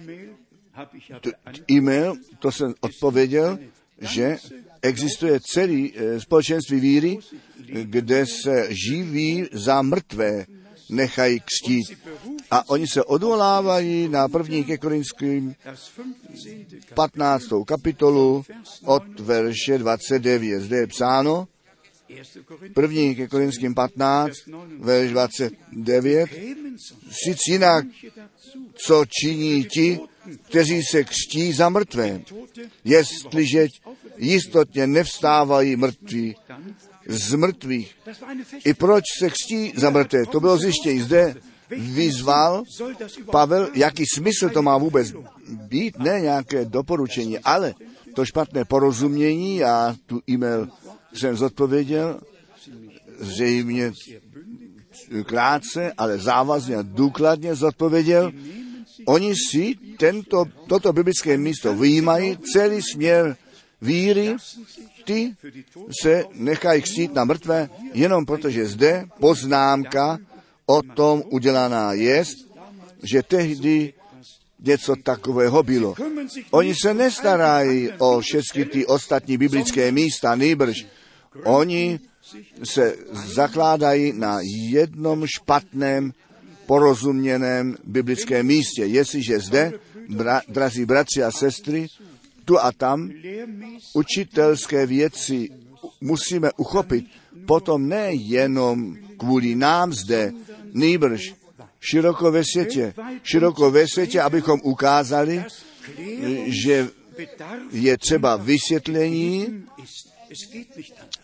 e-mail, 1.70 2.14
to 2.38 2.52
jsem 2.52 2.74
odpověděl, 2.80 3.58
že 4.00 4.36
existuje 4.82 5.40
celý 5.40 5.92
eh, 5.94 6.20
společenství 6.20 6.80
víry, 6.80 7.18
kde 7.66 8.26
se 8.26 8.66
živí 8.70 9.48
za 9.52 9.82
mrtvé 9.82 10.46
nechají 10.90 11.40
křtít. 11.40 11.98
A 12.50 12.68
oni 12.68 12.86
se 12.86 13.04
odvolávají 13.04 14.08
na 14.08 14.28
první 14.28 14.64
ke 14.64 14.78
Korinským 14.78 15.54
das 15.64 15.90
15. 16.94 17.42
Kapitel 17.44 17.64
15. 17.64 17.66
kapitolu 17.66 18.44
od 18.84 19.20
verše 19.20 19.78
29. 19.78 20.60
Zde 20.60 20.76
je 20.76 20.86
psáno, 20.86 21.48
1. 22.08 22.24
Korinther 22.44 22.74
První 22.74 23.14
ke 23.14 23.28
Korinským 23.28 23.74
15, 23.74 24.36
verš 24.78 25.10
29. 25.10 26.30
Sic 27.24 27.38
jinak, 27.48 27.84
co 28.74 29.04
činí 29.08 29.64
ti, 29.64 30.00
kteří 30.48 30.82
se 30.82 31.04
křtí 31.04 31.52
za 31.52 31.68
mrtvé, 31.68 32.20
jestliže 32.84 33.66
jistotně 34.16 34.86
nevstávají 34.86 35.76
mrtví 35.76 36.36
z 37.08 37.34
mrtvých. 37.34 37.94
I 38.64 38.74
proč 38.74 39.04
se 39.18 39.30
křtí 39.30 39.72
za 39.76 39.90
mrtvé? 39.90 40.26
To 40.26 40.40
bylo 40.40 40.58
zjištění. 40.58 41.00
Zde 41.00 41.34
vyzval 41.70 42.62
Pavel, 43.32 43.68
jaký 43.74 44.04
smysl 44.14 44.48
to 44.48 44.62
má 44.62 44.78
vůbec 44.78 45.12
být, 45.48 45.98
ne 45.98 46.20
nějaké 46.20 46.64
doporučení, 46.64 47.38
ale 47.38 47.74
to 48.14 48.24
špatné 48.24 48.64
porozumění, 48.64 49.56
já 49.56 49.96
tu 50.06 50.20
e-mail 50.30 50.68
jsem 51.14 51.36
zodpověděl, 51.36 52.20
zřejmě 53.18 53.92
krátce, 55.24 55.92
ale 55.98 56.18
závazně 56.18 56.76
a 56.76 56.82
důkladně 56.82 57.54
zodpověděl, 57.54 58.32
oni 59.06 59.34
si 59.50 59.74
tento, 59.96 60.44
toto 60.66 60.92
biblické 60.92 61.38
místo 61.38 61.74
vyjímají, 61.74 62.36
celý 62.52 62.82
směr 62.82 63.36
víry, 63.80 64.36
ty 65.04 65.34
se 66.02 66.24
nechají 66.32 66.82
křtít 66.82 67.14
na 67.14 67.24
mrtvé, 67.24 67.70
jenom 67.94 68.26
protože 68.26 68.66
zde 68.66 69.04
poznámka 69.20 70.18
o 70.66 70.82
tom 70.82 71.22
udělaná 71.30 71.92
je, 71.92 72.24
že 73.02 73.22
tehdy 73.22 73.92
něco 74.60 74.96
takového 74.96 75.62
bylo. 75.62 75.94
Oni 76.50 76.74
se 76.74 76.94
nestarají 76.94 77.90
o 77.98 78.20
všechny 78.20 78.64
ty 78.64 78.86
ostatní 78.86 79.38
biblické 79.38 79.92
místa, 79.92 80.34
nýbrž 80.34 80.86
oni 81.44 82.00
se 82.64 82.96
zakládají 83.12 84.12
na 84.12 84.38
jednom 84.70 85.26
špatném 85.26 86.12
porozuměném 86.66 87.76
biblickém 87.84 88.46
místě. 88.46 88.84
Jestliže 88.84 89.40
zde, 89.40 89.72
bra, 90.08 90.42
drazí 90.48 90.84
bratři 90.84 91.22
a 91.22 91.30
sestry, 91.30 91.86
tu 92.48 92.56
a 92.56 92.72
tam 92.72 93.12
učitelské 93.94 94.86
věci 94.86 95.48
musíme 96.00 96.50
uchopit, 96.56 97.04
potom 97.46 97.88
ne 97.88 98.14
jenom 98.14 98.96
kvůli 99.18 99.54
nám 99.54 99.92
zde, 99.92 100.32
nýbrž 100.72 101.34
široko 101.80 102.32
ve 102.32 102.44
světě. 102.44 102.94
Široko 103.22 103.70
ve 103.70 103.84
světě, 103.88 104.20
abychom 104.20 104.60
ukázali, 104.64 105.44
že 106.46 106.88
je 107.72 107.98
třeba 107.98 108.36
vysvětlení, 108.36 109.64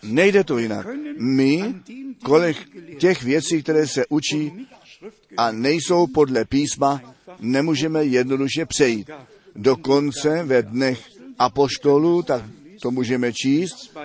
nejde 0.03 0.43
to 0.43 0.57
jinak. 0.57 0.87
My, 1.19 1.75
kolik 2.23 2.57
těch 2.99 3.23
věcí, 3.23 3.63
které 3.63 3.87
se 3.87 4.05
učí 4.09 4.67
a 5.37 5.51
nejsou 5.51 6.07
podle 6.07 6.45
písma, 6.45 7.15
nemůžeme 7.39 8.05
jednoduše 8.05 8.65
přejít. 8.65 9.09
Dokonce 9.55 10.43
ve 10.43 10.61
dnech 10.61 11.14
apoštolů, 11.39 12.21
tak 12.21 12.43
to 12.81 12.91
můžeme 12.91 13.33
číst, 13.33 13.97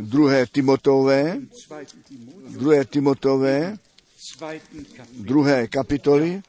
druhé 0.00 0.46
Timotové, 0.46 1.38
druhé 2.48 2.84
Timotové, 2.84 3.76
druhé 5.12 5.68
kapitoly, 5.68 6.42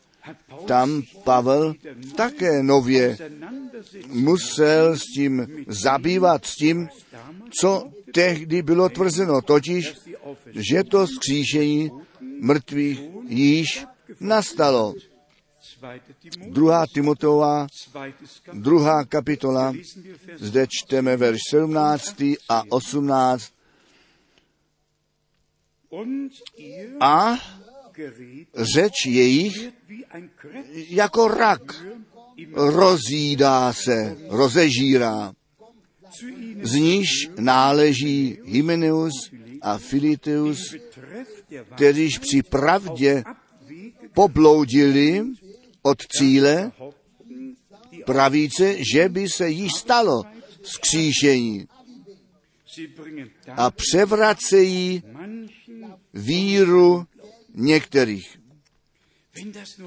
tam 0.65 1.01
Pavel 1.23 1.73
také 2.15 2.63
nově 2.63 3.17
musel 4.07 4.97
s 4.97 5.03
tím 5.03 5.47
zabývat, 5.67 6.45
s 6.45 6.55
tím, 6.55 6.87
co 7.61 7.83
tehdy 8.13 8.61
bylo 8.61 8.89
tvrzeno, 8.89 9.41
totiž, 9.41 9.93
že 10.51 10.83
to 10.83 11.07
skříšení 11.07 11.91
mrtvých 12.39 13.01
již 13.27 13.85
nastalo. 14.19 14.93
Druhá 16.47 16.85
Timotová, 16.93 17.67
druhá 18.53 19.05
kapitola, 19.05 19.73
zde 20.35 20.67
čteme 20.69 21.17
verš 21.17 21.39
17 21.49 22.21
a 22.49 22.63
18. 22.69 23.53
A 26.99 27.37
řeč 28.55 29.05
jejich 29.05 29.73
jako 30.89 31.27
rak 31.27 31.85
rozjídá 32.53 33.73
se, 33.73 34.17
rozežírá. 34.29 35.33
Z 36.61 36.73
níž 36.73 37.09
náleží 37.39 38.39
Hymeneus 38.45 39.31
a 39.61 39.77
Filiteus, 39.77 40.75
kteříž 41.75 42.17
při 42.17 42.43
pravdě 42.43 43.23
pobloudili 44.13 45.25
od 45.83 45.97
cíle, 46.17 46.71
pravíce, 48.05 48.75
že 48.93 49.09
by 49.09 49.29
se 49.29 49.49
jí 49.49 49.69
stalo 49.69 50.23
skříšení 50.63 51.67
a 53.47 53.71
převracejí 53.71 55.03
víru 56.13 57.05
některých. 57.53 58.37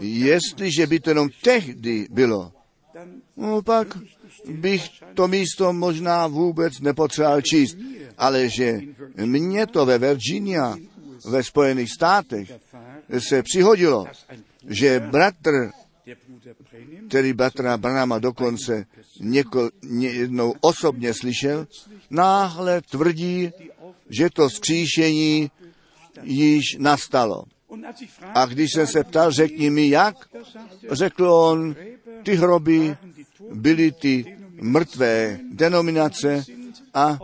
Jestliže 0.01 0.86
by 0.86 1.01
to 1.01 1.11
jenom 1.11 1.28
tehdy 1.42 2.07
bylo, 2.11 2.53
no 3.36 3.62
pak 3.62 3.99
bych 4.49 4.82
to 5.14 5.28
místo 5.28 5.72
možná 5.72 6.26
vůbec 6.26 6.80
nepotřeboval 6.80 7.40
číst, 7.42 7.76
ale 8.18 8.49
že 8.49 8.80
mě 9.16 9.66
to 9.66 9.86
ve 9.86 9.99
Virginia, 9.99 10.76
ve 11.24 11.42
Spojených 11.42 11.90
státech, 11.92 12.53
se 13.18 13.42
přihodilo, 13.42 14.07
že 14.68 15.01
bratr, 15.01 15.70
který 17.09 17.33
bratra 17.33 17.77
Branama 17.77 18.18
dokonce 18.18 18.87
něko, 19.20 19.70
ně, 19.83 20.09
jednou 20.09 20.55
osobně 20.61 21.14
slyšel, 21.14 21.66
náhle 22.11 22.83
tvrdí, 22.83 23.51
že 24.11 24.31
to 24.31 24.51
skříšení 24.51 25.51
již 26.22 26.77
nastalo. 26.79 27.45
A 28.35 28.47
když 28.47 28.72
jsem 28.72 28.87
se 28.87 29.05
ptal, 29.05 29.33
řekni 29.33 29.70
mi 29.70 29.89
jak, 29.89 30.16
řekl 30.91 31.31
on, 31.31 31.77
ty 32.22 32.35
hroby 32.35 32.97
byly 33.55 33.93
ty 33.93 34.37
mrtvé 34.61 35.39
denominace 35.53 36.45
a 36.95 37.18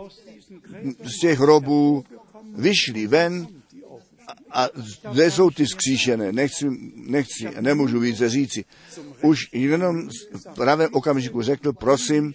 z 1.03 1.19
těch 1.19 1.39
hrobů 1.39 2.03
vyšli 2.55 3.07
ven 3.07 3.47
a 4.53 4.69
zde 5.11 5.31
jsou 5.31 5.49
ty 5.49 5.67
skříšené. 5.67 6.31
Nechci, 6.31 6.65
nechci, 6.95 7.47
nemůžu 7.61 7.99
více 7.99 8.29
říci. 8.29 8.65
Už 9.21 9.39
jenom 9.51 10.09
v 10.33 10.55
pravém 10.55 10.89
okamžiku 10.91 11.41
řekl, 11.41 11.73
prosím, 11.73 12.33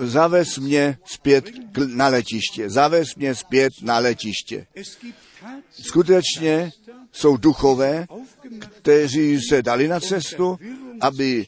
zavez 0.00 0.58
mě 0.58 0.98
zpět 1.04 1.44
na 1.86 2.08
letiště. 2.08 2.70
Zavez 2.70 3.14
mě 3.14 3.34
zpět 3.34 3.72
na 3.82 3.98
letiště. 3.98 4.66
Skutečně 5.82 6.70
jsou 7.12 7.36
duchové, 7.36 8.06
kteří 8.58 9.40
se 9.48 9.62
dali 9.62 9.88
na 9.88 10.00
cestu, 10.00 10.58
aby 11.00 11.46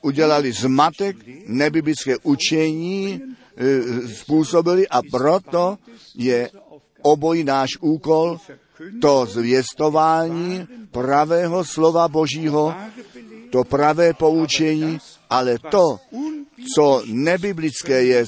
udělali 0.00 0.52
zmatek, 0.52 1.16
nebiblické 1.46 2.16
učení 2.22 3.20
způsobili 4.14 4.88
a 4.88 5.02
proto 5.10 5.78
je 6.14 6.50
obojí 7.02 7.44
náš 7.44 7.70
úkol 7.80 8.38
to 9.00 9.26
zvěstování 9.26 10.66
pravého 10.90 11.64
slova 11.64 12.08
Božího, 12.08 12.74
to 13.50 13.64
pravé 13.64 14.12
poučení, 14.12 14.98
ale 15.30 15.58
to, 15.70 15.98
co 16.74 17.02
nebiblické 17.06 18.04
je, 18.04 18.24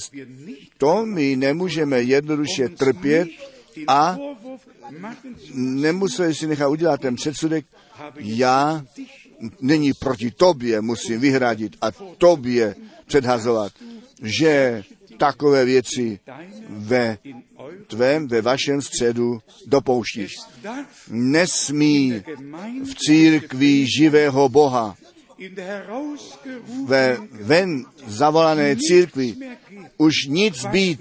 to 0.79 1.07
my 1.07 1.37
nemůžeme 1.37 2.03
jednoduše 2.03 2.69
trpět 2.69 3.29
a 3.89 4.17
nemuseli 5.55 6.35
si 6.35 6.47
nechat 6.47 6.69
udělat 6.69 7.01
ten 7.01 7.15
předsudek, 7.15 7.67
já 8.17 8.85
není 9.61 9.93
proti 9.93 10.31
tobě 10.31 10.81
musím 10.81 11.21
vyhradit 11.21 11.77
a 11.81 11.91
tobě 12.19 12.75
předhazovat, 13.07 13.73
že 14.23 14.83
takové 15.19 15.65
věci 15.65 16.21
ve 16.69 17.19
tvém, 17.87 18.29
ve 18.29 18.43
vašem 18.43 18.83
středu 18.83 19.39
dopouštíš. 19.67 20.35
Nesmí 21.11 22.23
v 22.85 22.95
církvi 22.95 23.87
živého 23.99 24.49
Boha, 24.49 24.95
ve 26.87 27.19
ven 27.31 27.85
zavolané 28.07 28.77
církvi 28.77 29.35
už 29.99 30.15
nic 30.29 30.65
být, 30.65 31.01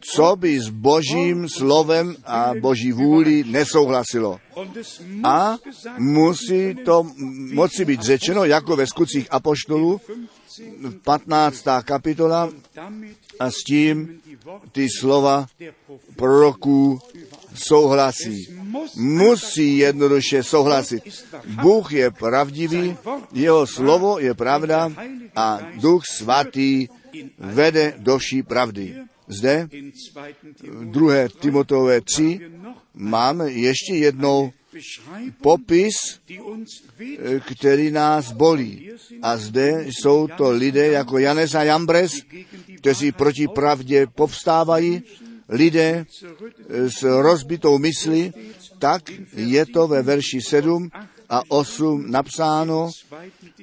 co 0.00 0.36
by 0.36 0.60
s 0.60 0.68
božím 0.68 1.48
slovem 1.48 2.16
a 2.24 2.52
boží 2.60 2.92
vůli 2.92 3.44
nesouhlasilo. 3.44 4.38
A 5.24 5.56
musí 5.98 6.74
to 6.84 7.06
moci 7.52 7.84
být 7.84 8.02
řečeno, 8.02 8.44
jako 8.44 8.76
ve 8.76 8.86
skutcích 8.86 9.28
apoštolů, 9.30 10.00
15. 11.04 11.64
kapitola, 11.84 12.50
a 13.38 13.50
s 13.50 13.64
tím 13.66 14.20
ty 14.72 14.86
slova 15.00 15.46
proroků 16.16 17.00
souhlasí. 17.54 18.48
Musí 18.96 19.78
jednoduše 19.78 20.42
souhlasit. 20.42 21.02
Bůh 21.62 21.92
je 21.92 22.10
pravdivý, 22.10 22.96
jeho 23.32 23.66
slovo 23.66 24.18
je 24.18 24.34
pravda 24.34 24.92
a 25.36 25.60
duch 25.80 26.02
svatý 26.12 26.88
vede 27.38 27.94
do 27.98 28.18
vší 28.18 28.42
pravdy. 28.42 28.96
Zde 29.28 29.68
in 29.70 29.92
2. 30.12 30.26
v 30.62 30.84
2. 30.90 31.28
Timotové 31.40 32.00
3 32.00 32.40
máme 32.94 33.52
ještě 33.52 33.94
jednou 33.94 34.52
popis, 35.40 35.94
eh, 36.30 37.40
který 37.40 37.90
nás 37.90 38.32
bolí. 38.32 38.90
A 39.22 39.36
zde 39.36 39.84
jsou 39.86 40.28
to 40.36 40.50
lidé 40.50 40.86
jako 40.86 41.18
Janes 41.18 41.54
a 41.54 41.62
Jambres, 41.62 42.12
kteří 42.76 43.12
proti 43.12 43.48
pravdě 43.48 44.06
povstávají, 44.06 45.02
lidé 45.48 46.06
eh, 46.06 46.90
s 46.90 47.02
rozbitou 47.02 47.78
myslí, 47.78 48.32
tak 48.78 49.02
je 49.36 49.66
to 49.66 49.88
ve 49.88 50.02
verši 50.02 50.40
7 50.40 50.90
a 51.28 51.42
8 51.48 52.10
napsáno 52.10 52.90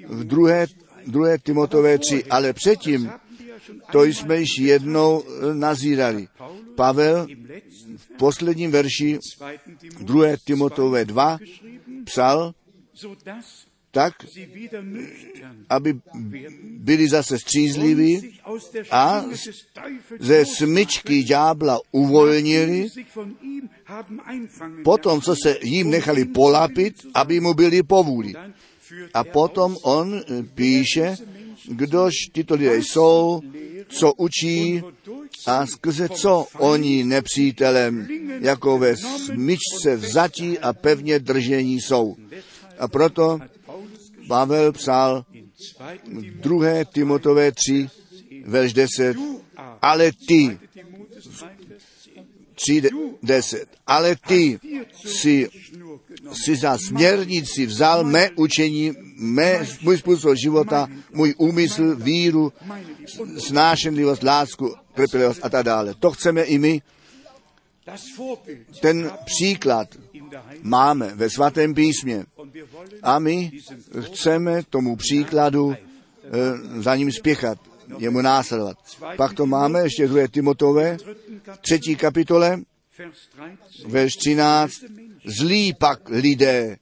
v 0.07 0.23
2. 0.23 0.65
2. 1.07 1.37
Timotové 1.37 1.97
3. 1.97 2.23
Ale 2.23 2.53
předtím, 2.53 3.11
to 3.91 4.03
jsme 4.03 4.39
již 4.39 4.49
jednou 4.59 5.23
eh, 5.23 5.53
nazírali. 5.53 6.27
Pavel 6.75 7.27
v 7.97 8.17
posledním 8.17 8.71
verši 8.71 9.17
2. 9.99 10.27
Timotové 10.45 11.05
2 11.05 11.37
psal 12.03 12.53
tak, 13.91 14.13
aby 15.69 15.99
byli 16.63 17.07
zase 17.07 17.39
střízliví 17.39 18.39
a 18.91 19.25
ze 20.19 20.45
smyčky 20.45 21.23
ďábla 21.23 21.79
uvolnili, 21.91 22.87
potom, 24.83 25.21
co 25.21 25.35
se 25.35 25.57
jim 25.61 25.89
nechali 25.89 26.25
polapit, 26.25 27.05
aby 27.13 27.39
mu 27.39 27.53
byli 27.53 27.83
povůli. 27.83 28.33
A 29.13 29.23
potom 29.23 29.77
on 29.83 30.21
eh, 30.21 30.43
píše, 30.43 31.15
kdož 31.67 32.13
tyto 32.31 32.55
lidé 32.55 32.77
jsou, 32.77 33.41
co 33.87 34.13
učí 34.13 34.81
a 35.45 35.65
skrze 35.65 36.09
co 36.09 36.47
oni 36.57 37.03
nepřítelem, 37.03 38.07
jako 38.39 38.77
ve 38.77 38.97
smyčce 38.97 39.95
vzatí 39.95 40.59
a 40.59 40.73
pevně 40.73 41.19
držení 41.19 41.81
jsou. 41.81 42.15
A 42.79 42.87
proto 42.87 43.39
Pavel 44.27 44.71
psal 44.71 45.25
in 45.33 45.49
2. 46.41 46.59
2. 46.59 46.83
Timotové 46.83 47.51
3, 47.51 47.89
verš 48.45 48.73
10, 48.73 49.17
ale 49.81 50.11
ty, 50.27 50.57
3, 52.65 52.81
10, 53.23 53.65
ale 53.87 54.15
ty 54.27 54.59
si, 55.05 55.49
si 56.31 56.55
za 56.55 56.77
směrnici 56.77 57.65
vzal 57.65 58.03
mé 58.03 58.29
učení, 58.35 58.91
mé, 59.17 59.65
můj 59.81 59.97
způsob 59.97 60.35
života, 60.35 60.87
můj 61.13 61.33
úmysl, 61.37 61.95
víru, 61.95 62.53
snášenlivost, 63.37 64.23
lásku, 64.23 64.75
trpělivost 64.93 65.39
a 65.43 65.49
tak 65.49 65.65
dále. 65.65 65.93
To 65.99 66.11
chceme 66.11 66.43
i 66.43 66.57
my. 66.57 66.81
Ten 68.81 69.11
příklad 69.25 69.87
máme 70.61 71.11
ve 71.15 71.29
svatém 71.29 71.73
písmě 71.73 72.25
a 73.03 73.19
my 73.19 73.51
chceme 74.01 74.63
tomu 74.69 74.95
příkladu 74.95 75.73
eh, 75.73 75.79
za 76.81 76.95
ním 76.95 77.11
spěchat, 77.11 77.57
jemu 77.97 78.21
následovat. 78.21 78.77
Pak 79.17 79.33
to 79.33 79.45
máme 79.45 79.81
ještě 79.81 80.07
2. 80.07 80.27
Timotové, 80.27 80.97
třetí 81.61 81.95
kapitole, 81.95 82.59
Vers 82.97 83.17
13 83.27 83.83
verš 83.85 84.15
13. 84.15 84.73
Zlí 85.25 85.73
pak 85.73 86.09
lidé 86.09 86.77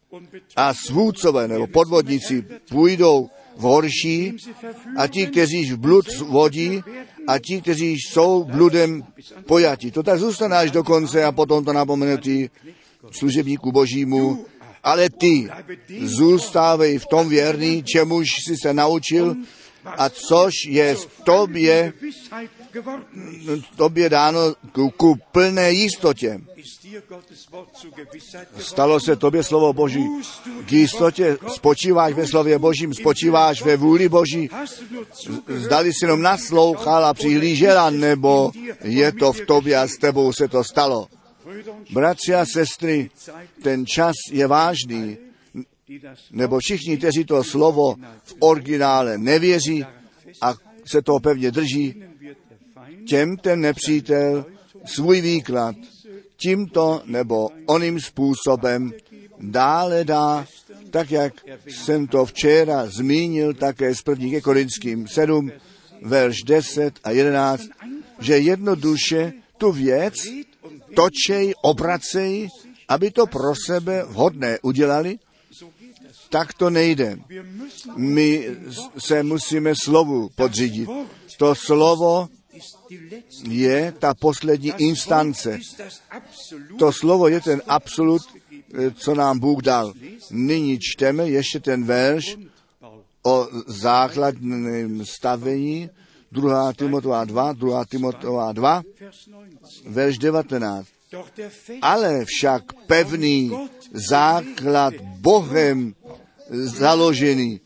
a 0.55 0.73
svůdcové 0.73 1.47
nebo 1.47 1.67
podvodníci 1.67 2.45
půjdou 2.69 3.29
v 3.57 3.61
horší 3.61 4.33
a 4.97 5.07
ti, 5.07 5.27
kteří 5.27 5.71
v 5.71 5.77
blud 5.77 6.05
vodí 6.17 6.83
a 7.27 7.39
ti, 7.39 7.61
kteří 7.61 7.93
jsou 7.93 8.43
bludem 8.43 9.03
pojati. 9.45 9.91
To 9.91 10.03
tak 10.03 10.19
zůstane 10.19 10.57
až 10.57 10.71
do 10.71 10.83
konce 10.83 11.23
a 11.23 11.31
potom 11.31 11.65
to 11.65 11.73
napomenutí 11.73 12.49
služebníku 13.11 13.71
božímu. 13.71 14.45
Ale 14.83 15.09
ty 15.09 15.49
zůstávej 16.03 16.97
v 16.97 17.05
tom 17.05 17.29
věrný, 17.29 17.83
čemuž 17.83 18.27
jsi 18.47 18.57
se 18.57 18.73
naučil 18.73 19.35
a 19.85 20.09
což 20.09 20.53
je 20.67 20.95
tobě, 21.23 21.93
tobě 23.75 24.09
dáno 24.09 24.39
ku, 24.97 25.15
plné 25.31 25.71
jistotě. 25.71 26.41
Stalo 28.57 28.99
se 28.99 29.15
tobě 29.15 29.43
slovo 29.43 29.73
Boží. 29.73 30.05
K 30.65 30.71
jistotě 30.71 31.37
spočíváš 31.47 32.13
ve 32.13 32.27
slově 32.27 32.59
Božím, 32.59 32.93
spočíváš 32.93 33.61
ve 33.61 33.77
vůli 33.77 34.09
Boží. 34.09 34.49
Zdali 35.47 35.93
si 35.93 36.05
jenom 36.05 36.21
naslouchal 36.21 37.05
a 37.05 37.13
přihlížela, 37.13 37.89
nebo 37.89 38.51
je 38.83 39.11
to 39.11 39.33
v 39.33 39.41
tobě 39.41 39.77
a 39.77 39.87
s 39.87 39.97
tebou 39.97 40.33
se 40.33 40.47
to 40.47 40.63
stalo. 40.63 41.07
Bratři 41.91 42.35
a 42.35 42.45
sestry, 42.45 43.09
ten 43.63 43.85
čas 43.85 44.15
je 44.31 44.47
vážný, 44.47 45.17
nebo 46.31 46.59
všichni, 46.59 46.97
kteří 46.97 47.25
to 47.25 47.43
slovo 47.43 47.95
v 48.23 48.35
originále 48.39 49.17
nevěří 49.17 49.85
a 50.41 50.53
se 50.85 51.01
toho 51.01 51.19
pevně 51.19 51.51
drží, 51.51 52.03
těm 53.07 53.37
ten 53.37 53.61
nepřítel 53.61 54.45
svůj 54.85 55.21
výklad 55.21 55.75
tímto 56.37 57.01
nebo 57.05 57.49
oným 57.65 57.99
způsobem 57.99 58.91
dále 59.39 60.03
dá, 60.03 60.45
tak 60.89 61.11
jak 61.11 61.33
jsem 61.67 62.07
to 62.07 62.25
včera 62.25 62.85
zmínil 62.85 63.53
také 63.53 63.95
z 63.95 64.01
první 64.01 64.31
ke 64.31 64.41
Korinským 64.41 65.07
7, 65.07 65.51
verš 66.01 66.43
10 66.45 66.99
a 67.03 67.11
11, 67.11 67.63
že 68.19 68.37
jednoduše 68.37 69.33
tu 69.57 69.71
věc 69.71 70.13
točej, 70.95 71.53
obracej, 71.63 72.47
aby 72.87 73.11
to 73.11 73.27
pro 73.27 73.53
sebe 73.65 74.03
vhodné 74.07 74.59
udělali, 74.61 75.17
tak 76.31 76.53
to 76.53 76.69
nejde. 76.69 77.19
My 77.95 78.49
se 78.97 79.23
musíme 79.23 79.73
slovu 79.83 80.29
podřídit. 80.35 80.89
To 81.37 81.55
slovo 81.55 82.27
je 83.43 83.93
ta 83.99 84.13
poslední 84.13 84.73
instance. 84.77 85.59
To 86.79 86.91
slovo 86.91 87.27
je 87.27 87.41
ten 87.41 87.61
absolut, 87.67 88.21
eh, 88.73 88.91
co 88.91 89.15
nám 89.15 89.39
Bůh 89.39 89.61
dal. 89.61 89.93
Nyní 90.31 90.79
čteme 90.79 91.29
ještě 91.29 91.59
ten 91.59 91.83
verš 91.83 92.37
o 93.23 93.47
základním 93.67 95.05
stavení, 95.05 95.89
2. 96.31 96.73
Timotová 96.73 97.25
2, 97.25 97.53
2. 97.53 97.85
Timotová 97.85 98.51
2, 98.51 98.81
Vers 98.95 99.27
19. 99.27 99.83
verš 99.85 100.17
19. 100.17 100.87
Doch 101.11 101.27
der 101.37 101.49
Fest 101.49 101.79
Ale 101.81 102.25
však 102.25 102.63
pevný 102.87 103.51
základ 103.91 104.93
Bohem 105.19 105.93
založený, 106.51 107.61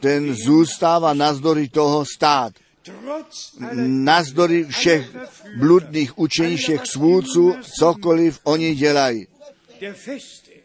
ten 0.00 0.34
zůstává 0.34 1.14
nazdory 1.14 1.68
toho 1.68 2.04
stát. 2.16 2.52
Nazdory 3.86 4.64
všech 4.64 5.16
bludných 5.56 6.18
učení, 6.18 6.56
všech 6.56 6.86
svůdců, 6.86 7.54
cokoliv 7.78 8.40
oni 8.44 8.74
dělají. 8.74 9.26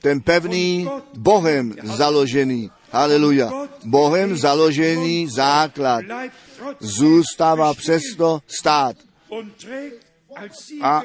ten 0.02 0.22
pevný 0.22 0.88
Bohem 1.18 1.76
založený, 1.84 2.72
haleluja, 2.92 3.52
Bohem 3.86 4.38
založený 4.38 5.28
základ. 5.30 6.06
Zůstává 6.80 7.74
přesto 7.74 8.40
stát. 8.48 8.96
A- 10.82 11.02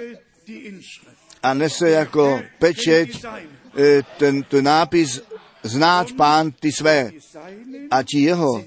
a 1.43 1.55
nese 1.55 1.91
jako 1.91 2.41
pečeť 2.59 3.25
eh, 3.25 4.03
ten, 4.19 4.43
ten 4.43 4.65
nápis 4.65 5.21
znáč 5.63 6.13
pán 6.13 6.53
ty 6.53 6.73
své 6.73 7.11
a 7.91 8.03
ti 8.03 8.21
jeho, 8.21 8.65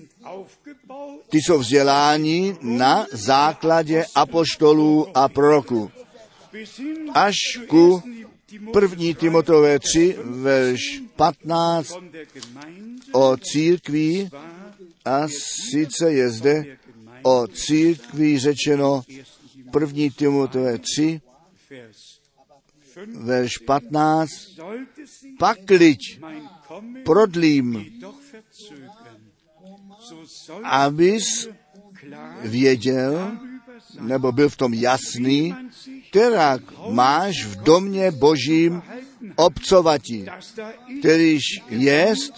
ty 1.30 1.38
jsou 1.38 1.60
vzděláni 1.60 2.58
na 2.62 3.06
základě 3.12 4.06
apoštolů 4.16 5.18
a 5.18 5.30
proroků. 5.30 5.92
Až 7.14 7.36
ku 7.68 8.02
1. 8.06 8.24
Timotheus 8.46 8.74
první 8.74 9.16
Timotové 9.16 9.80
3, 9.80 10.18
verš 10.24 11.02
15 11.16 11.90
von 11.90 12.10
der 12.12 12.26
Gemeinde 12.34 13.02
o 13.12 13.38
církví 13.38 14.30
a 15.06 15.28
sice 15.72 16.14
je 16.14 16.30
zde 16.30 16.78
o 17.24 17.48
církví 17.48 18.40
řečeno 18.40 19.04
1. 19.80 20.10
Timotové 20.16 20.78
3, 20.78 21.22
Vers 21.70 22.14
5. 22.96 23.16
verš 23.16 23.58
15, 23.58 24.30
Sollte 24.56 25.08
sich 25.08 25.38
pakliť 25.40 26.02
prodlím, 27.06 27.86
abys 30.64 31.50
věděl, 32.42 33.32
nebo 34.00 34.32
byl 34.32 34.50
v 34.50 34.58
tom 34.58 34.74
jasný, 34.74 35.56
která 36.10 36.60
máš 36.90 37.46
v 37.46 37.64
domě 37.64 38.12
božím 38.12 38.82
ist 39.38 40.60
kterýž 41.00 41.44
jest 41.70 42.34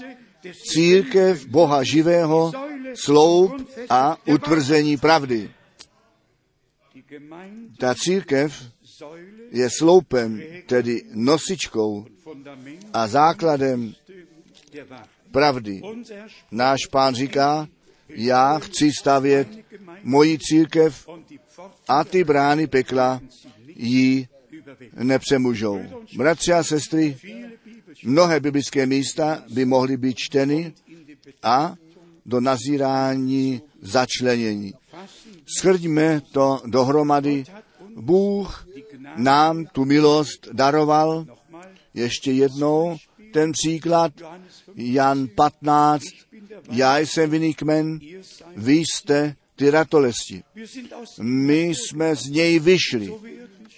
církev 0.72 1.46
Boha 1.48 1.84
živého, 1.84 2.52
sloup 2.94 3.52
a 3.90 4.18
utvrzení 4.28 4.98
pravdy. 4.98 5.52
Ta 7.80 7.96
církev 7.96 8.64
je 9.52 9.70
sloupem, 9.70 10.42
tedy 10.66 11.04
nosičkou 11.14 12.06
a 12.94 13.08
základem. 13.08 13.94
Pravdy. 15.32 15.82
Náš 16.52 16.80
pán 16.92 17.16
říká, 17.16 17.68
já 18.10 18.60
chci 18.60 18.92
stavět 19.02 19.48
moji 20.04 20.38
církev 20.40 21.10
a 21.88 22.04
ty 22.04 22.24
brány 22.24 22.68
pekla 22.68 23.22
ji 23.68 24.28
nepřemůžou. 24.94 25.80
Bratři 26.18 26.54
a 26.54 26.64
sestry, 26.64 27.18
mnohé 28.04 28.40
biblické 28.40 28.86
místa 28.86 29.44
by 29.54 29.66
mohly 29.66 29.98
být 29.98 30.18
čteny 30.18 30.74
a 31.44 31.76
do 32.26 32.42
nazírání 32.42 33.62
začlenění. 33.82 34.74
Shrďme 35.60 36.22
to 36.32 36.62
dohromady. 36.66 37.44
Bůh 37.96 38.68
nám 39.16 39.66
tu 39.66 39.86
milost 39.86 40.48
daroval. 40.52 41.26
Ještě 41.94 42.32
jednou 42.32 42.98
ten 43.36 43.52
příklad. 43.52 44.14
Johannes 44.20 44.64
5, 44.76 44.86
Jan 44.86 45.28
15. 45.28 46.04
ich 46.04 46.26
bin 46.32 46.48
der 46.48 46.62
Wein, 46.68 46.80
Já 46.80 46.98
jsem 46.98 47.30
vinný 47.30 47.54
kmen, 47.54 48.00
vy 48.56 48.74
jste 48.74 49.36
ty 49.56 49.70
ratolesti. 49.70 50.44
My 51.22 51.62
jsme 51.62 52.16
z 52.16 52.24
něj 52.24 52.60
vyšli, 52.60 53.14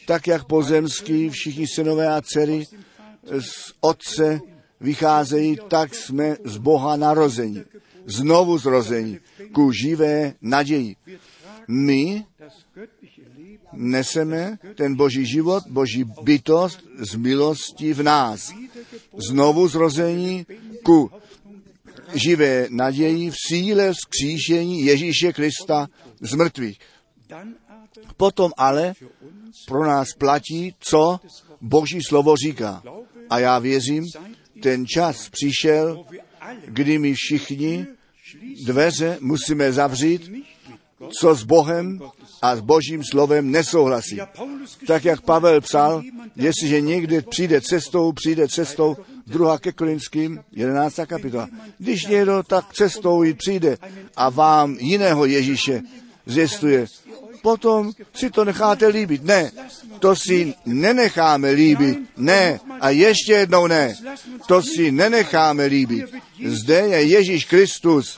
tak 0.06 0.28
jak 0.28 0.46
pozemský 0.46 1.30
všichni 1.30 1.68
synové 1.68 2.08
a 2.08 2.22
dcery 2.22 2.64
z 3.40 3.74
otce 3.82 4.40
vycházejí, 4.82 5.58
tak 5.68 5.96
jsme 5.96 6.38
z 6.44 6.58
Boha 6.58 6.96
narození, 6.96 7.64
znovu 8.06 8.58
zrození, 8.58 9.20
ku 9.52 9.72
živé 9.72 10.34
naději. 10.42 10.96
My 11.68 12.26
neseme 13.78 14.58
ten 14.76 14.96
boží 14.96 15.26
život, 15.26 15.64
boží 15.70 16.04
bytost 16.22 16.80
z 16.98 17.16
milosti 17.16 17.94
v 17.94 18.04
nás. 18.04 18.54
Znovu 19.30 19.68
zrození 19.68 20.46
ku 20.84 21.12
živé 22.14 22.68
naději 22.70 23.32
v 23.32 23.36
síle 23.48 23.94
vzkříšení 23.94 24.86
Ježíše 24.86 25.34
Krista 25.34 25.88
z 26.22 26.34
mrtvých. 26.34 26.80
Potom 28.18 28.52
ale 28.58 28.94
pro 29.68 29.86
nás 29.86 30.08
platí, 30.14 30.76
co 30.80 31.20
Boží 31.62 32.00
slovo 32.08 32.36
říká. 32.36 32.84
A 33.30 33.40
já 33.40 33.60
věřím, 33.60 34.04
ten 34.62 34.88
čas 34.88 35.30
přišel, 35.30 36.06
kdy 36.66 37.00
my 37.00 37.14
všichni 37.14 37.86
dveře 38.66 39.18
musíme 39.22 39.74
zavřít, 39.74 40.32
co 41.20 41.36
s 41.36 41.44
Bohem 41.44 42.00
a 42.42 42.56
s 42.56 42.60
Božím 42.60 43.04
slovem 43.04 43.52
nesouhlasí. 43.52 44.20
Tak 44.88 45.06
jak 45.06 45.22
Pavel 45.22 45.62
psal, 45.62 46.02
jestliže 46.36 46.82
někde 46.82 47.22
přijde 47.22 47.62
cestou, 47.62 48.12
přijde 48.12 48.48
cestou, 48.48 48.98
druhá 49.28 49.58
ke 49.58 49.72
Korinským, 49.72 50.40
11. 50.52 51.00
kapitola. 51.08 51.50
Když 51.78 52.06
někdo 52.06 52.44
tak 52.44 52.74
cestou 52.74 53.24
jít 53.24 53.38
přijde 53.38 53.78
a 54.16 54.30
vám 54.30 54.78
jiného 54.80 55.26
Ježíše 55.26 55.82
zjistuje, 56.26 56.86
potom 57.48 57.96
si 58.12 58.28
to 58.28 58.44
necháte 58.44 58.88
líbit. 58.88 59.24
Ne, 59.24 59.52
to 60.04 60.16
si 60.16 60.52
nenecháme 60.66 61.56
líbit. 61.56 61.98
Ne, 62.18 62.60
a 62.82 62.90
ještě 62.90 63.48
jednou 63.48 63.68
ne, 63.68 63.96
to 64.48 64.62
si 64.62 64.92
nenecháme 64.92 65.66
líbit. 65.66 66.12
Zde 66.46 66.80
je 66.80 67.04
Ježíš 67.04 67.46
Kristus 67.46 68.18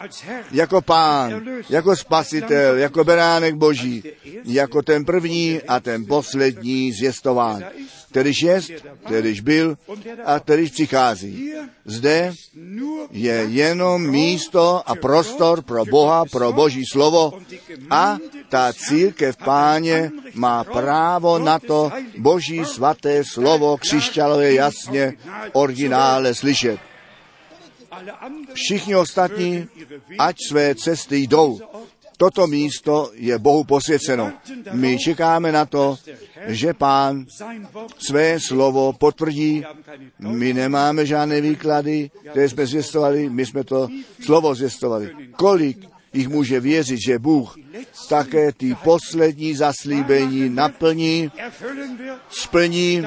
jako 0.51 0.81
pán, 0.81 1.45
jako 1.69 1.95
spasitel, 1.95 2.77
jako 2.77 3.03
beránek 3.03 3.55
boží, 3.55 4.03
jako 4.45 4.81
ten 4.81 5.05
první 5.05 5.61
a 5.61 5.79
ten 5.79 6.05
poslední 6.05 6.91
zvěstován, 6.91 7.63
kterýž 8.11 8.41
jest, 8.41 8.71
kterýž 9.05 9.39
byl 9.39 9.77
a 10.25 10.39
kterýž 10.39 10.71
přichází. 10.71 11.53
Zde 11.85 12.33
je 13.11 13.45
jenom 13.49 14.09
místo 14.09 14.89
a 14.89 14.95
prostor 14.95 15.61
pro 15.61 15.85
Boha, 15.85 16.25
pro 16.25 16.53
Boží 16.53 16.83
slovo 16.91 17.33
a 17.89 18.17
ta 18.49 18.73
církev 18.73 19.18
páně 19.43 20.11
má 20.33 20.63
právo 20.63 21.39
na 21.39 21.59
to 21.59 21.91
Boží 22.17 22.65
svaté 22.65 23.23
slovo 23.23 23.77
křišťalové 23.77 24.53
jasně 24.53 25.13
originále 25.53 26.33
slyšet. 26.35 26.79
Všichni 28.53 28.95
ostatní, 28.95 29.67
ať 30.19 30.35
své 30.47 30.75
cesty 30.75 31.17
jdou. 31.17 31.59
Toto 32.17 32.47
místo 32.47 33.11
je 33.13 33.39
Bohu 33.39 33.63
posvěceno. 33.63 34.31
My 34.71 34.97
čekáme 34.97 35.51
na 35.51 35.65
to, 35.65 35.97
že 36.47 36.73
pán 36.73 37.25
své 37.97 38.39
slovo 38.39 38.93
potvrdí. 38.93 39.63
My 40.19 40.53
nemáme 40.53 41.05
žádné 41.05 41.41
výklady, 41.41 42.11
které 42.29 42.49
jsme 42.49 42.65
zvěstovali, 42.65 43.29
my 43.29 43.45
jsme 43.45 43.63
to 43.63 43.87
slovo 44.25 44.55
zvěstovali. 44.55 45.11
Kolik 45.31 45.89
jich 46.13 46.27
může 46.27 46.59
věřit, 46.59 46.99
že 47.07 47.19
Bůh 47.19 47.55
také 48.09 48.51
ty 48.51 48.75
poslední 48.83 49.55
zaslíbení 49.55 50.49
naplní, 50.49 51.31
splní, 52.29 53.03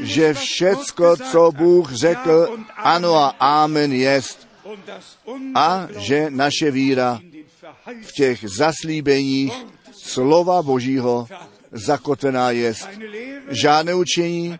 že 0.00 0.34
všecko, 0.34 1.16
co 1.16 1.52
Bůh 1.52 1.92
řekl, 1.92 2.58
ano 2.76 3.16
a 3.16 3.28
amen 3.38 3.92
jest. 3.92 4.48
A 5.54 5.88
že 5.98 6.26
naše 6.30 6.70
víra 6.70 7.20
v 8.02 8.12
těch 8.12 8.44
zaslíbeních 8.56 9.52
slova 9.92 10.62
Božího 10.62 11.28
zakotvená 11.72 12.50
jest. 12.50 12.88
Žádné 13.48 13.94
učení 13.94 14.58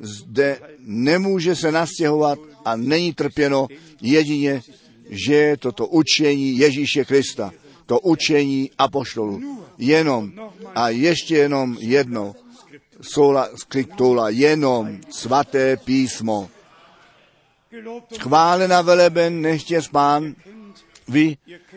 zde 0.00 0.58
nemůže 0.78 1.56
se 1.56 1.72
nastěhovat 1.72 2.38
a 2.64 2.76
není 2.76 3.12
trpěno 3.12 3.68
jedině, 4.00 4.62
že 5.10 5.56
toto 5.56 5.86
učení 5.86 6.58
Ježíše 6.58 7.04
Krista, 7.04 7.52
to 7.86 8.00
učení 8.00 8.70
apoštolů. 8.78 9.64
Jenom 9.78 10.32
a 10.74 10.88
ještě 10.88 11.36
jenom 11.36 11.76
jedno, 11.80 12.34
sola 13.00 13.48
skriptula, 13.56 14.30
jenom 14.30 14.98
svaté 15.10 15.76
písmo. 15.76 16.50
Chválena 18.18 18.82
veleben, 18.82 19.40
nechtě 19.40 19.82
spán, 19.82 20.34
vy 21.08 21.36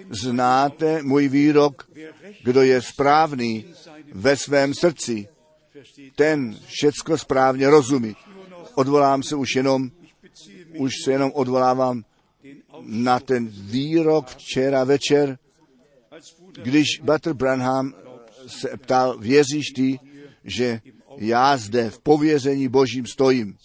znáte 0.10 1.04
můj 1.04 1.28
výrok, 1.28 1.90
kdo 2.44 2.62
je 2.62 2.82
správný 2.82 3.66
ve 4.12 4.38
svém 4.38 4.74
srdci, 4.74 5.28
ten 6.16 6.60
všecko 6.66 7.18
správně 7.18 7.70
rozumí. 7.70 8.16
Odvolám 8.76 9.24
se 9.24 9.36
už 9.36 9.56
jenom, 9.56 9.92
už 10.78 10.92
se 11.04 11.12
jenom 11.12 11.32
odvolávám 11.34 12.04
na 12.84 13.20
ten 13.20 13.48
výrok 13.48 14.28
včera 14.28 14.84
večer, 14.84 15.38
když 16.64 16.86
Butter 17.02 17.34
Branham 17.34 17.94
se 18.48 18.78
ptal, 18.78 19.18
věříš 19.18 19.66
ty, 19.76 20.00
že 20.44 20.82
já 21.18 21.58
zde 21.58 21.90
v 21.90 22.00
pověření 22.00 22.68
Božím 22.68 23.06
stojím. 23.06 23.58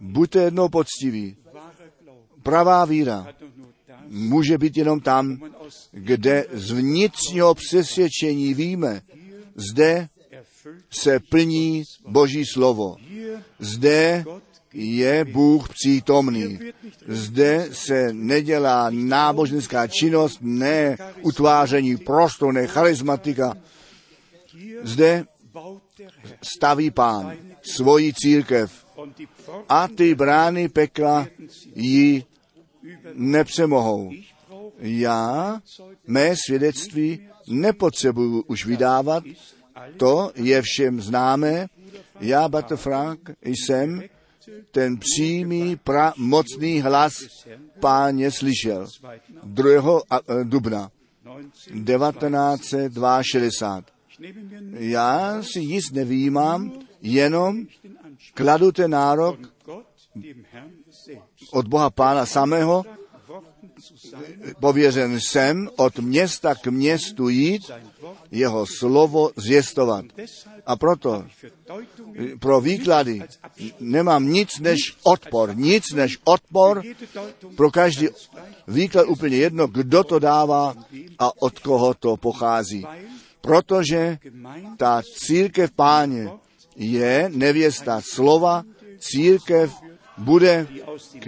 Buďte 0.00 0.42
jednou 0.42 0.68
poctiví. 0.68 1.36
Pravá 2.42 2.84
víra 2.84 3.26
může 4.08 4.58
být 4.58 4.76
jenom 4.76 5.00
tam, 5.00 5.38
kde 5.92 6.46
z 6.52 6.70
vnitřního 6.70 7.54
přesvědčení 7.54 8.54
víme, 8.54 9.00
zde 9.54 10.08
se 10.90 11.20
plní 11.20 11.82
Boží 12.08 12.44
slovo. 12.46 12.96
Zde 13.58 14.24
je 14.72 15.24
Bůh 15.24 15.68
přítomný. 15.68 16.58
Zde 17.08 17.68
se 17.72 18.12
nedělá 18.12 18.90
náboženská 18.90 19.86
činnost, 19.86 20.38
ne 20.40 20.96
utváření 21.22 21.96
prostoru, 21.96 22.52
ne 22.52 22.66
charismatika. 22.66 23.56
hier 24.52 24.80
Zde 24.82 25.24
staví 26.42 26.90
pán 26.90 27.36
svoji 27.62 28.12
církev 28.14 28.86
a 29.68 29.88
ty 29.88 30.14
brány 30.14 30.68
pekla 30.68 31.26
ji 31.74 32.24
nepřemohou. 33.14 34.10
Já 34.78 35.60
mé 36.06 36.34
svědectví 36.46 37.28
nepotřebuju 37.48 38.44
už 38.46 38.66
vydávat, 38.66 39.24
to 39.96 40.32
je 40.34 40.62
všem 40.62 41.00
známé. 41.00 41.66
Já, 42.20 42.48
Bater 42.48 42.76
Frank, 42.76 43.30
jsem 43.42 44.02
ten 44.70 44.96
přímý, 44.96 45.76
pramocný 45.76 46.80
hlas 46.80 47.12
páně 47.80 48.30
slyšel 48.30 48.86
2. 49.42 50.02
a- 50.10 50.20
e, 50.40 50.44
dubna 50.44 50.90
1962. 51.24 53.22
1962. 53.22 53.84
Ich 54.10 54.18
nehme 54.18 54.42
mir 54.42 54.62
nur 54.62 54.80
Já 54.80 55.42
si 55.42 55.66
nic 55.66 55.90
nevýjímám, 55.92 56.72
jenom 57.02 57.66
kladu 58.34 58.72
ten 58.72 58.90
nárok 58.90 59.38
od 61.52 61.68
Boha 61.68 61.90
Pána 61.90 62.26
samého, 62.26 62.84
pověřen 64.60 65.20
jsem 65.20 65.68
od 65.76 65.98
města 65.98 66.54
k 66.54 66.66
městu 66.66 67.28
jít. 67.28 67.70
Jeho 68.30 68.66
slovo. 68.66 69.30
Deshalb 69.36 70.12
A 70.66 70.76
proto 70.76 71.24
pro 72.38 72.60
výklady 72.60 73.22
nemám 73.80 74.28
nic 74.28 74.58
než 74.60 74.78
odpor, 75.02 75.56
nic 75.56 75.84
než 75.94 76.18
odpor, 76.24 76.82
pro 77.56 77.70
každý 77.70 78.08
výklad 78.68 79.08
úplně 79.08 79.36
jedno, 79.36 79.66
kdo 79.66 80.04
to 80.04 80.18
dává 80.18 80.74
a 81.18 81.42
od 81.42 81.58
koho 81.58 81.94
to 81.94 82.16
pochází. 82.16 82.86
Protože 83.40 84.18
ta 84.76 85.02
církev 85.16 85.70
páně 85.70 86.30
je 86.76 87.30
nevěsta 87.32 88.00
slova, 88.12 88.62
církev 88.98 89.72
bude, 90.18 90.66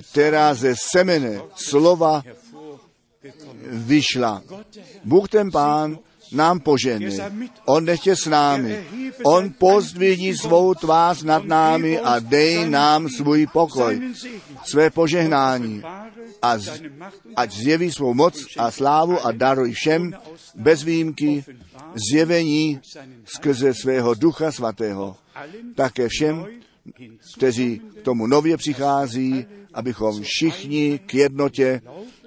která 0.02 0.55
ze 0.55 0.74
semene 0.93 1.40
slova 1.55 2.23
vyšla. 3.62 4.43
Bůh 5.05 5.28
ten 5.28 5.51
pán 5.51 5.98
nám 6.32 6.61
požehne. 6.61 7.31
On 7.65 7.85
nechtě 7.85 8.16
s 8.16 8.27
námi. 8.27 8.85
On 9.24 9.51
pozdvihní 9.59 10.36
svou 10.36 10.74
tvář 10.74 11.23
nad 11.23 11.44
námi 11.44 11.98
a 11.98 12.19
dej 12.19 12.70
nám 12.70 13.09
svůj 13.09 13.47
pokoj, 13.47 14.01
své 14.65 14.90
požehnání 14.90 15.82
a 16.43 16.59
z, 16.59 16.82
ať 17.36 17.52
zjeví 17.52 17.93
svou 17.93 18.15
moc 18.15 18.35
a 18.59 18.70
slávu 18.70 19.27
a 19.27 19.32
daruj 19.32 19.73
všem 19.73 20.12
bez 20.55 20.82
výjimky 20.82 21.44
zjevení 22.11 22.81
skrze 23.24 23.74
svého 23.74 24.15
ducha 24.15 24.52
svatého. 24.52 25.16
Také 25.74 26.09
všem, 26.09 26.47
kteří 27.36 27.81
k 28.01 28.02
tomu 28.02 28.27
nově 28.27 28.57
přichází, 28.57 29.47
abychom 29.74 30.23
všichni 30.23 31.01
k 31.07 31.15
jednotě 31.15 31.81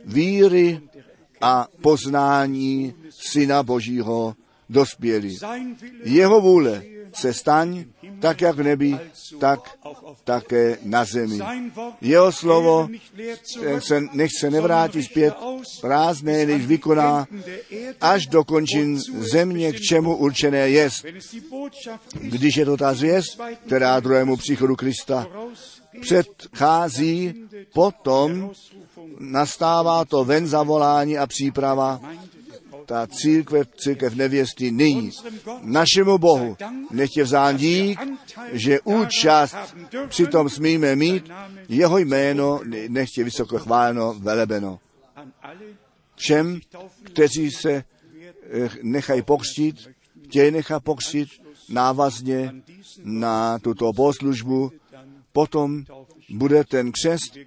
víry 0.05 0.81
a 1.44 1.68
poznání 1.82 2.94
Syna 3.10 3.64
Božího 3.64 4.36
dospěli. 4.70 5.36
Jeho 6.03 6.41
vůle 6.41 6.84
se 7.14 7.34
staň 7.34 7.86
tak, 8.20 8.41
jak 8.41 8.56
v 8.56 8.64
nebi, 8.64 8.99
tak 9.40 9.60
také 10.24 10.78
na 10.84 11.06
zemi. 11.06 11.40
Jeho 12.02 12.32
slovo 12.32 12.88
se, 13.80 14.02
nech 14.14 14.32
se 14.40 14.49
nevrátí 14.49 15.03
zpět 15.03 15.34
prázdné, 15.82 16.45
než 16.45 16.65
vykoná 16.65 17.28
až 18.02 18.28
do 18.28 18.44
země, 19.20 19.74
k 19.74 19.80
čemu 19.80 20.15
určené 20.15 20.70
jest. 20.70 21.06
Když 22.20 22.56
je 22.57 22.65
to 22.65 22.78
ta 22.78 22.94
zvěst, 22.94 23.41
která 23.65 23.99
druhému 23.99 24.38
příchodu 24.38 24.76
Krista 24.76 25.28
předchází, 26.02 27.34
potom 27.74 28.52
nastává 29.20 30.06
to 30.06 30.24
ven 30.24 30.48
zavolání 30.48 31.18
a 31.18 31.28
příprava, 31.28 32.02
ta 32.86 33.07
církev, 33.07 33.68
církev 33.76 34.15
nevěsty 34.15 34.72
nyní. 34.72 35.11
Našemu 35.61 36.18
Bohu 36.18 36.57
nechtě 36.91 37.24
vzán 37.24 37.57
dík, 37.57 37.99
že 38.52 38.82
účast 38.82 39.56
přitom 40.07 40.49
smíme 40.49 40.95
mít, 40.95 41.30
jeho 41.70 41.98
jméno 41.98 42.60
nechtě 42.88 43.24
vysoko 43.24 43.60
chváleno, 43.60 44.14
velebeno. 44.20 44.80
Všem, 46.15 46.60
kteří 47.03 47.52
se 47.52 47.72
eh, 47.74 47.84
nechají 48.82 49.22
pokřtít, 49.22 49.90
chtějí 50.24 50.52
nechat 50.52 50.84
pokřtít 50.84 51.30
návazně 51.70 52.53
na 53.03 53.60
tuto 53.60 53.94
bohoslužbu, 53.94 54.72
potom 55.34 55.84
bude 56.30 56.64
ten 56.64 56.91
křest. 56.91 57.38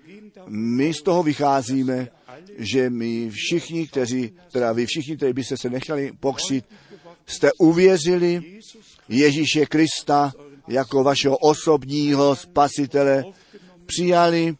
My 0.48 0.94
z 0.94 1.02
toho 1.02 1.22
vycházíme, 1.22 2.08
že 2.58 2.90
my 2.90 3.30
všichni, 3.30 3.86
kteří, 3.86 4.32
teda 4.52 4.72
vy 4.72 4.86
všichni, 4.86 5.16
kteří 5.16 5.32
byste 5.32 5.56
se 5.56 5.70
nechali 5.70 6.12
pokřtít, 6.20 6.64
jste 7.26 7.50
uvěřili 7.58 8.60
Ježíše 9.08 9.66
Krista 9.66 10.32
jako 10.68 11.02
vašeho 11.02 11.36
osobního 11.36 12.36
spasitele, 12.36 13.24
přijali 13.86 14.56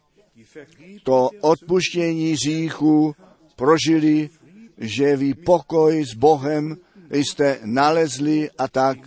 to 1.02 1.30
odpuštění 1.40 2.36
říchu, 2.36 3.14
prožili, 3.56 4.30
že 4.78 5.16
vy 5.16 5.34
pokoj 5.34 6.04
s 6.04 6.14
Bohem 6.14 6.76
jste 7.10 7.58
nalezli 7.64 8.50
a 8.58 8.68
tak 8.68 8.98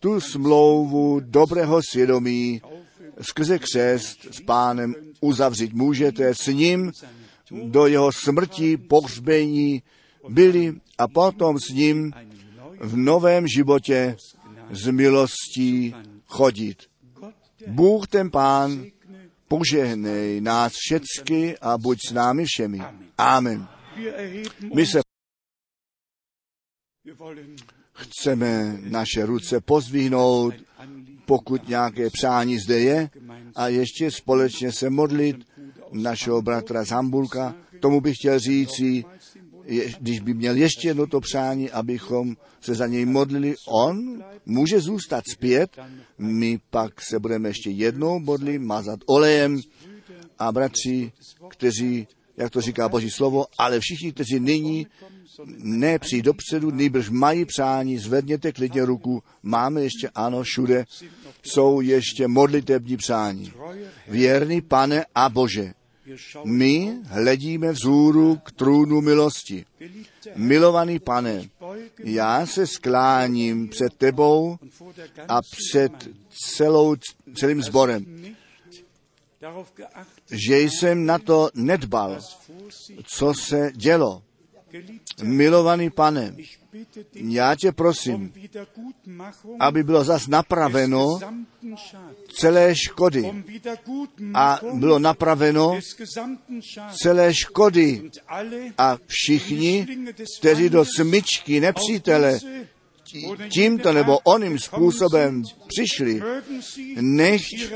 tu 0.00 0.20
smlouvu 0.20 1.20
dobrého 1.20 1.80
svědomí 1.90 2.60
skrze 3.20 3.58
křest 3.58 4.34
s 4.34 4.40
pánem 4.40 4.94
uzavřít 5.20 5.72
můžete 5.72 6.34
s 6.34 6.46
ním 6.46 6.92
do 7.50 7.86
jeho 7.86 8.10
smrti, 8.12 8.76
pohřbení 8.76 9.82
byli 10.28 10.74
a 10.98 11.08
potom 11.08 11.58
s 11.58 11.68
ním 11.68 12.12
v 12.80 12.96
novém 12.96 13.48
životě 13.48 14.16
z 14.70 14.90
milostí 14.90 15.94
chodit. 16.26 16.82
Bůh 17.66 18.06
ten 18.06 18.30
pán 18.30 18.84
požehnej 19.48 20.40
nás 20.40 20.72
všecky 20.76 21.58
a 21.58 21.78
buď 21.78 21.98
s 22.08 22.12
námi 22.12 22.44
všemi. 22.46 22.80
Amen. 23.18 23.68
My 24.74 24.86
se 24.86 25.00
chceme 27.92 28.78
naše 28.82 29.26
ruce 29.26 29.60
pozvihnout, 29.60 30.54
pokud 31.30 31.68
nějaké 31.68 32.10
přání 32.10 32.58
zde 32.58 32.78
je, 32.78 33.10
a 33.54 33.68
ještě 33.68 34.10
společně 34.10 34.72
se 34.72 34.90
modlit 34.90 35.36
našeho 35.92 36.42
bratra 36.42 36.84
z 36.84 36.88
Hamburka. 36.88 37.54
Tomu 37.80 38.00
bych 38.00 38.16
chtěl 38.16 38.38
říci, 38.38 39.04
když 40.00 40.20
by 40.20 40.34
měl 40.34 40.56
ještě 40.56 40.88
jedno 40.88 41.06
to 41.06 41.20
přání, 41.20 41.70
abychom 41.70 42.36
se 42.60 42.74
za 42.74 42.86
něj 42.86 43.06
modlili, 43.06 43.54
on 43.68 44.24
může 44.46 44.80
zůstat 44.80 45.24
zpět, 45.32 45.78
my 46.18 46.58
pak 46.70 47.00
se 47.00 47.18
budeme 47.18 47.48
ještě 47.48 47.70
jednou 47.70 48.18
modlit, 48.18 48.62
mazat 48.62 49.00
olejem 49.06 49.60
a 50.38 50.52
bratři, 50.52 51.12
kteří, 51.48 52.06
jak 52.40 52.50
to 52.50 52.60
říká 52.60 52.88
Boží 52.88 53.10
slovo, 53.10 53.46
ale 53.58 53.80
všichni, 53.80 54.12
kteří 54.12 54.40
nyní 54.40 54.86
ne 55.58 55.98
přijít 55.98 56.24
dopředu, 56.24 56.70
nejbrž 56.70 57.08
mají 57.08 57.44
přání, 57.44 57.98
zvedněte 57.98 58.52
klidně 58.52 58.84
ruku, 58.84 59.22
máme 59.42 59.82
ještě, 59.82 60.08
ano, 60.14 60.42
všude 60.42 60.84
jsou 61.42 61.80
ještě 61.80 62.28
modlitební 62.28 62.96
přání. 62.96 63.52
Věrný 64.08 64.60
pane 64.60 65.04
a 65.14 65.28
Bože, 65.28 65.72
my 66.44 66.96
hledíme 67.04 67.72
vzhůru 67.72 68.36
k 68.36 68.52
trůnu 68.52 69.00
milosti. 69.00 69.64
Milovaný 70.36 70.98
pane, 70.98 71.42
já 72.04 72.46
se 72.46 72.66
skláním 72.66 73.68
před 73.68 73.94
tebou 73.94 74.56
a 75.28 75.40
před 75.42 76.08
celou, 76.56 76.96
celým 77.34 77.62
sborem, 77.62 78.04
že 80.30 80.60
jsem 80.60 81.06
na 81.06 81.18
to 81.18 81.50
nedbal, 81.54 82.18
co 83.04 83.34
se 83.34 83.70
dělo. 83.74 84.22
Milovaný 85.22 85.90
pane, 85.90 86.34
já 87.14 87.54
tě 87.54 87.72
prosím, 87.72 88.32
aby 89.60 89.82
bylo 89.82 90.04
zas 90.04 90.26
napraveno 90.26 91.18
celé 92.34 92.76
škody 92.76 93.44
a 94.34 94.60
bylo 94.74 94.98
napraveno 94.98 95.80
celé 97.02 97.34
škody 97.34 98.10
a 98.78 98.98
všichni, 99.06 99.86
kteří 100.38 100.68
do 100.68 100.84
smyčky 100.96 101.60
nepřítele 101.60 102.38
tímto 103.48 103.92
nebo 103.92 104.18
oným 104.24 104.58
způsobem 104.58 105.42
přišli, 105.66 106.22
nechť 107.00 107.72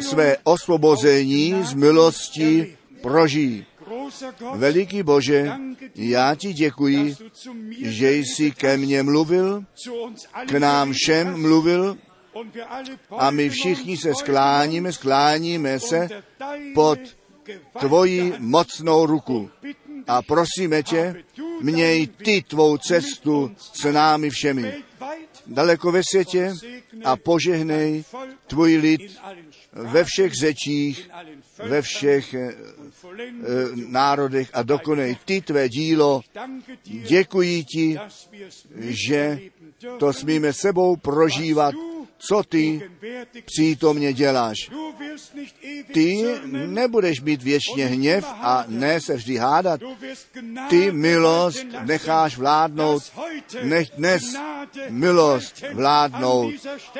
své 0.00 0.36
osvobození 0.44 1.54
z 1.62 1.74
milosti 1.74 2.76
prožijí. 3.00 3.66
Veliký 4.54 5.02
Bože, 5.02 5.52
já 5.94 6.34
ti 6.34 6.52
děkuji, 6.52 7.16
že 7.82 8.12
jsi 8.12 8.50
ke 8.50 8.76
mně 8.76 9.02
mluvil, 9.02 9.64
k 10.46 10.52
nám 10.52 10.92
všem 10.92 11.40
mluvil 11.40 11.98
a 13.10 13.30
my 13.30 13.50
všichni 13.50 13.96
se 13.96 14.14
skláníme, 14.14 14.92
skláníme 14.92 15.80
se 15.80 16.08
pod 16.74 16.98
tvoji 17.80 18.34
mocnou 18.38 19.06
ruku. 19.06 19.50
A 20.06 20.22
prosíme 20.22 20.82
tě, 20.82 21.14
měj 21.60 22.06
ty 22.06 22.42
tvou 22.42 22.78
cestu 22.78 23.50
s 23.58 23.92
námi 23.92 24.30
všemi. 24.30 24.74
Daleko 25.46 25.92
ve 25.92 26.00
světě 26.10 26.54
a 27.04 27.16
požehnej 27.16 28.04
tvůj 28.46 28.76
lid 28.76 29.00
ve 29.72 30.04
všech 30.04 30.32
řečích, 30.34 31.10
ve 31.64 31.82
všech 31.82 32.34
eh, 32.34 32.54
národech 33.74 34.50
a 34.52 34.62
dokonej 34.62 35.16
ty 35.24 35.40
tvé 35.40 35.68
dílo. 35.68 36.20
Děkuji 36.84 37.64
ti, 37.64 37.98
že 38.78 39.40
to 39.98 40.12
smíme 40.12 40.52
sebou 40.52 40.96
prožívat, 40.96 41.74
co 42.28 42.42
ty 42.42 42.90
přítomně 43.44 44.12
děláš. 44.12 44.70
Ty 45.92 46.24
nebudeš 46.66 47.20
mít 47.20 47.42
věčně 47.42 47.86
hněv 47.86 48.24
a 48.28 48.64
ne 48.68 49.00
se 49.00 49.14
vždy 49.14 49.36
hádat. 49.36 49.80
Ty 50.68 50.92
milost 50.92 51.66
necháš 51.84 52.36
vládnout, 52.36 53.02
nech 53.62 53.90
dnes 53.96 54.22
milost 54.88 55.64
vládnout 55.72 56.54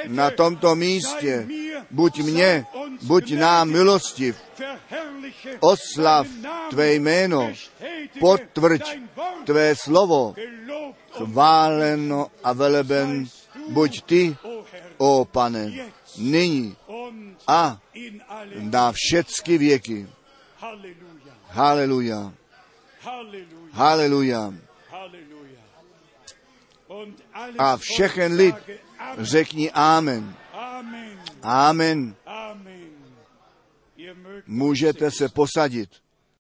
na 0.06 0.30
tomto 0.30 0.74
místě. 0.74 1.48
Buď 1.90 2.18
mě, 2.18 2.66
buď 3.02 3.32
nám 3.32 3.70
milostiv, 3.70 4.36
oslav 5.60 6.26
tvé 6.70 6.94
jméno, 6.94 7.52
potvrď 8.20 8.98
tvé 9.44 9.76
slovo, 9.76 10.34
chváleno 11.10 12.26
a 12.44 12.52
veleben 12.52 13.26
buď 13.68 14.02
ty, 14.02 14.36
o 14.98 15.24
pane, 15.24 15.72
nyní 16.18 16.76
a 17.46 17.80
na 18.60 18.92
všechny 18.92 19.58
věky. 19.58 20.08
Haleluja. 21.48 22.32
Haleluja. 23.72 24.54
A 27.58 27.76
všechen 27.76 28.32
lid 28.32 28.56
řekni 29.18 29.70
Amen. 29.70 30.36
Amen. 31.42 32.14
Můžete 34.46 35.10
se 35.10 35.28
posadit. 35.28 36.01